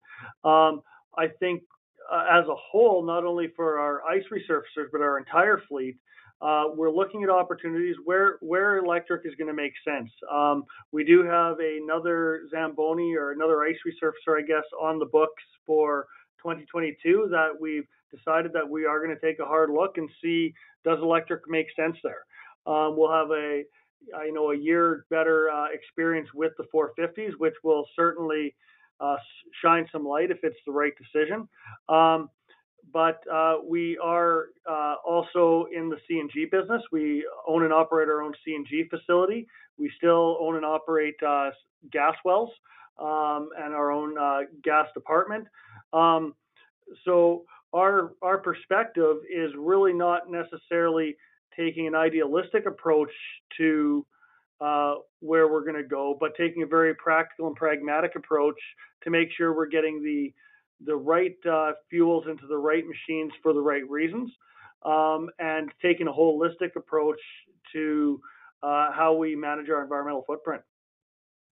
Um, 0.44 0.82
I 1.18 1.28
think 1.40 1.64
uh, 2.12 2.26
as 2.32 2.46
a 2.48 2.56
whole, 2.56 3.06
not 3.06 3.26
only 3.26 3.48
for 3.56 3.80
our 3.80 4.04
ice 4.04 4.24
resurfacers 4.32 4.88
but 4.92 5.02
our 5.02 5.18
entire 5.18 5.62
fleet, 5.68 5.98
uh, 6.42 6.66
we're 6.74 6.92
looking 6.92 7.24
at 7.24 7.30
opportunities 7.30 7.96
where 8.06 8.38
where 8.42 8.78
electric 8.78 9.26
is 9.26 9.36
going 9.36 9.50
to 9.50 9.54
make 9.54 9.74
sense. 9.86 10.10
Um, 10.32 10.64
we 10.92 11.04
do 11.04 11.24
have 11.24 11.58
another 11.60 12.44
Zamboni 12.50 13.14
or 13.16 13.32
another 13.32 13.64
ice 13.64 13.76
resurfacer, 13.86 14.42
I 14.42 14.46
guess, 14.46 14.64
on 14.82 15.00
the 15.00 15.06
books 15.06 15.44
for 15.66 16.06
2022 16.42 17.28
that 17.32 17.50
we've 17.60 17.88
decided 18.16 18.54
that 18.54 18.68
we 18.68 18.86
are 18.86 19.04
going 19.04 19.16
to 19.16 19.20
take 19.20 19.40
a 19.40 19.46
hard 19.46 19.70
look 19.70 19.98
and 19.98 20.10
see 20.22 20.54
does 20.86 21.00
electric 21.02 21.42
make 21.50 21.68
sense 21.76 21.98
there. 22.04 22.26
Um, 22.66 22.96
we'll 22.98 23.12
have 23.12 23.32
a 23.32 23.64
I 24.16 24.30
know 24.30 24.52
a 24.52 24.58
year 24.58 25.06
better 25.10 25.50
uh, 25.50 25.68
experience 25.74 26.30
with 26.34 26.54
the 26.58 26.66
450s, 26.74 27.32
which 27.38 27.54
will 27.64 27.86
certainly 27.96 28.56
uh, 29.00 29.18
shine 29.62 29.88
some 29.92 30.06
light 30.06 30.32
if 30.32 30.40
it's 30.44 30.58
the 30.66 30.72
right 30.72 30.94
decision. 30.98 31.48
Um, 31.88 32.30
but 32.92 33.22
uh, 33.32 33.58
we 33.68 33.98
are 34.04 34.48
uh, 34.70 34.96
also 35.06 35.68
in 35.76 35.90
the 35.90 35.98
CNG 36.10 36.50
business. 36.50 36.82
We 36.92 37.28
own 37.48 37.64
and 37.64 37.74
operate 37.74 38.10
our 38.10 38.22
own 38.22 38.34
CNG 38.48 38.90
facility. 38.90 39.48
We 39.78 39.92
still 39.98 40.38
own 40.40 40.56
and 40.56 40.66
operate 40.66 41.16
uh, 41.26 41.52
gas 41.92 42.16
wells 42.26 42.50
um, 43.00 43.50
and 43.58 43.74
our 43.74 43.92
own 43.92 44.18
uh, 44.18 44.42
gas 44.64 44.88
department. 44.94 45.48
Um, 45.94 46.34
so 47.06 47.44
our 47.74 48.14
our 48.22 48.40
perspective 48.40 49.18
is 49.32 49.52
really 49.58 49.94
not 49.94 50.24
necessarily 50.30 51.16
taking 51.60 51.88
an 51.88 51.96
idealistic 51.96 52.66
approach 52.66 53.12
to 53.58 54.06
uh, 54.62 54.96
where 55.20 55.48
we're 55.48 55.64
going 55.64 55.82
to 55.82 55.88
go, 55.88 56.16
but 56.20 56.32
taking 56.36 56.64
a 56.64 56.66
very 56.66 56.94
practical 56.96 57.48
and 57.48 57.56
pragmatic 57.56 58.16
approach 58.16 58.60
to 59.04 59.10
make 59.10 59.30
sure 59.36 59.56
we're 59.56 59.68
getting 59.68 60.04
the 60.04 60.34
the 60.86 60.96
right 60.96 61.36
uh, 61.50 61.72
fuels 61.90 62.26
into 62.30 62.48
the 62.48 62.58
right 62.58 62.86
machines 62.88 63.34
for 63.44 63.52
the 63.52 63.60
right 63.62 63.88
reasons, 63.90 64.32
um, 64.86 65.30
and 65.38 65.72
taking 65.82 66.08
a 66.08 66.12
holistic 66.12 66.74
approach 66.78 67.20
to 67.74 68.22
uh, 68.64 68.90
how 68.94 69.14
we 69.14 69.36
manage 69.36 69.70
our 69.70 69.84
environmental 69.84 70.24
footprint. 70.26 70.62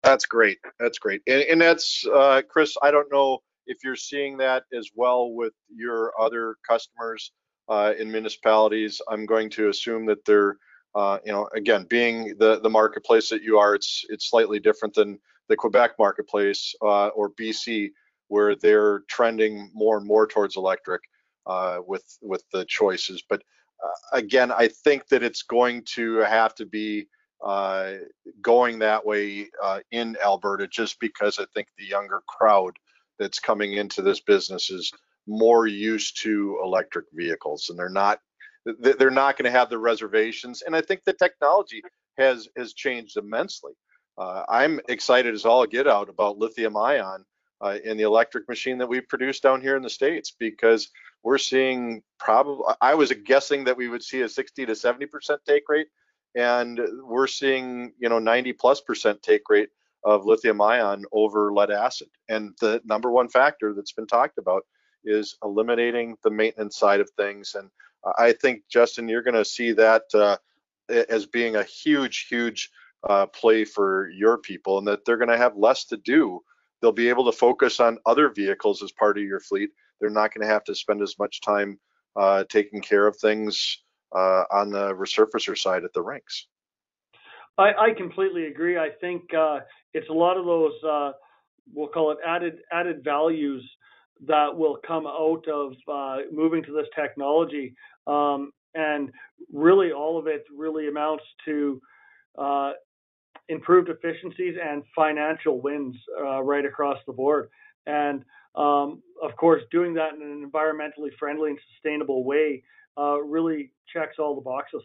That's 0.05 0.27
great. 0.27 0.59
That's 0.79 0.99
great. 1.01 1.23
And, 1.27 1.43
and 1.43 1.61
that's, 1.61 2.07
uh, 2.07 2.43
Chris, 2.49 2.77
I 2.81 2.93
don't 2.93 3.11
know 3.11 3.41
if 3.67 3.79
you're 3.83 3.97
seeing 3.97 4.37
that 4.37 4.63
as 4.73 4.91
well 4.95 5.33
with 5.33 5.55
your 5.75 6.13
other 6.21 6.55
customers 6.69 7.33
uh, 7.69 7.93
in 7.99 8.11
municipalities. 8.11 9.01
I'm 9.09 9.27
going 9.27 9.51
to 9.51 9.69
assume 9.69 10.07
that 10.07 10.25
they're, 10.25 10.59
uh, 10.95 11.19
you 11.25 11.33
know, 11.33 11.49
again, 11.55 11.87
being 11.89 12.37
the, 12.39 12.61
the 12.61 12.71
marketplace 12.71 13.29
that 13.31 13.43
you 13.43 13.59
are, 13.59 13.75
it's, 13.75 14.05
it's 14.09 14.29
slightly 14.31 14.61
different 14.61 14.95
than 14.95 15.19
the 15.49 15.57
Quebec 15.57 15.93
marketplace 15.99 16.75
uh, 16.83 17.09
or 17.09 17.31
BC, 17.31 17.91
where 18.29 18.57
they're 18.57 19.01
trending 19.09 19.71
more 19.75 19.99
and 19.99 20.07
more 20.07 20.27
towards 20.27 20.57
electric 20.57 21.03
uh, 21.47 21.79
with, 21.87 22.05
with 22.23 22.45
the 22.53 22.65
choices. 22.65 23.23
But 23.29 23.43
uh, 23.85 24.17
again, 24.17 24.51
I 24.51 24.69
think 24.69 25.07
that 25.09 25.23
it's 25.23 25.43
going 25.43 25.83
to 25.95 26.19
have 26.19 26.55
to 26.57 26.67
be 26.67 27.07
uh, 27.45 27.93
going 28.43 28.79
that 28.79 29.05
way 29.05 29.49
in 29.93 30.17
Alberta 30.25 30.67
just 30.67 30.99
because 30.99 31.39
I 31.39 31.45
think 31.55 31.69
the 31.79 31.85
younger 31.85 32.23
crowd 32.27 32.73
that's 33.19 33.39
coming 33.39 33.75
into 33.75 34.03
this 34.03 34.21
business 34.21 34.71
is 34.71 34.91
more 35.27 35.67
used 35.67 36.23
to 36.23 36.59
electric 36.63 37.07
vehicles 37.13 37.69
and 37.71 37.79
they're 37.79 37.89
not 37.89 38.21
they're 38.79 39.11
not 39.11 39.37
going 39.37 39.45
to 39.45 39.59
have 39.59 39.71
the 39.71 39.79
reservations 39.79 40.63
and 40.63 40.75
I 40.75 40.81
think 40.81 41.03
the 41.05 41.13
technology 41.13 41.83
has 42.19 42.49
has 42.57 42.73
changed 42.73 43.17
immensely. 43.17 43.73
Uh, 44.19 44.45
I'm 44.49 44.81
excited 44.89 45.35
as 45.35 45.45
all 45.45 45.67
get 45.67 45.87
out 45.87 46.09
about 46.09 46.39
lithium 46.39 46.77
ion 46.77 47.25
uh, 47.61 47.77
in 47.85 47.97
the 47.97 48.05
electric 48.05 48.49
machine 48.49 48.79
that 48.79 48.89
we 48.89 49.01
produce 49.01 49.41
down 49.41 49.61
here 49.61 49.77
in 49.77 49.83
the 49.83 49.91
states 49.91 50.35
because 50.39 50.89
we're 51.23 51.39
seeing 51.39 52.03
probably 52.19 52.65
I 52.81 52.95
was 52.95 53.13
guessing 53.25 53.65
that 53.65 53.77
we 53.77 53.89
would 53.89 54.03
see 54.03 54.23
a 54.23 54.29
60 54.29 54.67
to 54.67 54.75
70 54.75 55.07
percent 55.07 55.41
take 55.47 55.69
rate 55.69 55.89
and 56.35 56.81
we're 57.03 57.27
seeing 57.27 57.93
you 57.99 58.09
know 58.09 58.19
90 58.19 58.53
plus 58.55 58.81
percent 58.81 59.23
take 59.23 59.49
rate 59.49 59.71
of 60.05 60.25
lithium 60.25 60.61
ion 60.61 61.05
over 61.13 61.53
lead 61.53 61.71
acid 61.71 62.09
and 62.29 62.55
the 62.61 62.81
number 62.85 63.11
one 63.11 63.29
factor 63.29 63.75
that's 63.75 63.93
been 63.93 64.07
talked 64.07 64.39
about 64.39 64.63
is 65.07 65.37
eliminating 65.43 66.17
the 66.23 66.31
maintenance 66.31 66.77
side 66.77 67.01
of 67.01 67.11
things 67.11 67.55
and 67.55 67.71
i 68.19 68.33
think 68.33 68.63
justin 68.71 69.09
you're 69.09 69.23
going 69.23 69.35
to 69.35 69.45
see 69.45 69.73
that 69.73 70.03
uh, 70.15 70.37
as 71.09 71.27
being 71.27 71.57
a 71.57 71.65
huge 71.65 72.27
huge 72.29 72.71
uh, 73.09 73.27
play 73.27 73.65
for 73.65 74.11
your 74.11 74.39
people 74.39 74.79
and 74.79 74.87
that 74.87 75.05
they're 75.05 75.17
going 75.17 75.29
to 75.29 75.37
have 75.37 75.57
less 75.57 75.85
to 75.85 75.97
do 75.97 76.41
they'll 76.81 76.93
be 76.93 77.09
able 77.09 77.25
to 77.25 77.37
focus 77.37 77.81
on 77.81 77.99
other 78.07 78.31
vehicles 78.31 78.83
as 78.83 78.93
part 78.93 79.17
of 79.17 79.25
your 79.25 79.41
fleet 79.41 79.71
they're 80.01 80.11
not 80.11 80.35
going 80.35 80.47
to 80.47 80.53
have 80.53 80.65
to 80.65 80.75
spend 80.75 81.03
as 81.03 81.17
much 81.19 81.41
time 81.41 81.79
uh, 82.17 82.45
taking 82.49 82.81
care 82.81 83.07
of 83.07 83.17
things 83.17 83.83
uh, 84.15 84.45
on 84.51 84.71
the 84.71 84.95
resurfacer 84.95 85.57
side 85.57 85.85
at 85.85 85.93
the 85.93 86.03
rinks. 86.03 86.47
I, 87.59 87.73
I 87.73 87.89
completely 87.97 88.47
agree. 88.47 88.79
I 88.79 88.89
think 89.01 89.23
uh, 89.35 89.61
it's 89.95 90.09
a 90.09 90.13
lot 90.13 90.37
of 90.37 90.45
those 90.45 90.73
uh, 90.87 91.13
we'll 91.73 91.89
call 91.89 92.11
it 92.13 92.19
added 92.27 92.59
added 92.73 93.03
values 93.03 93.65
that 94.27 94.57
will 94.57 94.79
come 94.87 95.07
out 95.07 95.45
of 95.49 95.75
uh, 95.89 96.19
moving 96.33 96.63
to 96.65 96.73
this 96.73 96.87
technology, 96.95 97.75
um, 98.07 98.53
and 98.75 99.11
really 99.53 99.93
all 99.93 100.19
of 100.19 100.27
it 100.27 100.45
really 100.55 100.89
amounts 100.89 101.25
to 101.45 101.81
uh, 102.39 102.73
improved 103.49 103.89
efficiencies 103.89 104.57
and 104.63 104.83
financial 104.95 105.61
wins 105.61 105.97
uh, 106.21 106.43
right 106.43 106.65
across 106.65 106.99
the 107.07 107.13
board. 107.13 107.49
And 107.87 108.25
um, 108.55 109.03
of 109.23 109.37
course, 109.37 109.63
doing 109.71 109.95
that 109.95 110.15
in 110.15 110.23
an 110.23 110.51
environmentally 110.51 111.11
friendly 111.19 111.51
and 111.51 111.59
sustainable 111.75 112.25
way 112.25 112.63
uh, 112.99 113.21
really 113.23 113.71
checks 113.93 114.17
all 114.19 114.35
the 114.35 114.41
boxes. 114.41 114.83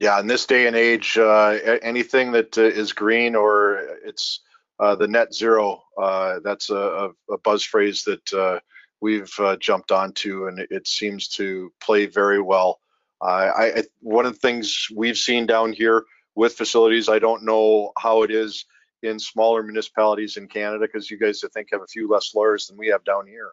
Yeah, 0.00 0.18
in 0.18 0.26
this 0.26 0.44
day 0.44 0.66
and 0.66 0.74
age, 0.74 1.16
uh, 1.16 1.78
anything 1.82 2.32
that 2.32 2.58
uh, 2.58 2.62
is 2.62 2.92
green 2.92 3.36
or 3.36 3.98
it's 4.04 4.40
uh, 4.80 4.94
the 4.94 5.08
net 5.08 5.32
zero, 5.32 5.82
uh, 6.00 6.40
that's 6.42 6.70
a, 6.70 7.10
a, 7.30 7.38
buzz 7.38 7.62
phrase 7.62 8.02
that 8.04 8.32
uh, 8.32 8.58
we've 9.00 9.32
jumped 9.60 9.92
onto, 9.92 10.46
and 10.46 10.66
it 10.70 10.88
seems 10.88 11.28
to 11.28 11.72
play 11.80 12.06
very 12.06 12.40
well. 12.40 12.80
I, 13.22 13.48
I, 13.48 13.82
one 14.00 14.26
of 14.26 14.34
the 14.34 14.38
things 14.38 14.88
we've 14.94 15.16
seen 15.16 15.46
down 15.46 15.72
here 15.72 16.04
with 16.34 16.54
facilities, 16.54 17.08
I 17.08 17.18
don't 17.18 17.44
know 17.44 17.92
how 17.98 18.22
it 18.22 18.30
is 18.30 18.64
in 19.02 19.18
smaller 19.18 19.62
municipalities 19.62 20.36
in 20.36 20.48
Canada 20.48 20.80
because 20.80 21.10
you 21.10 21.18
guys 21.18 21.44
I 21.44 21.48
think 21.48 21.68
have 21.72 21.82
a 21.82 21.86
few 21.86 22.08
less 22.08 22.34
lawyers 22.34 22.66
than 22.66 22.76
we 22.76 22.88
have 22.88 23.04
down 23.04 23.26
here. 23.26 23.52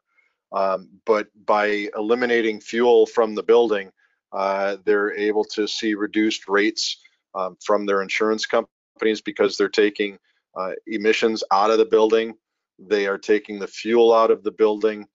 Um, 0.51 0.89
but 1.05 1.27
by 1.45 1.89
eliminating 1.95 2.59
fuel 2.59 3.05
from 3.05 3.35
the 3.35 3.43
building, 3.43 3.91
uh, 4.33 4.77
they're 4.85 5.13
able 5.13 5.43
to 5.45 5.67
see 5.67 5.93
reduced 5.93 6.47
rates 6.47 6.97
um, 7.35 7.57
from 7.63 7.85
their 7.85 8.01
insurance 8.01 8.45
companies 8.45 9.21
because 9.21 9.57
they're 9.57 9.69
taking 9.69 10.17
uh, 10.55 10.71
emissions 10.87 11.43
out 11.51 11.71
of 11.71 11.77
the 11.77 11.85
building. 11.85 12.33
They 12.79 13.07
are 13.07 13.17
taking 13.17 13.59
the 13.59 13.67
fuel 13.67 14.13
out 14.13 14.31
of 14.31 14.43
the 14.43 14.51
building. 14.51 15.05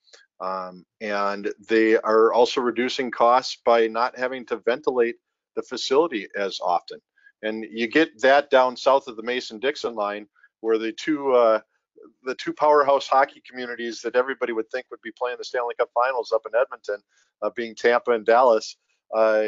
Um, 0.41 0.85
and 1.01 1.53
they 1.69 1.97
are 1.97 2.33
also 2.33 2.61
reducing 2.61 3.11
costs 3.11 3.59
by 3.65 3.87
not 3.87 4.19
having 4.19 4.45
to 4.47 4.59
ventilate 4.59 5.17
the 5.55 5.63
facility 5.63 6.29
as 6.37 6.59
often. 6.61 7.01
And 7.43 7.65
you 7.71 7.87
get 7.87 8.21
that 8.21 8.51
down 8.51 8.77
south 8.77 9.09
of 9.09 9.17
the 9.17 9.23
Mason-Dixon 9.23 9.95
line 9.95 10.27
where 10.61 10.79
the 10.79 10.93
two 10.93 11.33
uh, 11.33 11.61
the 12.25 12.35
two 12.35 12.53
powerhouse 12.53 13.09
hockey 13.09 13.43
communities 13.49 14.01
that 14.03 14.17
everybody 14.17 14.53
would 14.53 14.71
think 14.71 14.87
would 14.91 15.01
be 15.03 15.13
playing 15.19 15.39
the 15.39 15.45
Stanley 15.45 15.75
Cup 15.79 15.91
Finals 15.95 16.33
up 16.33 16.43
in 16.47 16.59
Edmonton, 16.59 17.03
uh, 17.43 17.51
being 17.57 17.75
Tampa 17.75 18.13
and 18.13 18.25
Dallas, 18.25 18.77
uh, 19.15 19.47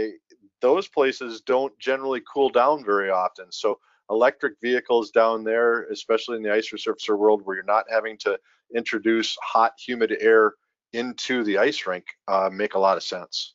those 0.61 0.89
places 0.89 1.41
don't 1.43 1.77
generally 1.79 2.23
cool 2.33 2.49
down 2.49 2.85
very 2.85 3.11
often. 3.11 3.47
So 3.51 3.79
electric 4.11 4.55
vehicles 4.63 5.11
down 5.11 5.45
there, 5.45 5.85
especially 5.85 6.37
in 6.37 6.43
the 6.43 6.53
ice 6.53 6.71
resurfacer 6.71 7.17
world, 7.17 7.43
where 7.45 7.57
you're 7.57 7.65
not 7.65 7.85
having 7.91 8.17
to 8.19 8.39
introduce 8.75 9.37
hot, 9.43 9.73
humid 9.79 10.17
air 10.21 10.55
into 10.93 11.45
the 11.45 11.59
ice 11.59 11.87
rink, 11.87 12.07
uh, 12.29 12.49
make 12.53 12.75
a 12.75 12.79
lot 12.79 12.97
of 12.97 13.03
sense. 13.03 13.55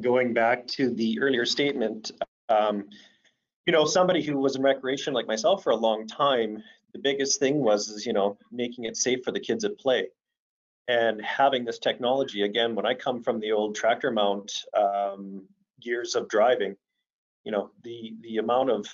Going 0.00 0.32
back 0.32 0.66
to 0.68 0.90
the 0.90 1.20
earlier 1.20 1.44
statement, 1.44 2.10
um, 2.48 2.84
you 3.66 3.72
know, 3.72 3.84
somebody 3.84 4.22
who 4.22 4.36
was 4.38 4.56
in 4.56 4.62
recreation 4.62 5.14
like 5.14 5.26
myself 5.26 5.62
for 5.62 5.70
a 5.70 5.76
long 5.76 6.06
time, 6.06 6.62
the 6.92 6.98
biggest 6.98 7.38
thing 7.38 7.58
was 7.58 7.88
is 7.88 8.06
you 8.06 8.12
know 8.12 8.36
making 8.50 8.84
it 8.84 8.96
safe 8.96 9.24
for 9.24 9.32
the 9.32 9.40
kids 9.40 9.64
at 9.64 9.78
play 9.78 10.08
and 10.88 11.22
having 11.22 11.64
this 11.64 11.78
technology 11.78 12.42
again 12.42 12.74
when 12.74 12.86
i 12.86 12.94
come 12.94 13.22
from 13.22 13.40
the 13.40 13.52
old 13.52 13.74
tractor 13.74 14.10
mount 14.10 14.64
um, 14.76 15.42
years 15.80 16.14
of 16.14 16.28
driving 16.28 16.76
you 17.44 17.52
know 17.52 17.70
the 17.82 18.14
the 18.22 18.38
amount 18.38 18.70
of 18.70 18.86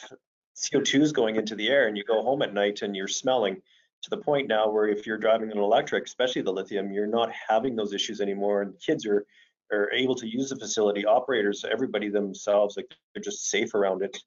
co2 0.57 1.01
is 1.01 1.13
going 1.13 1.37
into 1.37 1.55
the 1.55 1.69
air 1.69 1.87
and 1.87 1.97
you 1.97 2.05
go 2.05 2.23
home 2.23 2.43
at 2.43 2.55
night 2.55 2.83
and 2.83 2.97
you're 2.97 3.09
smelling 3.09 3.61
to 4.03 4.11
the 4.11 4.17
point 4.17 4.49
now 4.49 4.71
where 4.71 4.89
if 4.89 5.07
you're 5.07 5.19
driving 5.19 5.51
an 5.51 5.59
electric 5.59 6.05
especially 6.05 6.43
the 6.43 6.53
lithium 6.53 6.93
you're 6.93 7.07
not 7.07 7.31
having 7.49 7.77
those 7.77 7.93
issues 7.93 8.21
anymore 8.21 8.63
and 8.63 8.75
kids 8.81 9.07
are 9.07 9.25
are 9.71 9.93
able 9.93 10.15
to 10.15 10.27
use 10.27 10.49
the 10.49 10.57
facility 10.57 11.05
operators 11.05 11.65
everybody 11.71 12.09
themselves 12.09 12.77
like 12.77 12.91
they're 13.15 13.23
just 13.23 13.51
safe 13.51 13.75
around 13.75 14.03
it 14.03 14.19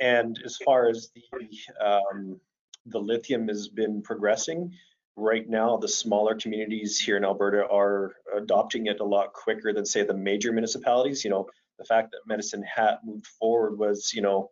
and 0.00 0.40
as 0.44 0.56
far 0.56 0.88
as 0.88 1.10
the 1.14 1.84
um, 1.84 2.40
the 2.86 2.98
lithium 2.98 3.48
has 3.48 3.68
been 3.68 4.02
progressing. 4.02 4.72
Right 5.14 5.48
now, 5.48 5.76
the 5.76 5.88
smaller 5.88 6.34
communities 6.34 6.98
here 6.98 7.16
in 7.16 7.24
Alberta 7.24 7.68
are 7.68 8.16
adopting 8.34 8.86
it 8.86 9.00
a 9.00 9.04
lot 9.04 9.32
quicker 9.34 9.72
than, 9.72 9.84
say, 9.84 10.04
the 10.04 10.14
major 10.14 10.52
municipalities. 10.52 11.22
You 11.22 11.30
know, 11.30 11.48
the 11.82 11.94
fact 11.94 12.12
that 12.12 12.20
Medicine 12.26 12.62
Hat 12.62 13.00
moved 13.04 13.26
forward 13.26 13.78
was, 13.78 14.12
you 14.14 14.22
know, 14.22 14.50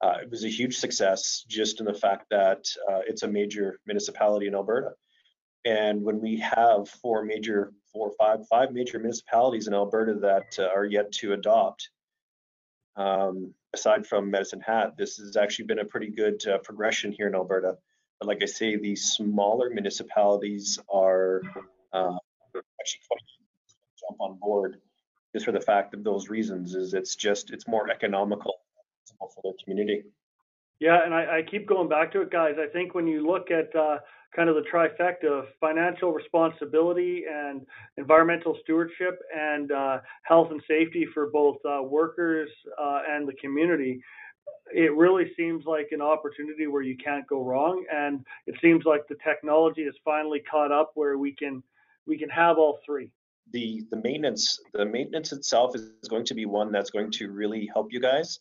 uh, 0.00 0.18
it 0.22 0.30
was 0.30 0.44
a 0.44 0.48
huge 0.48 0.78
success 0.78 1.44
just 1.48 1.80
in 1.80 1.86
the 1.86 1.94
fact 1.94 2.26
that 2.30 2.64
uh, 2.88 3.00
it's 3.06 3.24
a 3.24 3.28
major 3.28 3.80
municipality 3.86 4.46
in 4.46 4.54
Alberta. 4.54 4.92
And 5.64 6.02
when 6.02 6.20
we 6.20 6.38
have 6.38 6.88
four 6.88 7.24
major, 7.24 7.72
four, 7.92 8.12
five, 8.16 8.46
five 8.46 8.70
major 8.72 9.00
municipalities 9.00 9.66
in 9.66 9.74
Alberta 9.74 10.14
that 10.20 10.56
uh, 10.58 10.68
are 10.74 10.84
yet 10.84 11.10
to 11.12 11.32
adopt, 11.32 11.90
um, 12.96 13.52
aside 13.74 14.06
from 14.06 14.30
Medicine 14.30 14.60
Hat, 14.60 14.96
this 14.96 15.16
has 15.16 15.36
actually 15.36 15.66
been 15.66 15.80
a 15.80 15.84
pretty 15.84 16.10
good 16.10 16.46
uh, 16.46 16.58
progression 16.58 17.10
here 17.10 17.26
in 17.26 17.34
Alberta. 17.34 17.76
But 18.20 18.28
like 18.28 18.42
I 18.42 18.46
say, 18.46 18.76
these 18.76 19.12
smaller 19.12 19.68
municipalities 19.70 20.78
are 20.92 21.42
uh, 21.92 22.16
actually 22.80 23.00
quite 23.08 23.20
jump 23.98 24.20
on 24.20 24.38
board 24.38 24.80
just 25.32 25.44
for 25.44 25.52
the 25.52 25.60
fact 25.60 25.94
of 25.94 26.04
those 26.04 26.28
reasons 26.28 26.74
is 26.74 26.94
it's 26.94 27.16
just 27.16 27.50
it's 27.50 27.68
more 27.68 27.90
economical 27.90 28.60
for 29.18 29.42
their 29.42 29.52
community. 29.62 30.04
Yeah, 30.80 31.04
and 31.04 31.12
I, 31.12 31.38
I, 31.38 31.42
keep 31.42 31.66
going 31.66 31.88
back 31.88 32.12
to 32.12 32.22
it, 32.22 32.30
guys. 32.30 32.54
I 32.58 32.68
think 32.72 32.94
when 32.94 33.08
you 33.08 33.26
look 33.26 33.50
at 33.50 33.74
uh, 33.74 33.98
kind 34.34 34.48
of 34.48 34.54
the 34.54 34.62
trifecta 34.72 35.24
of 35.24 35.46
financial 35.60 36.12
responsibility 36.12 37.24
and 37.28 37.66
environmental 37.96 38.56
stewardship 38.62 39.18
and 39.36 39.72
uh, 39.72 39.98
health 40.22 40.48
and 40.52 40.62
safety 40.68 41.04
for 41.12 41.30
both 41.30 41.56
uh, 41.68 41.82
workers 41.82 42.48
uh, 42.80 43.00
and 43.08 43.26
the 43.26 43.32
community, 43.40 44.00
it 44.72 44.94
really 44.94 45.32
seems 45.36 45.64
like 45.64 45.88
an 45.90 46.00
opportunity 46.00 46.68
where 46.68 46.82
you 46.82 46.96
can't 46.96 47.26
go 47.26 47.42
wrong, 47.42 47.84
and 47.92 48.24
it 48.46 48.54
seems 48.62 48.84
like 48.84 49.02
the 49.08 49.16
technology 49.26 49.84
has 49.84 49.94
finally 50.04 50.40
caught 50.48 50.70
up 50.70 50.92
where 50.94 51.18
we 51.18 51.32
can 51.32 51.62
we 52.06 52.16
can 52.16 52.28
have 52.28 52.56
all 52.56 52.78
three. 52.86 53.10
The 53.52 53.84
the 53.90 53.96
maintenance 53.96 54.60
the 54.72 54.84
maintenance 54.84 55.32
itself 55.32 55.74
is 55.74 55.90
going 56.08 56.24
to 56.26 56.34
be 56.34 56.44
one 56.46 56.72
that's 56.72 56.90
going 56.90 57.10
to 57.12 57.30
really 57.30 57.68
help 57.72 57.92
you 57.92 58.00
guys 58.00 58.40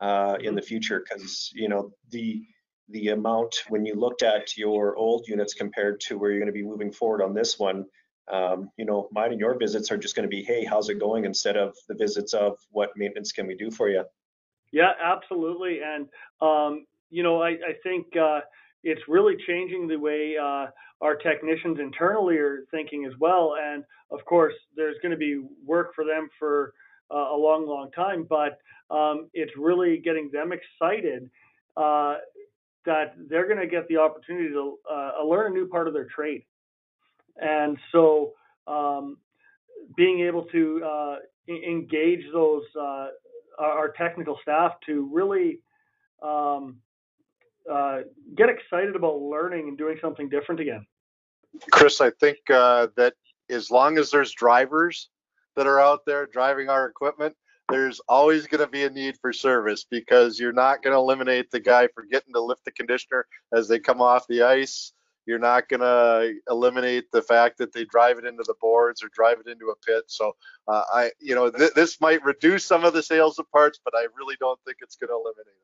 uh, 0.00 0.36
in 0.40 0.54
the 0.54 0.62
future. 0.62 1.04
Because 1.06 1.50
you 1.54 1.68
know 1.68 1.92
the 2.10 2.44
the 2.88 3.08
amount 3.08 3.62
when 3.68 3.84
you 3.84 3.94
looked 3.94 4.22
at 4.22 4.56
your 4.56 4.96
old 4.96 5.26
units 5.26 5.54
compared 5.54 6.00
to 6.00 6.18
where 6.18 6.30
you're 6.30 6.40
going 6.40 6.46
to 6.46 6.52
be 6.52 6.62
moving 6.62 6.92
forward 6.92 7.22
on 7.22 7.34
this 7.34 7.58
one 7.58 7.86
um, 8.30 8.70
you 8.76 8.84
know 8.84 9.08
mine 9.12 9.32
and 9.32 9.40
your 9.40 9.58
visits 9.58 9.90
are 9.90 9.96
just 9.96 10.14
going 10.14 10.24
to 10.24 10.28
be 10.28 10.42
hey 10.42 10.64
how's 10.64 10.88
it 10.88 10.98
going? 10.98 11.24
instead 11.24 11.56
of 11.56 11.74
the 11.88 11.94
visits 11.94 12.34
of 12.34 12.58
what 12.70 12.90
maintenance 12.96 13.32
can 13.32 13.46
we 13.46 13.54
do 13.54 13.70
for 13.70 13.88
you 13.88 14.04
yeah 14.72 14.92
absolutely. 15.02 15.80
And 15.82 16.08
um, 16.40 16.86
you 17.10 17.22
know 17.22 17.42
i, 17.42 17.50
I 17.50 17.74
think 17.82 18.16
uh, 18.16 18.40
it's 18.82 19.02
really 19.08 19.36
changing 19.46 19.88
the 19.88 19.96
way 19.96 20.36
uh, 20.40 20.66
our 21.04 21.14
technicians 21.14 21.78
internally 21.78 22.36
are 22.36 22.64
thinking 22.70 23.04
as 23.04 23.12
well 23.20 23.54
and 23.60 23.84
of 24.10 24.24
course 24.24 24.54
there's 24.76 24.96
going 25.02 25.12
to 25.12 25.18
be 25.18 25.44
work 25.64 25.94
for 25.94 26.04
them 26.04 26.28
for 26.38 26.72
uh, 27.12 27.34
a 27.34 27.36
long 27.36 27.66
long 27.66 27.90
time 27.92 28.26
but 28.28 28.58
um, 28.90 29.28
it's 29.32 29.52
really 29.56 29.98
getting 29.98 30.30
them 30.32 30.52
excited 30.52 31.30
uh, 31.76 32.16
that 32.86 33.14
they're 33.28 33.46
going 33.46 33.60
to 33.60 33.66
get 33.66 33.88
the 33.88 33.96
opportunity 33.96 34.48
to 34.50 34.78
uh, 34.90 35.24
learn 35.24 35.52
a 35.52 35.54
new 35.54 35.66
part 35.66 35.88
of 35.88 35.94
their 35.94 36.06
trade. 36.06 36.44
And 37.36 37.78
so, 37.92 38.32
um, 38.66 39.16
being 39.96 40.20
able 40.20 40.44
to 40.44 40.82
uh, 40.84 41.16
engage 41.48 42.22
those 42.32 42.62
uh, 42.78 43.08
our 43.58 43.92
technical 43.96 44.38
staff 44.42 44.72
to 44.86 45.08
really 45.12 45.60
um, 46.22 46.76
uh, 47.70 48.00
get 48.36 48.48
excited 48.48 48.96
about 48.96 49.20
learning 49.20 49.68
and 49.68 49.78
doing 49.78 49.98
something 50.00 50.28
different 50.28 50.60
again. 50.60 50.86
Chris, 51.70 52.00
I 52.00 52.10
think 52.10 52.38
uh, 52.50 52.88
that 52.96 53.14
as 53.50 53.70
long 53.70 53.98
as 53.98 54.10
there's 54.10 54.32
drivers 54.32 55.10
that 55.56 55.66
are 55.66 55.80
out 55.80 56.00
there 56.06 56.26
driving 56.26 56.68
our 56.68 56.86
equipment, 56.86 57.36
there's 57.70 58.00
always 58.08 58.46
going 58.46 58.60
to 58.60 58.70
be 58.70 58.84
a 58.84 58.90
need 58.90 59.16
for 59.20 59.32
service 59.32 59.86
because 59.90 60.38
you're 60.38 60.52
not 60.52 60.82
going 60.82 60.92
to 60.92 60.98
eliminate 60.98 61.50
the 61.50 61.60
guy 61.60 61.88
forgetting 61.94 62.34
to 62.34 62.40
lift 62.40 62.64
the 62.64 62.72
conditioner 62.72 63.26
as 63.54 63.68
they 63.68 63.78
come 63.78 64.02
off 64.02 64.26
the 64.28 64.42
ice. 64.42 64.92
You're 65.26 65.38
not 65.38 65.70
going 65.70 65.80
to 65.80 66.34
eliminate 66.50 67.10
the 67.10 67.22
fact 67.22 67.56
that 67.58 67.72
they 67.72 67.86
drive 67.86 68.18
it 68.18 68.26
into 68.26 68.42
the 68.46 68.54
boards 68.60 69.02
or 69.02 69.08
drive 69.14 69.38
it 69.40 69.50
into 69.50 69.68
a 69.68 69.76
pit. 69.76 70.04
So 70.08 70.36
uh, 70.68 70.82
I, 70.92 71.10
you 71.18 71.34
know, 71.34 71.50
th- 71.50 71.72
this 71.72 71.98
might 72.00 72.22
reduce 72.22 72.66
some 72.66 72.84
of 72.84 72.92
the 72.92 73.02
sales 73.02 73.38
of 73.38 73.50
parts, 73.50 73.80
but 73.82 73.94
I 73.96 74.06
really 74.14 74.36
don't 74.38 74.60
think 74.66 74.78
it's 74.82 74.96
going 74.96 75.08
to 75.08 75.14
eliminate 75.14 75.46
them. 75.46 75.54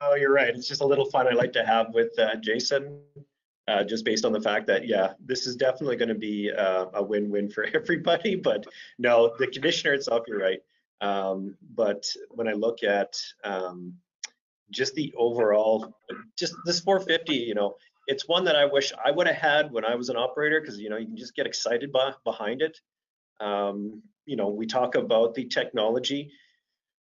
Oh, 0.00 0.14
you're 0.14 0.32
right. 0.32 0.54
It's 0.54 0.68
just 0.68 0.80
a 0.80 0.86
little 0.86 1.06
fun 1.10 1.26
I 1.26 1.32
like 1.32 1.52
to 1.54 1.66
have 1.66 1.92
with 1.92 2.16
uh, 2.20 2.36
Jason, 2.36 3.00
uh, 3.68 3.84
just 3.84 4.04
based 4.04 4.24
on 4.24 4.32
the 4.32 4.40
fact 4.40 4.66
that, 4.66 4.88
yeah, 4.88 5.12
this 5.24 5.46
is 5.46 5.54
definitely 5.54 5.96
going 5.96 6.08
to 6.08 6.14
be 6.14 6.50
uh, 6.50 6.86
a 6.94 7.02
win-win 7.02 7.50
for 7.50 7.64
everybody. 7.74 8.34
But 8.34 8.66
no, 8.98 9.34
the 9.38 9.46
conditioner 9.46 9.94
itself, 9.94 10.24
you're 10.26 10.40
right. 10.40 10.60
Um, 11.00 11.56
but 11.74 12.04
when 12.30 12.48
I 12.48 12.52
look 12.52 12.82
at 12.82 13.16
um, 13.44 13.94
just 14.70 14.94
the 14.94 15.14
overall, 15.16 15.94
just 16.36 16.54
this 16.64 16.80
450, 16.80 17.34
you 17.34 17.54
know, 17.54 17.76
it's 18.06 18.26
one 18.26 18.44
that 18.44 18.56
I 18.56 18.64
wish 18.64 18.92
I 19.04 19.10
would 19.10 19.26
have 19.26 19.36
had 19.36 19.70
when 19.70 19.84
I 19.84 19.94
was 19.94 20.08
an 20.08 20.16
operator 20.16 20.60
because 20.60 20.80
you 20.80 20.88
know 20.88 20.96
you 20.96 21.06
can 21.06 21.16
just 21.16 21.36
get 21.36 21.46
excited 21.46 21.92
by, 21.92 22.12
behind 22.24 22.62
it. 22.62 22.80
Um, 23.38 24.02
you 24.24 24.34
know, 24.34 24.48
we 24.48 24.66
talk 24.66 24.94
about 24.94 25.34
the 25.34 25.44
technology. 25.44 26.32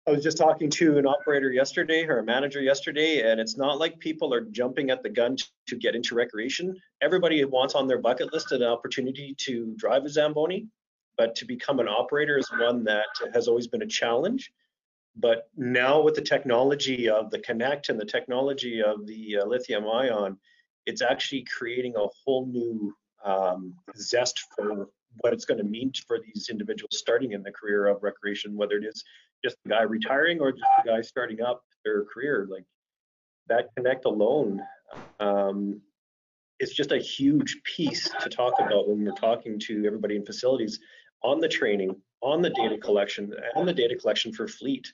I 0.06 0.10
was 0.10 0.22
just 0.22 0.36
talking 0.36 0.68
to 0.70 0.98
an 0.98 1.06
operator 1.06 1.50
yesterday 1.50 2.04
or 2.06 2.18
a 2.18 2.24
manager 2.24 2.60
yesterday, 2.60 3.30
and 3.30 3.40
it's 3.40 3.56
not 3.56 3.78
like 3.78 3.98
people 3.98 4.34
are 4.34 4.42
jumping 4.42 4.90
at 4.90 5.02
the 5.02 5.08
gun 5.08 5.36
to 5.66 5.76
get 5.76 5.94
into 5.94 6.14
recreation. 6.14 6.76
Everybody 7.00 7.42
wants 7.46 7.74
on 7.74 7.88
their 7.88 7.98
bucket 7.98 8.32
list 8.32 8.52
an 8.52 8.62
opportunity 8.62 9.34
to 9.38 9.74
drive 9.78 10.04
a 10.04 10.10
Zamboni 10.10 10.68
but 11.16 11.34
to 11.36 11.44
become 11.44 11.80
an 11.80 11.88
operator 11.88 12.38
is 12.38 12.50
one 12.58 12.84
that 12.84 13.06
has 13.32 13.48
always 13.48 13.66
been 13.66 13.82
a 13.82 13.86
challenge. 13.86 14.50
But 15.16 15.48
now 15.56 16.02
with 16.02 16.14
the 16.14 16.22
technology 16.22 17.08
of 17.08 17.30
the 17.30 17.38
Connect 17.38 17.88
and 17.88 18.00
the 18.00 18.04
technology 18.04 18.82
of 18.82 19.06
the 19.06 19.38
uh, 19.38 19.46
lithium 19.46 19.86
ion, 19.86 20.38
it's 20.86 21.02
actually 21.02 21.44
creating 21.44 21.94
a 21.96 22.06
whole 22.24 22.46
new 22.46 22.94
um, 23.24 23.74
zest 23.96 24.40
for 24.54 24.88
what 25.20 25.32
it's 25.32 25.44
going 25.44 25.58
to 25.58 25.64
mean 25.64 25.92
for 26.06 26.18
these 26.18 26.48
individuals 26.50 26.98
starting 26.98 27.32
in 27.32 27.42
the 27.42 27.52
career 27.52 27.86
of 27.86 28.02
recreation, 28.02 28.56
whether 28.56 28.76
it 28.76 28.84
is 28.84 29.04
just 29.44 29.56
the 29.64 29.70
guy 29.70 29.82
retiring 29.82 30.40
or 30.40 30.52
just 30.52 30.64
the 30.84 30.90
guy 30.90 31.00
starting 31.02 31.42
up 31.42 31.62
their 31.84 32.04
career. 32.04 32.46
Like 32.50 32.64
that 33.48 33.68
Connect 33.76 34.04
alone 34.04 34.62
um, 35.20 35.80
is 36.60 36.72
just 36.72 36.92
a 36.92 36.98
huge 36.98 37.60
piece 37.64 38.08
to 38.20 38.28
talk 38.28 38.54
about 38.58 38.88
when 38.88 39.04
we're 39.04 39.12
talking 39.12 39.58
to 39.60 39.84
everybody 39.86 40.16
in 40.16 40.24
facilities 40.24 40.80
on 41.22 41.40
the 41.40 41.48
training, 41.48 41.94
on 42.20 42.42
the 42.42 42.50
data 42.50 42.78
collection, 42.78 43.32
on 43.56 43.66
the 43.66 43.72
data 43.72 43.96
collection 43.96 44.32
for 44.32 44.48
fleet, 44.48 44.92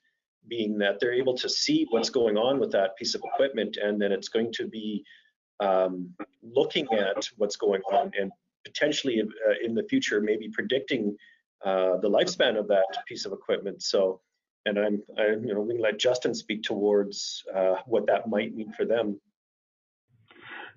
being 0.49 0.79
that 0.79 0.99
they're 1.01 1.13
able 1.13 1.37
to 1.37 1.49
see 1.49 1.87
what's 1.91 2.11
going 2.11 2.37
on 2.37 2.59
with 2.59 2.73
that 2.73 2.97
piece 2.97 3.15
of 3.15 3.23
equipment, 3.25 3.77
and 3.77 4.01
then 4.01 4.11
it's 4.11 4.29
going 4.29 4.53
to 4.53 4.67
be 4.67 5.05
um, 5.61 6.11
looking 6.43 6.87
at 6.93 7.29
what's 7.37 7.57
going 7.57 7.83
on 7.93 8.11
and 8.19 8.33
potentially 8.65 9.21
uh, 9.21 9.53
in 9.63 9.75
the 9.75 9.85
future 9.85 10.21
maybe 10.21 10.49
predicting 10.49 11.17
uh, 11.65 11.99
the 11.99 12.09
lifespan 12.09 12.59
of 12.59 12.67
that 12.69 12.87
piece 13.07 13.27
of 13.27 13.33
equipment. 13.33 13.83
So, 13.83 14.21
and 14.67 14.79
I'm, 14.79 15.03
I, 15.19 15.27
you 15.29 15.55
know, 15.55 15.61
we 15.61 15.79
let 15.79 15.99
Justin 15.99 16.35
speak 16.35 16.63
towards 16.63 17.43
uh, 17.55 17.77
what 17.87 18.07
that 18.07 18.29
might 18.29 18.55
mean 18.55 18.73
for 18.77 18.85
them 18.85 19.21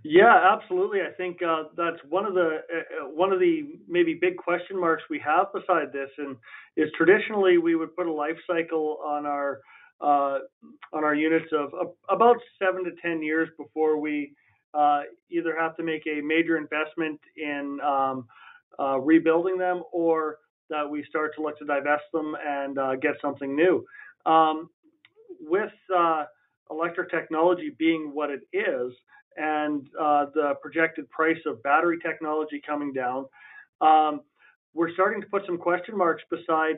yeah, 0.03 0.51
absolutely. 0.51 0.99
I 1.01 1.11
think 1.15 1.41
uh, 1.41 1.63
that's 1.77 1.97
one 2.09 2.25
of 2.25 2.33
the 2.33 2.59
uh, 2.73 3.05
uh, 3.05 3.09
one 3.09 3.31
of 3.31 3.39
the 3.39 3.79
maybe 3.87 4.13
big 4.13 4.35
question 4.35 4.77
marks 4.77 5.03
we 5.09 5.17
have 5.19 5.47
beside 5.53 5.93
this, 5.93 6.09
and 6.17 6.35
is 6.75 6.89
traditionally 6.97 7.57
we 7.57 7.75
would 7.75 7.95
put 7.95 8.07
a 8.07 8.11
life 8.11 8.35
cycle 8.45 8.99
on 9.05 9.25
our 9.25 9.61
uh, 10.01 10.39
on 10.91 11.05
our 11.05 11.15
units 11.15 11.45
of 11.53 11.71
about 12.09 12.35
seven 12.61 12.83
to 12.83 12.91
ten 13.01 13.23
years 13.23 13.47
before 13.57 13.97
we 13.97 14.33
uh, 14.73 15.01
either 15.31 15.55
have 15.57 15.77
to 15.77 15.83
make 15.83 16.05
a 16.05 16.19
major 16.19 16.57
investment 16.57 17.19
in 17.37 17.79
um, 17.79 18.27
rebuilding 19.01 19.57
them 19.57 19.83
or 19.93 20.39
that 20.73 20.89
we 20.89 21.03
start 21.07 21.33
to 21.35 21.41
look 21.41 21.57
to 21.59 21.65
divest 21.65 22.03
them 22.13 22.35
and 22.45 22.77
get 23.01 23.13
something 23.21 23.55
new. 23.55 23.85
Um, 24.25 24.69
with 25.39 25.71
electric 26.69 27.09
technology 27.11 27.75
being 27.77 28.11
what 28.13 28.29
it 28.29 28.41
is 28.51 28.93
and 29.37 29.87
uh, 29.99 30.25
the 30.33 30.53
projected 30.61 31.09
price 31.09 31.39
of 31.45 31.61
battery 31.63 31.99
technology 31.99 32.61
coming 32.65 32.93
down, 32.93 33.25
um, 33.81 34.21
we're 34.73 34.93
starting 34.93 35.21
to 35.21 35.27
put 35.27 35.45
some 35.45 35.57
question 35.57 35.97
marks 35.97 36.23
beside 36.29 36.77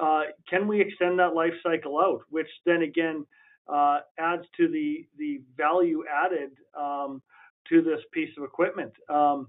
uh, 0.00 0.22
can 0.48 0.68
we 0.68 0.80
extend 0.80 1.18
that 1.18 1.34
life 1.34 1.52
cycle 1.62 1.98
out, 1.98 2.20
which 2.30 2.48
then 2.64 2.82
again 2.82 3.26
uh, 3.72 3.98
adds 4.18 4.44
to 4.56 4.68
the 4.68 5.06
the 5.18 5.40
value 5.56 6.04
added 6.24 6.50
um, 6.78 7.20
to 7.68 7.82
this 7.82 8.00
piece 8.12 8.30
of 8.38 8.44
equipment. 8.44 8.92
Um, 9.08 9.48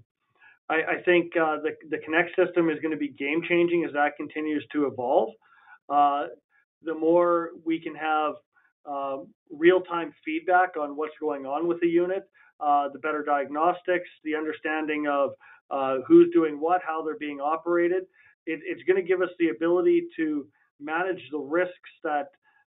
I, 0.70 0.74
I, 0.98 1.02
think 1.04 1.32
uh, 1.36 1.56
the 1.62 1.70
the 1.90 1.98
Connect 1.98 2.30
system 2.36 2.70
is 2.70 2.78
going 2.80 2.92
to 2.92 2.96
be 2.96 3.08
game 3.08 3.42
changing 3.48 3.84
as 3.84 3.92
that 3.92 4.16
continues 4.16 4.64
to 4.72 4.86
evolve. 4.86 5.30
Uh, 5.88 6.26
the 6.82 6.94
more 6.94 7.50
we 7.64 7.80
can 7.80 7.94
have 7.94 8.34
um, 8.86 9.26
real-time 9.50 10.14
feedback 10.24 10.76
on 10.80 10.96
what's 10.96 11.14
going 11.20 11.44
on 11.44 11.66
with 11.66 11.80
the 11.80 11.88
unit, 11.88 12.22
uh, 12.60 12.88
the 12.92 12.98
better 13.00 13.22
diagnostics, 13.22 14.08
the 14.24 14.34
understanding 14.34 15.06
of 15.06 15.30
uh, 15.70 15.98
who's 16.06 16.28
doing 16.32 16.60
what, 16.60 16.80
how 16.86 17.02
they're 17.04 17.18
being 17.18 17.40
operated. 17.40 18.04
It, 18.46 18.60
it's 18.64 18.82
going 18.84 18.96
to 18.96 19.06
give 19.06 19.20
us 19.20 19.28
the 19.38 19.48
ability 19.48 20.06
to 20.16 20.46
manage 20.80 21.20
the 21.30 21.38
risks 21.38 21.90
that 22.02 22.28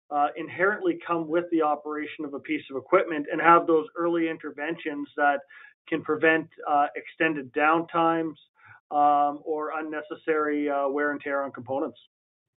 uh, 0.09 0.27
inherently 0.35 0.99
come 1.05 1.27
with 1.27 1.45
the 1.51 1.61
operation 1.61 2.25
of 2.25 2.33
a 2.33 2.39
piece 2.39 2.63
of 2.69 2.77
equipment 2.77 3.27
and 3.31 3.41
have 3.41 3.65
those 3.65 3.85
early 3.97 4.29
interventions 4.29 5.07
that 5.15 5.39
can 5.87 6.01
prevent 6.01 6.47
uh, 6.69 6.87
extended 6.95 7.53
downtimes 7.53 8.35
um, 8.91 9.39
or 9.43 9.71
unnecessary 9.77 10.69
uh, 10.69 10.87
wear 10.87 11.11
and 11.11 11.21
tear 11.21 11.43
on 11.43 11.51
components. 11.51 11.99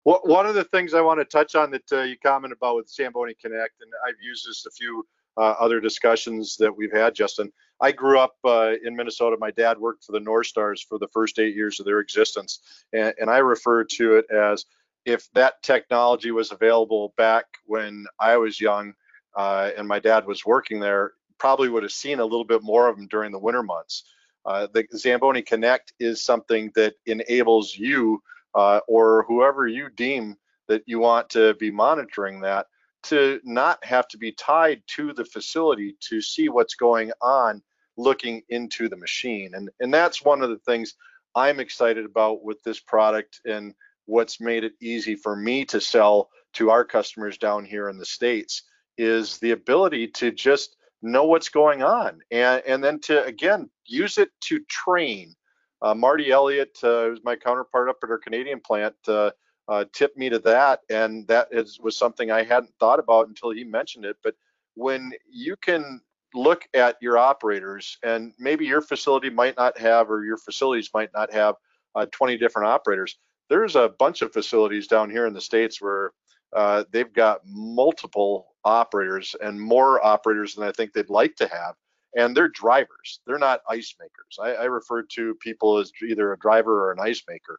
What, 0.05 0.27
one 0.27 0.47
of 0.47 0.55
the 0.55 0.65
things 0.65 0.95
I 0.95 1.01
want 1.01 1.21
to 1.21 1.25
touch 1.25 1.55
on 1.55 1.71
that 1.71 1.93
uh, 1.93 2.03
you 2.03 2.17
commented 2.25 2.57
about 2.59 2.77
with 2.77 2.89
Zamboni 2.89 3.35
Connect, 3.41 3.81
and 3.81 3.91
I've 4.07 4.21
used 4.21 4.49
this 4.49 4.67
a 4.67 4.71
few 4.71 5.07
uh, 5.37 5.55
other 5.61 5.81
discussions 5.81 6.57
that 6.57 6.77
we've 6.77 6.93
had, 6.93 7.15
Justin. 7.15 7.53
I 7.81 7.93
grew 7.93 8.19
up 8.19 8.35
uh, 8.45 8.73
in 8.85 8.97
Minnesota. 8.97 9.37
My 9.39 9.51
dad 9.51 9.79
worked 9.79 10.05
for 10.05 10.13
the 10.13 10.21
North 10.21 10.47
Stars 10.47 10.83
for 10.83 10.99
the 10.99 11.09
first 11.09 11.39
eight 11.39 11.55
years 11.55 11.81
of 11.81 11.87
their 11.87 12.01
existence, 12.01 12.61
and, 12.93 13.15
and 13.21 13.31
I 13.31 13.39
refer 13.39 13.85
to 13.85 14.17
it 14.17 14.27
as 14.31 14.67
if 15.05 15.29
that 15.35 15.63
technology 15.63 16.31
was 16.31 16.53
available 16.53 17.15
back 17.17 17.45
when 17.67 18.05
I 18.21 18.37
was 18.37 18.61
young 18.61 18.95
uh, 19.37 19.71
and 19.77 19.89
my 19.89 19.99
dad 19.99 20.27
was 20.27 20.45
working 20.45 20.79
there, 20.79 21.13
probably 21.43 21.69
would 21.69 21.83
have 21.83 21.91
seen 21.91 22.21
a 22.21 22.25
little 22.25 22.45
bit 22.45 22.63
more 22.63 22.87
of 22.87 22.95
them 22.95 23.09
during 23.09 23.33
the 23.33 23.39
winter 23.47 23.65
months. 23.65 24.05
Uh, 24.47 24.69
the 24.73 24.87
Zamboni 24.97 25.43
Connect 25.43 25.93
is 25.99 26.23
something 26.23 26.71
that 26.77 26.95
enables 27.07 27.77
you 27.77 28.23
uh, 28.55 28.79
or 28.87 29.25
whoever 29.27 29.67
you 29.67 29.91
deem 29.91 30.37
that 30.69 30.85
you 30.87 31.01
want 31.01 31.29
to 31.31 31.55
be 31.55 31.69
monitoring 31.69 32.41
that 32.43 32.67
to 33.03 33.41
not 33.43 33.85
have 33.85 34.07
to 34.07 34.19
be 34.19 34.31
tied 34.31 34.85
to 34.87 35.13
the 35.15 35.25
facility 35.25 35.97
to 35.99 36.23
see 36.23 36.49
what's 36.49 36.77
going 36.77 37.11
on 37.21 37.61
looking 37.97 38.43
into 38.51 38.89
the 38.89 38.97
machine. 38.97 39.55
And, 39.57 39.69
and 39.81 39.93
that's 39.93 40.25
one 40.25 40.43
of 40.43 40.51
the 40.51 40.61
things 40.65 40.95
I'm 41.35 41.59
excited 41.59 42.05
about 42.05 42.45
with 42.45 42.63
this 42.63 42.79
product 42.79 43.41
and 43.47 43.75
what's 44.07 44.41
made 44.41 44.63
it 44.63 44.75
easy 44.81 45.17
for 45.17 45.35
me 45.35 45.65
to 45.65 45.81
sell 45.81 46.31
to 46.53 46.71
our 46.71 46.85
customers 46.85 47.37
down 47.37 47.65
here 47.65 47.89
in 47.89 47.99
the 47.99 48.07
States 48.07 48.63
is 48.97 49.39
the 49.39 49.51
ability 49.51 50.07
to 50.07 50.31
just 50.31 50.77
know 51.03 51.25
what's 51.25 51.49
going 51.49 51.83
on 51.83 52.21
and, 52.31 52.63
and 52.67 52.83
then 52.83 53.01
to, 53.01 53.25
again, 53.25 53.69
use 53.85 54.19
it 54.19 54.31
to 54.43 54.61
train. 54.69 55.35
Uh, 55.81 55.95
Marty 55.95 56.31
Elliott, 56.31 56.79
uh, 56.83 57.07
who's 57.07 57.21
my 57.25 57.35
counterpart 57.37 57.89
up 57.89 57.99
at 58.03 58.11
our 58.11 58.19
Canadian 58.19 58.61
plant, 58.61 58.95
uh, 59.09 59.31
uh, 59.69 59.85
tipped 59.93 60.17
me 60.17 60.29
to 60.29 60.39
that. 60.41 60.81
And 60.91 61.27
that 61.29 61.49
is, 61.51 61.79
was 61.81 61.97
something 61.97 62.31
I 62.31 62.45
hadn't 62.45 62.75
thought 62.79 62.99
about 63.01 63.29
until 63.29 63.51
he 63.51 63.65
mentioned 63.65 64.05
it. 64.05 64.17
But 64.23 64.35
when 64.75 65.13
you 65.29 65.57
can 65.57 66.01
look 66.35 66.67
at 66.75 66.97
your 67.01 67.19
operators 67.19 67.99
and 68.03 68.33
maybe 68.39 68.65
your 68.65 68.81
facility 68.81 69.29
might 69.29 69.57
not 69.57 69.77
have 69.79 70.11
or 70.11 70.25
your 70.25 70.39
facilities 70.39 70.91
might 70.95 71.11
not 71.13 71.33
have 71.33 71.57
uh, 71.95 72.07
20 72.13 72.39
different 72.39 72.69
operators 72.69 73.19
there's 73.53 73.77
a 73.77 73.93
bunch 73.99 74.23
of 74.23 74.33
facilities 74.33 74.87
down 74.87 75.11
here 75.11 75.27
in 75.27 75.35
the 75.35 75.41
states 75.41 75.79
where 75.79 76.13
uh, 76.55 76.85
they've 76.93 77.13
got 77.13 77.41
multiple 77.47 78.49
operators 78.65 79.35
and 79.41 79.61
more 79.61 80.05
operators 80.05 80.55
than 80.55 80.67
i 80.67 80.73
think 80.73 80.93
they'd 80.93 81.11
like 81.11 81.35
to 81.35 81.49
have 81.49 81.75
and 82.17 82.37
they're 82.37 82.49
drivers 82.49 83.21
they're 83.27 83.39
not 83.39 83.61
ice 83.69 83.95
makers 83.99 84.39
I, 84.41 84.63
I 84.63 84.65
refer 84.65 85.03
to 85.15 85.35
people 85.37 85.79
as 85.79 85.91
either 86.09 86.33
a 86.33 86.39
driver 86.39 86.85
or 86.85 86.93
an 86.93 87.01
ice 87.01 87.23
maker 87.29 87.59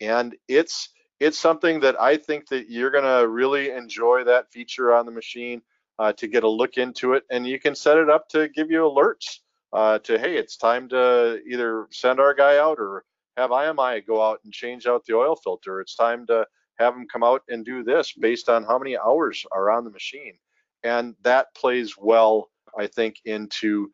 and 0.00 0.36
it's 0.48 0.90
it's 1.18 1.38
something 1.38 1.80
that 1.80 2.00
i 2.00 2.16
think 2.16 2.48
that 2.48 2.70
you're 2.70 2.90
to 2.90 3.28
really 3.28 3.70
enjoy 3.70 4.22
that 4.24 4.52
feature 4.52 4.94
on 4.94 5.06
the 5.06 5.12
machine 5.12 5.62
uh, 5.98 6.12
to 6.12 6.26
get 6.26 6.44
a 6.44 6.48
look 6.48 6.76
into 6.76 7.14
it. 7.14 7.24
And 7.30 7.46
you 7.46 7.58
can 7.58 7.74
set 7.74 7.98
it 7.98 8.10
up 8.10 8.28
to 8.30 8.48
give 8.48 8.70
you 8.70 8.80
alerts 8.80 9.38
uh, 9.72 9.98
to, 10.00 10.18
hey, 10.18 10.36
it's 10.36 10.56
time 10.56 10.88
to 10.90 11.40
either 11.48 11.86
send 11.90 12.20
our 12.20 12.34
guy 12.34 12.58
out 12.58 12.78
or 12.78 13.04
have 13.36 13.50
IMI 13.50 14.06
go 14.06 14.22
out 14.22 14.40
and 14.44 14.52
change 14.52 14.86
out 14.86 15.04
the 15.06 15.14
oil 15.14 15.36
filter. 15.36 15.80
It's 15.80 15.96
time 15.96 16.26
to 16.26 16.46
have 16.78 16.94
them 16.94 17.06
come 17.10 17.24
out 17.24 17.42
and 17.48 17.64
do 17.64 17.82
this 17.82 18.12
based 18.12 18.48
on 18.48 18.64
how 18.64 18.78
many 18.78 18.96
hours 18.96 19.44
are 19.52 19.70
on 19.70 19.84
the 19.84 19.90
machine. 19.90 20.34
And 20.82 21.14
that 21.22 21.54
plays 21.54 21.94
well, 21.98 22.50
I 22.78 22.86
think, 22.86 23.16
into 23.24 23.90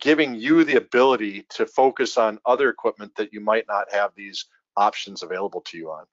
giving 0.00 0.34
you 0.34 0.64
the 0.64 0.76
ability 0.76 1.46
to 1.50 1.66
focus 1.66 2.16
on 2.16 2.38
other 2.46 2.68
equipment 2.68 3.12
that 3.16 3.32
you 3.32 3.40
might 3.40 3.64
not 3.68 3.90
have 3.92 4.12
these 4.14 4.46
options 4.76 5.22
available 5.22 5.62
to 5.62 5.76
you 5.76 5.90
on. 5.90 6.04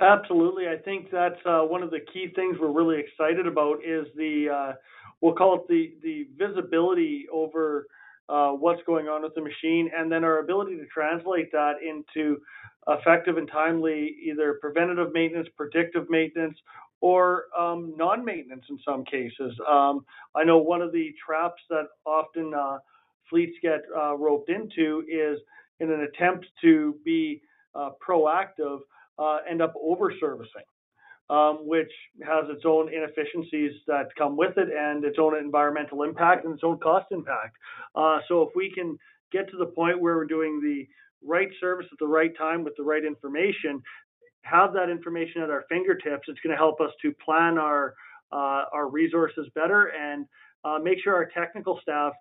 Absolutely. 0.00 0.68
I 0.68 0.76
think 0.76 1.10
that's 1.10 1.40
uh, 1.46 1.60
one 1.60 1.82
of 1.82 1.90
the 1.90 2.00
key 2.12 2.32
things 2.34 2.58
we're 2.60 2.70
really 2.70 3.00
excited 3.00 3.46
about 3.46 3.78
is 3.84 4.06
the, 4.16 4.48
uh, 4.48 4.72
we'll 5.20 5.34
call 5.34 5.56
it 5.56 5.68
the, 5.68 5.94
the 6.02 6.28
visibility 6.36 7.26
over 7.32 7.86
uh, 8.28 8.50
what's 8.50 8.82
going 8.86 9.06
on 9.06 9.22
with 9.22 9.34
the 9.34 9.40
machine 9.40 9.90
and 9.96 10.10
then 10.10 10.24
our 10.24 10.38
ability 10.38 10.76
to 10.76 10.86
translate 10.86 11.52
that 11.52 11.74
into 11.82 12.38
effective 12.88 13.36
and 13.36 13.50
timely 13.50 14.16
either 14.24 14.58
preventative 14.60 15.12
maintenance, 15.12 15.48
predictive 15.56 16.08
maintenance, 16.10 16.56
or 17.00 17.44
um, 17.58 17.92
non-maintenance 17.96 18.64
in 18.70 18.78
some 18.84 19.04
cases. 19.04 19.52
Um, 19.70 20.04
I 20.34 20.44
know 20.44 20.58
one 20.58 20.80
of 20.80 20.92
the 20.92 21.12
traps 21.24 21.62
that 21.70 21.86
often 22.06 22.52
uh, 22.54 22.78
fleets 23.28 23.56
get 23.62 23.82
uh, 23.96 24.16
roped 24.16 24.48
into 24.48 25.04
is 25.08 25.38
in 25.80 25.90
an 25.90 26.00
attempt 26.02 26.46
to 26.62 26.96
be 27.04 27.42
uh, 27.74 27.90
proactive 28.06 28.78
uh, 29.18 29.38
end 29.48 29.60
up 29.62 29.74
over 29.80 30.12
servicing, 30.18 30.62
um, 31.30 31.66
which 31.66 31.90
has 32.22 32.44
its 32.48 32.64
own 32.66 32.92
inefficiencies 32.92 33.72
that 33.86 34.08
come 34.16 34.36
with 34.36 34.56
it 34.58 34.68
and 34.68 35.04
its 35.04 35.18
own 35.18 35.36
environmental 35.36 36.02
impact 36.02 36.44
and 36.44 36.54
its 36.54 36.64
own 36.64 36.78
cost 36.78 37.06
impact. 37.10 37.56
Uh, 37.94 38.18
so 38.28 38.42
if 38.42 38.50
we 38.54 38.70
can 38.74 38.98
get 39.32 39.48
to 39.50 39.56
the 39.56 39.66
point 39.66 40.00
where 40.00 40.16
we're 40.16 40.26
doing 40.26 40.60
the 40.60 40.86
right 41.26 41.48
service 41.60 41.86
at 41.90 41.98
the 41.98 42.06
right 42.06 42.36
time 42.36 42.62
with 42.62 42.74
the 42.76 42.82
right 42.82 43.04
information, 43.04 43.82
have 44.42 44.74
that 44.74 44.90
information 44.90 45.42
at 45.42 45.50
our 45.50 45.64
fingertips, 45.68 46.28
it's 46.28 46.40
going 46.40 46.52
to 46.52 46.56
help 46.56 46.80
us 46.80 46.90
to 47.02 47.12
plan 47.24 47.58
our 47.58 47.94
uh, 48.32 48.64
our 48.72 48.88
resources 48.88 49.46
better 49.54 49.92
and 49.96 50.26
uh, 50.64 50.78
make 50.82 50.98
sure 51.02 51.14
our 51.14 51.26
technical 51.26 51.78
staff 51.80 52.12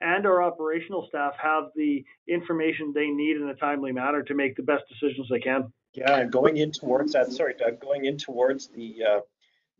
and 0.00 0.26
our 0.26 0.42
operational 0.42 1.06
staff 1.08 1.32
have 1.40 1.64
the 1.76 2.04
information 2.28 2.92
they 2.92 3.06
need 3.06 3.36
in 3.36 3.48
a 3.48 3.54
timely 3.54 3.92
manner 3.92 4.22
to 4.22 4.34
make 4.34 4.56
the 4.56 4.62
best 4.62 4.82
decisions 4.88 5.28
they 5.30 5.38
can. 5.38 5.72
Yeah, 5.94 6.18
and 6.18 6.32
going 6.32 6.56
in 6.56 6.72
towards 6.72 7.12
that, 7.12 7.30
sorry, 7.32 7.54
Doug, 7.58 7.80
going 7.80 8.06
in 8.06 8.16
towards 8.16 8.68
the 8.68 9.02
uh, 9.04 9.20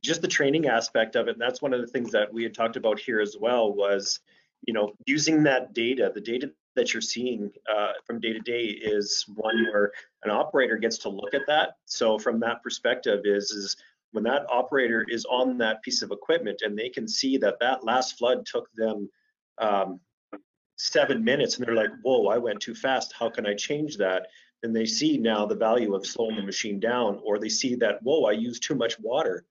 just 0.02 0.20
the 0.20 0.28
training 0.28 0.66
aspect 0.66 1.16
of 1.16 1.28
it, 1.28 1.32
and 1.32 1.40
that's 1.40 1.62
one 1.62 1.72
of 1.72 1.80
the 1.80 1.86
things 1.86 2.10
that 2.12 2.32
we 2.32 2.42
had 2.42 2.54
talked 2.54 2.76
about 2.76 2.98
here 2.98 3.20
as 3.20 3.36
well 3.40 3.72
was, 3.72 4.20
you 4.66 4.74
know, 4.74 4.92
using 5.06 5.42
that 5.44 5.72
data, 5.72 6.10
the 6.14 6.20
data 6.20 6.50
that 6.76 6.92
you're 6.92 7.00
seeing 7.00 7.50
uh, 7.72 7.92
from 8.06 8.20
day 8.20 8.32
to 8.32 8.40
day 8.40 8.64
is 8.64 9.24
one 9.34 9.64
where 9.64 9.92
an 10.24 10.30
operator 10.30 10.76
gets 10.76 10.98
to 10.98 11.08
look 11.08 11.34
at 11.34 11.46
that. 11.46 11.76
So 11.84 12.18
from 12.18 12.40
that 12.40 12.62
perspective 12.62 13.20
is 13.24 13.50
is 13.50 13.76
when 14.12 14.24
that 14.24 14.46
operator 14.50 15.04
is 15.08 15.24
on 15.24 15.58
that 15.58 15.82
piece 15.82 16.02
of 16.02 16.10
equipment 16.10 16.60
and 16.62 16.78
they 16.78 16.88
can 16.88 17.08
see 17.08 17.38
that 17.38 17.58
that 17.60 17.84
last 17.84 18.18
flood 18.18 18.44
took 18.44 18.68
them 18.74 19.08
um, 19.58 20.00
seven 20.76 21.24
minutes 21.24 21.56
and 21.56 21.66
they're 21.66 21.74
like, 21.74 21.90
whoa, 22.02 22.26
I 22.28 22.38
went 22.38 22.60
too 22.60 22.74
fast. 22.74 23.14
How 23.18 23.30
can 23.30 23.46
I 23.46 23.54
change 23.54 23.96
that? 23.98 24.26
And 24.62 24.74
they 24.74 24.86
see 24.86 25.18
now 25.18 25.44
the 25.44 25.54
value 25.54 25.94
of 25.94 26.06
slowing 26.06 26.36
the 26.36 26.42
machine 26.42 26.78
down, 26.78 27.20
or 27.24 27.38
they 27.38 27.48
see 27.48 27.74
that, 27.76 28.02
whoa, 28.02 28.24
I 28.24 28.32
use 28.32 28.60
too 28.60 28.74
much 28.74 28.98
water. 29.00 29.44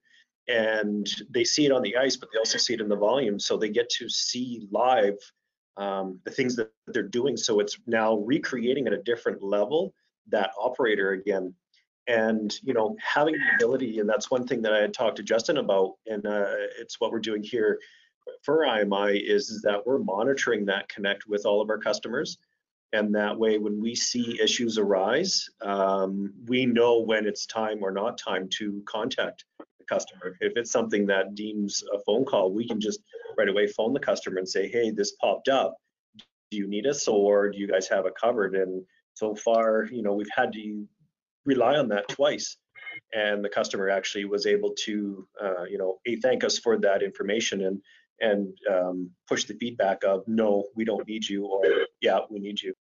And 0.48 1.06
they 1.30 1.44
see 1.44 1.66
it 1.66 1.72
on 1.72 1.82
the 1.82 1.96
ice, 1.96 2.16
but 2.16 2.30
they 2.32 2.38
also 2.38 2.58
see 2.58 2.74
it 2.74 2.80
in 2.80 2.88
the 2.88 2.96
volume. 2.96 3.38
So 3.38 3.56
they 3.56 3.68
get 3.68 3.88
to 3.90 4.08
see 4.08 4.66
live 4.70 5.16
um, 5.76 6.18
the 6.24 6.30
things 6.30 6.56
that 6.56 6.70
they're 6.88 7.02
doing. 7.02 7.36
So 7.36 7.60
it's 7.60 7.78
now 7.86 8.16
recreating 8.16 8.86
at 8.86 8.92
a 8.92 9.02
different 9.02 9.42
level 9.42 9.94
that 10.28 10.50
operator 10.58 11.12
again. 11.12 11.54
And 12.08 12.52
you 12.64 12.74
know, 12.74 12.96
having 13.00 13.34
the 13.34 13.54
ability, 13.54 14.00
and 14.00 14.08
that's 14.08 14.30
one 14.30 14.46
thing 14.46 14.62
that 14.62 14.72
I 14.72 14.80
had 14.80 14.92
talked 14.92 15.16
to 15.16 15.22
Justin 15.22 15.58
about, 15.58 15.94
and 16.06 16.26
uh, 16.26 16.46
it's 16.80 17.00
what 17.00 17.12
we're 17.12 17.20
doing 17.20 17.44
here 17.44 17.78
for 18.42 18.64
IMI 18.66 19.22
is, 19.22 19.50
is 19.50 19.62
that 19.62 19.86
we're 19.86 19.98
monitoring 19.98 20.64
that 20.66 20.88
connect 20.88 21.28
with 21.28 21.46
all 21.46 21.60
of 21.60 21.70
our 21.70 21.78
customers 21.78 22.38
and 22.92 23.14
that 23.14 23.38
way 23.38 23.58
when 23.58 23.80
we 23.80 23.94
see 23.94 24.38
issues 24.40 24.78
arise 24.78 25.48
um, 25.62 26.32
we 26.46 26.66
know 26.66 27.00
when 27.00 27.26
it's 27.26 27.46
time 27.46 27.82
or 27.82 27.90
not 27.90 28.18
time 28.18 28.48
to 28.48 28.82
contact 28.86 29.44
the 29.78 29.84
customer. 29.84 30.36
If 30.40 30.52
it's 30.56 30.70
something 30.70 31.06
that 31.06 31.34
deems 31.34 31.82
a 31.94 31.98
phone 32.00 32.24
call 32.24 32.52
we 32.52 32.66
can 32.66 32.80
just 32.80 33.00
right 33.36 33.48
away 33.48 33.66
phone 33.66 33.92
the 33.92 34.00
customer 34.00 34.38
and 34.38 34.48
say 34.48 34.68
hey 34.68 34.90
this 34.90 35.12
popped 35.12 35.48
up. 35.48 35.76
Do 36.50 36.58
you 36.58 36.68
need 36.68 36.86
us 36.86 37.08
or 37.08 37.50
do 37.50 37.58
you 37.58 37.66
guys 37.66 37.88
have 37.88 38.06
it 38.06 38.14
covered? 38.20 38.54
And 38.54 38.84
so 39.14 39.34
far 39.34 39.88
you 39.90 40.02
know 40.02 40.12
we've 40.12 40.28
had 40.34 40.52
to 40.52 40.86
rely 41.44 41.76
on 41.76 41.88
that 41.88 42.08
twice. 42.08 42.56
And 43.14 43.42
the 43.42 43.48
customer 43.48 43.88
actually 43.88 44.26
was 44.26 44.46
able 44.46 44.74
to 44.84 45.26
uh, 45.42 45.64
you 45.64 45.78
know 45.78 45.98
a 46.06 46.16
thank 46.16 46.44
us 46.44 46.58
for 46.58 46.78
that 46.78 47.02
information 47.02 47.64
and 47.64 47.80
and 48.20 48.56
um, 48.70 49.10
push 49.28 49.44
the 49.44 49.54
feedback 49.54 50.04
of 50.04 50.22
no 50.26 50.64
we 50.76 50.84
don't 50.84 51.06
need 51.08 51.28
you 51.28 51.46
or 51.46 51.64
yeah 52.00 52.20
we 52.30 52.38
need 52.38 52.60
you 52.60 52.72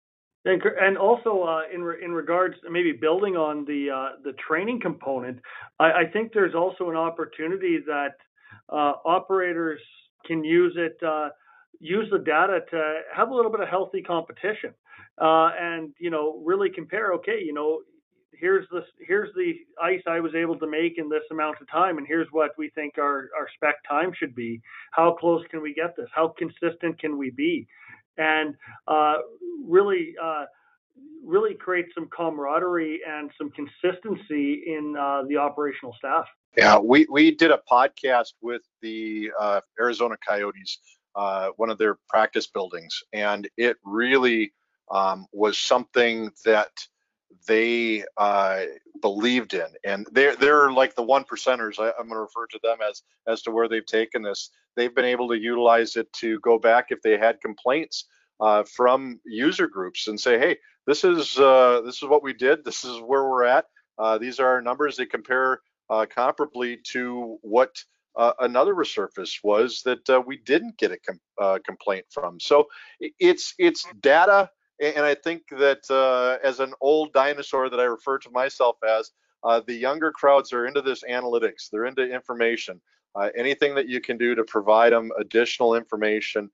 and, 0.45 0.97
also 0.97 1.43
uh, 1.43 1.61
in 1.73 1.83
re, 1.83 2.03
in 2.03 2.11
regards 2.11 2.55
maybe 2.69 2.91
building 2.91 3.35
on 3.35 3.65
the 3.65 3.89
uh, 3.89 4.21
the 4.23 4.33
training 4.33 4.79
component, 4.81 5.39
I, 5.79 5.85
I, 5.85 6.03
think 6.11 6.33
there's 6.33 6.55
also 6.55 6.89
an 6.89 6.95
opportunity 6.95 7.79
that 7.85 8.15
uh, 8.69 8.93
operators 9.05 9.79
can 10.25 10.43
use 10.43 10.75
it 10.77 10.97
uh, 11.05 11.29
use 11.79 12.07
the 12.11 12.19
data 12.19 12.59
to 12.71 12.99
have 13.15 13.29
a 13.29 13.35
little 13.35 13.51
bit 13.51 13.59
of 13.59 13.67
healthy 13.67 14.01
competition 14.01 14.73
uh, 15.19 15.51
and 15.59 15.93
you 15.99 16.09
know 16.09 16.41
really 16.43 16.69
compare. 16.69 17.13
Okay, 17.13 17.39
you 17.43 17.53
know 17.53 17.81
here's 18.33 18.67
this 18.71 18.83
here's 19.07 19.29
the 19.35 19.53
ice 19.81 20.01
I 20.07 20.19
was 20.19 20.33
able 20.35 20.57
to 20.57 20.67
make 20.67 20.97
in 20.97 21.07
this 21.07 21.23
amount 21.31 21.57
of 21.61 21.69
time, 21.69 21.97
and 21.97 22.07
here's 22.07 22.27
what 22.31 22.51
we 22.57 22.69
think 22.69 22.97
our 22.97 23.29
our 23.37 23.47
spec 23.55 23.75
time 23.87 24.11
should 24.17 24.35
be. 24.35 24.61
How 24.91 25.15
close 25.19 25.43
can 25.51 25.61
we 25.61 25.73
get 25.73 25.95
this? 25.95 26.09
How 26.13 26.33
consistent 26.37 26.99
can 26.99 27.17
we 27.17 27.29
be? 27.29 27.67
And 28.21 28.55
uh, 28.87 29.15
really 29.65 30.13
uh, 30.21 30.45
really 31.23 31.53
create 31.53 31.85
some 31.93 32.07
camaraderie 32.15 33.01
and 33.07 33.31
some 33.37 33.51
consistency 33.51 34.63
in 34.67 34.95
uh, 34.99 35.23
the 35.27 35.37
operational 35.37 35.93
staff. 35.97 36.25
Yeah, 36.57 36.77
we, 36.79 37.07
we 37.09 37.31
did 37.31 37.51
a 37.51 37.61
podcast 37.71 38.33
with 38.41 38.61
the 38.81 39.31
uh, 39.39 39.61
Arizona 39.79 40.15
Coyotes, 40.27 40.79
uh, 41.15 41.49
one 41.55 41.69
of 41.69 41.77
their 41.77 41.97
practice 42.09 42.47
buildings, 42.47 43.03
and 43.13 43.47
it 43.57 43.77
really 43.85 44.51
um, 44.91 45.27
was 45.31 45.57
something 45.57 46.29
that 46.43 46.71
they 47.47 48.03
uh, 48.17 48.63
believed 49.01 49.53
in, 49.53 49.67
and 49.83 50.07
they're 50.11 50.35
they're 50.35 50.71
like 50.71 50.95
the 50.95 51.03
one 51.03 51.23
percenters. 51.23 51.79
I, 51.79 51.87
am 51.99 52.07
going 52.07 52.15
to 52.15 52.19
refer 52.19 52.47
to 52.47 52.59
them 52.63 52.77
as 52.87 53.03
as 53.27 53.41
to 53.43 53.51
where 53.51 53.67
they've 53.67 53.85
taken 53.85 54.21
this. 54.21 54.49
They've 54.75 54.93
been 54.93 55.05
able 55.05 55.27
to 55.29 55.37
utilize 55.37 55.95
it 55.95 56.11
to 56.13 56.39
go 56.39 56.57
back 56.57 56.87
if 56.89 57.01
they 57.01 57.17
had 57.17 57.41
complaints 57.41 58.05
uh, 58.39 58.63
from 58.63 59.19
user 59.25 59.67
groups 59.67 60.07
and 60.07 60.19
say, 60.19 60.39
hey, 60.39 60.57
this 60.87 61.03
is 61.03 61.37
uh, 61.37 61.81
this 61.85 62.01
is 62.01 62.09
what 62.09 62.23
we 62.23 62.33
did. 62.33 62.65
This 62.65 62.83
is 62.83 62.99
where 63.01 63.23
we're 63.23 63.45
at. 63.45 63.65
Uh, 63.97 64.17
these 64.17 64.39
are 64.39 64.47
our 64.47 64.61
numbers. 64.61 64.97
They 64.97 65.05
compare 65.05 65.61
uh, 65.89 66.05
comparably 66.05 66.83
to 66.85 67.37
what 67.41 67.75
uh, 68.15 68.33
another 68.39 68.73
resurface 68.73 69.43
was 69.43 69.83
that 69.85 70.23
we 70.25 70.37
didn't 70.37 70.77
get 70.77 70.91
a 70.91 70.97
com- 70.97 71.59
complaint 71.65 72.05
from. 72.09 72.39
So 72.39 72.67
it's 72.99 73.53
it's 73.57 73.85
data, 74.01 74.49
and 74.81 75.05
I 75.05 75.15
think 75.15 75.43
that 75.51 75.89
uh, 75.89 76.37
as 76.45 76.59
an 76.59 76.73
old 76.81 77.13
dinosaur 77.13 77.69
that 77.69 77.79
I 77.79 77.83
refer 77.83 78.17
to 78.19 78.29
myself 78.31 78.77
as, 78.87 79.11
uh, 79.43 79.61
the 79.65 79.73
younger 79.73 80.11
crowds 80.11 80.53
are 80.53 80.67
into 80.67 80.81
this 80.81 81.03
analytics. 81.09 81.69
They're 81.71 81.85
into 81.85 82.03
information. 82.03 82.81
Uh, 83.15 83.29
anything 83.35 83.75
that 83.75 83.87
you 83.87 83.99
can 83.99 84.17
do 84.17 84.35
to 84.35 84.43
provide 84.43 84.93
them 84.93 85.11
additional 85.19 85.75
information, 85.75 86.49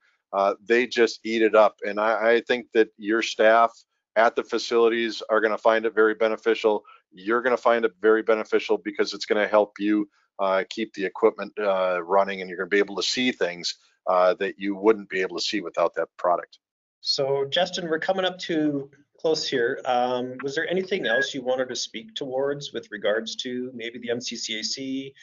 they 0.66 0.88
just 0.88 1.20
eat 1.24 1.42
it 1.42 1.56
up. 1.56 1.76
And 1.86 2.00
I, 2.00 2.34
I 2.34 2.42
think 2.48 2.68
that 2.74 2.90
your 2.98 3.22
staff 3.22 3.72
at 4.18 4.36
the 4.36 4.44
facilities 4.44 5.22
are 5.30 5.40
going 5.40 5.52
to 5.52 5.58
find 5.58 5.86
it 5.86 5.94
very 5.94 6.16
beneficial. 6.16 6.84
You're 7.14 7.42
going 7.42 7.56
to 7.56 7.62
find 7.62 7.86
it 7.86 7.94
very 8.02 8.24
beneficial 8.24 8.78
because 8.78 9.14
it's 9.14 9.26
going 9.26 9.42
to 9.42 9.48
help 9.48 9.74
you 9.80 10.10
uh, 10.40 10.64
keep 10.70 10.94
the 10.94 11.06
equipment 11.06 11.54
uh, 11.60 12.02
running 12.04 12.42
and 12.42 12.50
you're 12.50 12.58
going 12.58 12.70
to 12.70 12.76
be 12.76 12.80
able 12.80 12.96
to 12.96 13.04
see 13.04 13.32
things 13.32 13.76
uh, 14.08 14.34
that 14.36 14.56
you 14.58 14.76
wouldn't 14.76 15.10
be 15.10 15.22
able 15.22 15.38
to 15.38 15.44
see 15.44 15.62
without 15.62 15.94
that 15.96 16.10
product. 16.18 16.58
So, 17.02 17.46
Justin, 17.46 17.90
we're 17.90 18.00
coming 18.00 18.26
up 18.26 18.38
to 18.40 18.90
close 19.20 19.48
here. 19.48 19.80
Um, 19.86 20.38
was 20.44 20.56
there 20.56 20.70
anything 20.70 21.08
else 21.08 21.34
you 21.34 21.42
wanted 21.42 21.70
to 21.70 21.76
speak 21.76 22.14
towards 22.16 22.74
with 22.74 22.88
regards 22.92 23.36
to 23.38 23.72
maybe 23.74 24.00
the 24.00 24.10
MCCAC 24.10 25.14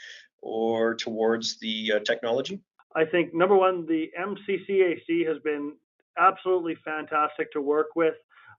or 0.43 0.95
towards 0.95 1.59
the 1.59 1.93
uh, 1.97 1.99
technology? 2.01 2.61
I 2.97 3.05
think 3.05 3.35
number 3.35 3.57
one, 3.57 3.87
the 3.87 4.11
MCCAC 4.19 5.27
has 5.27 5.39
been 5.43 5.75
absolutely 6.19 6.77
fantastic 6.85 7.53
to 7.53 7.61
work 7.61 7.97
with. 7.97 8.15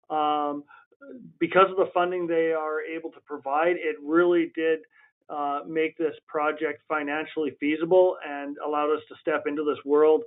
Um, 0.09 0.63
because 1.39 1.69
of 1.69 1.77
the 1.77 1.89
funding 1.93 2.27
they 2.27 2.51
are 2.51 2.81
able 2.81 3.11
to 3.11 3.19
provide, 3.25 3.75
it 3.77 3.95
really 4.01 4.51
did 4.55 4.79
uh, 5.29 5.61
make 5.67 5.97
this 5.97 6.15
project 6.27 6.81
financially 6.87 7.55
feasible 7.59 8.17
and 8.27 8.57
allowed 8.65 8.91
us 8.91 9.01
to 9.09 9.15
step 9.19 9.43
into 9.47 9.63
this 9.63 9.83
world. 9.85 10.23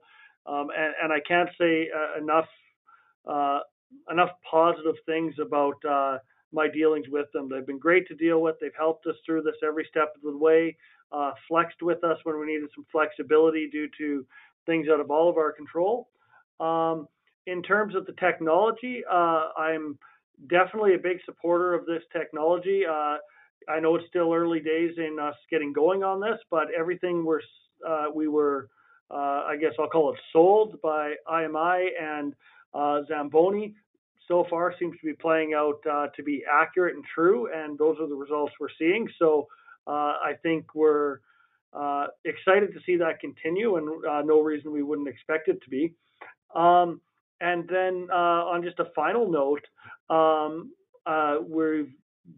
Um, 0.47 0.68
and, 0.76 0.95
and, 1.03 1.12
I 1.12 1.20
can't 1.20 1.51
say 1.61 1.89
uh, 1.95 2.20
enough 2.20 2.47
uh, 3.27 3.61
enough 4.11 4.31
positive 4.51 4.97
things 5.07 5.35
about 5.41 5.77
uh, 5.89 6.19
my 6.53 6.69
dealings 6.69 7.07
with 7.09 7.27
them. 7.33 7.49
They've 7.49 7.66
been 7.66 7.79
great 7.79 8.07
to 8.09 8.14
deal 8.14 8.41
with. 8.41 8.57
They've 8.61 8.71
helped 8.77 9.07
us 9.07 9.16
through 9.25 9.43
this 9.43 9.57
every 9.66 9.87
step 9.91 10.14
of 10.16 10.23
the 10.23 10.37
way. 10.37 10.77
Uh, 11.11 11.33
flexed 11.49 11.83
with 11.83 12.05
us 12.05 12.19
when 12.25 12.39
we 12.39 12.47
needed 12.47 12.69
some 12.75 12.85
flexibility 12.93 13.69
due 13.71 13.89
to 13.97 14.27
things 14.66 14.89
out 14.93 15.01
of 15.01 15.11
all 15.11 15.31
of 15.31 15.39
our 15.39 15.53
control. 15.53 16.09
Um, 16.61 17.09
in 17.47 17.62
terms 17.62 17.95
of 17.95 18.05
the 18.05 18.12
technology, 18.21 19.03
uh, 19.11 19.49
I'm 19.57 19.99
definitely 20.51 20.95
a 20.95 20.99
big 20.99 21.19
supporter 21.25 21.73
of 21.73 21.87
this 21.87 22.03
technology. 22.12 22.83
Uh, 22.85 23.16
I 23.71 23.81
know 23.81 23.97
it's 23.97 24.07
still 24.09 24.35
early 24.35 24.61
days 24.61 24.93
in 24.99 25.19
us 25.19 25.35
getting 25.51 25.73
going 25.73 26.03
on 26.03 26.21
this, 26.21 26.39
but 26.51 26.66
everything 26.79 27.25
we're 27.25 27.41
uh, 27.87 28.07
we 28.14 28.29
were, 28.29 28.69
I 29.11 29.57
guess 29.59 29.73
I'll 29.79 29.89
call 29.89 30.12
it 30.12 30.21
sold 30.33 30.81
by 30.83 31.14
IMI 31.27 31.87
and 31.99 32.35
uh, 32.75 33.03
Zamboni 33.09 33.75
so 34.27 34.47
far 34.51 34.75
seems 34.79 34.95
to 35.01 35.07
be 35.07 35.14
playing 35.14 35.55
out 35.55 35.81
uh, 35.91 36.09
to 36.14 36.23
be 36.23 36.45
accurate 36.51 36.95
and 36.95 37.05
true, 37.14 37.49
and 37.53 37.79
those 37.79 37.97
are 37.99 38.07
the 38.07 38.14
results 38.14 38.53
we're 38.61 38.69
seeing. 38.79 39.09
So 39.19 39.49
I 39.87 40.33
think 40.43 40.75
we're 40.75 41.21
excited 42.27 42.75
to 42.75 42.81
see 42.85 42.97
that 42.97 43.21
continue, 43.21 43.77
and 43.77 43.87
no 44.27 44.43
reason 44.43 44.71
we 44.71 44.83
wouldn't 44.83 45.09
expect 45.09 45.49
it 45.49 45.62
to 45.62 45.71
be. 45.71 45.95
Um, 46.55 47.01
and 47.41 47.69
then 47.69 48.09
uh, 48.11 48.45
on 48.53 48.62
just 48.62 48.79
a 48.81 48.87
final 48.95 49.31
note, 49.31 49.64
um, 50.11 50.73
uh, 51.07 51.37
we're 51.41 51.87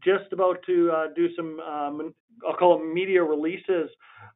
just 0.05 0.33
about 0.33 0.59
to 0.66 0.91
uh, 0.93 1.07
do 1.16 1.28
some, 1.35 1.59
um, 1.61 2.14
I'll 2.47 2.55
call 2.55 2.78
them 2.78 2.93
media 2.93 3.22
releases 3.22 3.91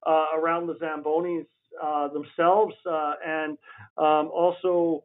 uh, 0.06 0.26
around 0.36 0.66
the 0.66 0.74
Zambonis 0.74 1.46
uh, 1.82 2.08
themselves, 2.08 2.74
uh, 2.90 3.14
and 3.24 3.58
um, 3.98 4.30
also 4.32 5.04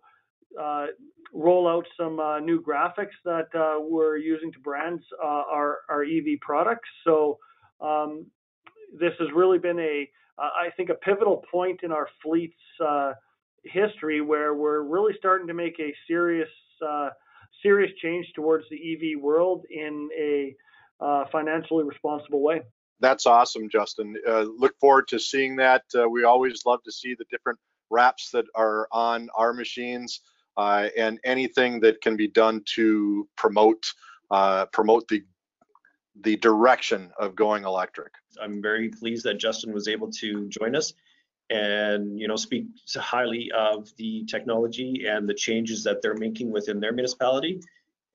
roll 1.34 1.68
out 1.68 1.86
some 1.98 2.16
new 2.46 2.62
graphics 2.62 3.18
that 3.26 3.48
we're 3.80 4.18
using 4.18 4.52
to 4.52 4.60
brand 4.60 5.02
our, 5.24 5.80
our 5.90 6.04
EV 6.04 6.40
products. 6.42 6.90
So 7.04 7.38
um, 7.82 8.26
this 9.00 9.14
has 9.20 9.30
really 9.36 9.60
been 9.60 9.80
a, 9.80 10.10
I 10.38 10.70
think, 10.76 10.90
a 10.90 10.96
pivotal 10.96 11.44
point 11.52 11.82
in 11.84 11.92
our 11.92 12.08
fleet's 12.24 12.56
history 13.64 14.22
where 14.22 14.54
we're 14.54 14.82
really 14.82 15.14
starting 15.18 15.48
to 15.48 15.54
make 15.54 15.80
a 15.80 15.94
serious 16.08 16.50
uh, 16.88 17.10
serious 17.62 17.92
change 18.02 18.26
towards 18.36 18.66
the 18.70 18.78
EV 18.78 19.22
world 19.22 19.66
in 19.70 20.10
a 20.18 20.56
uh, 21.04 21.26
financially 21.32 21.84
responsible 21.84 22.42
way. 22.42 22.62
That's 23.02 23.26
awesome, 23.26 23.70
Justin. 23.70 24.16
Uh, 24.28 24.46
look 24.58 24.78
forward 24.80 25.08
to 25.10 25.20
seeing 25.20 25.56
that. 25.58 25.84
Uh, 25.98 26.08
we 26.10 26.24
always 26.24 26.66
love 26.66 26.84
to 26.84 26.92
see 26.92 27.16
the 27.16 27.26
different 27.30 27.60
wraps 27.90 28.30
that 28.32 28.46
are 28.56 28.88
on 28.92 29.30
our 29.36 29.54
machines 29.54 30.22
uh, 30.60 30.90
and 30.98 31.20
anything 31.24 31.80
that 31.80 32.02
can 32.02 32.18
be 32.18 32.28
done 32.28 32.62
to 32.66 33.26
promote 33.38 33.84
uh, 34.30 34.66
promote 34.68 35.08
the 35.08 35.24
the 36.22 36.36
direction 36.36 37.12
of 37.18 37.34
going 37.34 37.64
electric. 37.64 38.12
I'm 38.44 38.62
very 38.62 38.90
pleased 38.90 39.24
that 39.24 39.36
Justin 39.36 39.74
was 39.74 39.88
able 39.88 40.12
to 40.24 40.50
join 40.50 40.76
us 40.76 40.94
and 41.50 42.20
you 42.20 42.28
know 42.28 42.36
speak 42.36 42.66
highly 42.94 43.50
of 43.58 43.90
the 43.96 44.26
technology 44.26 45.06
and 45.08 45.30
the 45.30 45.34
changes 45.34 45.84
that 45.86 46.02
they're 46.02 46.22
making 46.28 46.52
within 46.52 46.82
their 46.82 46.92
municipality 46.92 47.62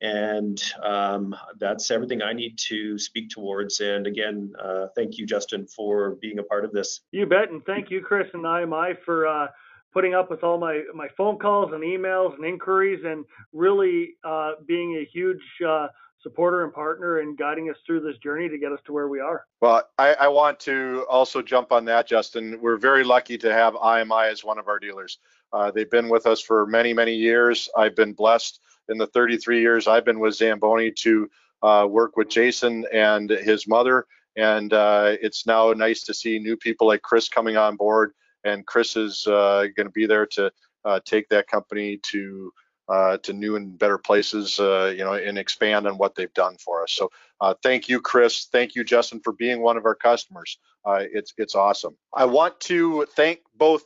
and 0.02 0.62
um, 0.82 1.34
that's 1.58 1.90
everything 1.90 2.20
I 2.20 2.34
need 2.34 2.58
to 2.68 2.98
speak 2.98 3.30
towards. 3.30 3.80
And 3.80 4.06
again, 4.06 4.52
uh, 4.62 4.88
thank 4.94 5.16
you, 5.16 5.24
Justin, 5.24 5.66
for 5.66 6.16
being 6.16 6.40
a 6.40 6.42
part 6.42 6.66
of 6.66 6.72
this. 6.72 7.00
You 7.10 7.24
bet, 7.24 7.50
and 7.50 7.64
thank 7.64 7.90
you, 7.90 8.02
Chris 8.02 8.28
and 8.34 8.44
IMI, 8.44 8.98
for 9.02 9.26
uh, 9.26 9.46
putting 9.94 10.14
up 10.14 10.30
with 10.30 10.44
all 10.44 10.58
my 10.58 10.82
my 10.94 11.08
phone 11.16 11.38
calls 11.38 11.72
and 11.72 11.82
emails 11.82 12.34
and 12.34 12.44
inquiries, 12.44 13.02
and 13.04 13.24
really 13.52 14.16
uh, 14.24 14.52
being 14.66 14.96
a 14.96 15.04
huge 15.10 15.42
uh, 15.66 15.86
supporter 16.20 16.64
and 16.64 16.72
partner 16.72 17.20
and 17.20 17.38
guiding 17.38 17.70
us 17.70 17.76
through 17.86 18.00
this 18.00 18.18
journey 18.18 18.48
to 18.48 18.58
get 18.58 18.72
us 18.72 18.80
to 18.84 18.92
where 18.92 19.08
we 19.08 19.20
are. 19.20 19.46
Well, 19.60 19.88
I, 19.98 20.14
I, 20.14 20.28
want 20.28 20.58
to 20.60 21.06
also 21.08 21.42
jump 21.42 21.70
on 21.70 21.84
that, 21.84 22.08
Justin. 22.08 22.58
We're 22.60 22.78
very 22.78 23.04
lucky 23.04 23.36
to 23.38 23.52
have 23.52 23.74
IMI 23.74 24.32
as 24.32 24.42
one 24.42 24.58
of 24.58 24.66
our 24.66 24.78
dealers. 24.78 25.18
Uh, 25.52 25.70
they've 25.70 25.90
been 25.90 26.08
with 26.08 26.26
us 26.26 26.40
for 26.40 26.66
many, 26.66 26.94
many 26.94 27.14
years. 27.14 27.68
I've 27.76 27.94
been 27.94 28.14
blessed 28.14 28.58
in 28.88 28.98
the 28.98 29.06
33 29.06 29.60
years 29.60 29.86
I've 29.86 30.04
been 30.04 30.18
with 30.18 30.34
Zamboni 30.34 30.90
to 30.90 31.30
uh, 31.62 31.86
work 31.88 32.16
with 32.16 32.28
Jason 32.28 32.84
and 32.92 33.30
his 33.30 33.68
mother. 33.68 34.06
And 34.36 34.72
uh, 34.72 35.16
it's 35.22 35.46
now 35.46 35.72
nice 35.72 36.04
to 36.04 36.14
see 36.14 36.38
new 36.38 36.56
people 36.56 36.86
like 36.86 37.02
Chris 37.02 37.28
coming 37.28 37.56
on 37.56 37.76
board. 37.76 38.12
And 38.44 38.66
Chris 38.66 38.96
is 38.96 39.26
uh, 39.26 39.66
going 39.76 39.86
to 39.86 39.92
be 39.92 40.06
there 40.06 40.26
to 40.26 40.52
uh, 40.84 41.00
take 41.04 41.28
that 41.30 41.46
company 41.48 41.98
to 42.02 42.52
uh, 42.86 43.16
to 43.16 43.32
new 43.32 43.56
and 43.56 43.78
better 43.78 43.96
places, 43.96 44.60
uh, 44.60 44.92
you 44.94 45.02
know, 45.02 45.14
and 45.14 45.38
expand 45.38 45.86
on 45.86 45.96
what 45.96 46.14
they've 46.14 46.34
done 46.34 46.54
for 46.58 46.82
us. 46.82 46.92
So 46.92 47.10
uh, 47.40 47.54
thank 47.62 47.88
you, 47.88 47.98
Chris. 47.98 48.44
Thank 48.52 48.74
you, 48.74 48.84
Justin, 48.84 49.20
for 49.20 49.32
being 49.32 49.62
one 49.62 49.78
of 49.78 49.86
our 49.86 49.94
customers. 49.94 50.58
It's 50.86 51.32
it's 51.38 51.54
awesome. 51.54 51.96
I 52.12 52.26
want 52.26 52.60
to 52.60 53.06
thank 53.16 53.40
both 53.56 53.84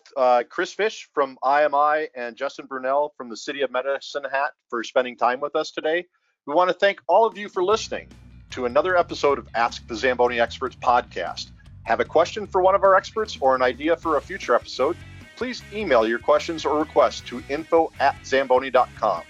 Chris 0.49 0.73
Fish 0.73 1.09
from 1.15 1.39
IMI 1.45 2.09
and 2.17 2.37
Justin 2.37 2.67
Brunel 2.67 3.15
from 3.17 3.29
the 3.29 3.37
City 3.37 3.63
of 3.63 3.71
Medicine 3.71 4.25
Hat 4.25 4.51
for 4.69 4.83
spending 4.83 5.17
time 5.17 5.39
with 5.39 5.55
us 5.55 5.71
today. 5.71 6.07
We 6.47 6.55
want 6.55 6.71
to 6.71 6.75
thank 6.75 7.01
all 7.07 7.25
of 7.25 7.39
you 7.39 7.49
for 7.49 7.63
listening 7.63 8.09
to 8.51 8.65
another 8.65 8.97
episode 8.97 9.39
of 9.39 9.47
Ask 9.55 9.87
the 9.87 9.95
Zamboni 9.95 10.41
Experts 10.41 10.75
podcast. 10.75 11.53
Have 11.89 11.99
a 11.99 12.05
question 12.05 12.47
for 12.47 12.63
one 12.63 12.77
of 12.77 12.85
our 12.85 12.95
experts 12.95 13.37
or 13.41 13.57
an 13.57 13.63
idea 13.63 13.97
for 13.97 14.17
a 14.17 14.21
future 14.21 14.55
episode? 14.55 14.97
please 15.39 15.63
email 15.73 16.07
your 16.07 16.19
questions 16.19 16.65
or 16.65 16.81
requests 16.81 17.21
to 17.21 17.43
info 17.49 17.93
at 18.01 18.17
zamboni.com. 18.27 19.23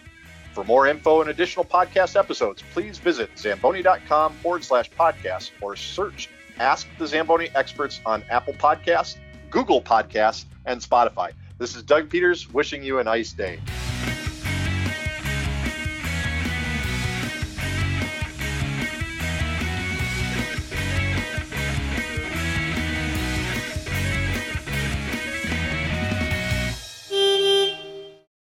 For 0.55 0.65
more 0.65 0.89
info 0.89 1.21
and 1.21 1.29
additional 1.29 1.65
podcast 1.65 2.19
episodes, 2.19 2.65
please 2.73 2.99
visit 2.99 3.31
zamboni.com 3.39 4.33
forward 4.37 4.65
slash 4.65 4.91
podcast 4.91 5.51
or 5.61 5.77
search 5.77 6.31
Ask 6.59 6.89
the 6.99 7.07
Zamboni 7.07 7.51
Experts 7.55 8.01
on 8.05 8.25
Apple 8.31 8.55
Podcasts, 8.55 9.17
Google 9.49 9.81
Podcasts, 9.81 10.47
and 10.65 10.81
Spotify. 10.81 11.31
This 11.59 11.77
is 11.77 11.85
Doug 11.85 12.11
Peters 12.11 12.53
wishing 12.53 12.83
you 12.83 12.99
a 12.99 13.05
nice 13.05 13.33
day. 13.33 13.61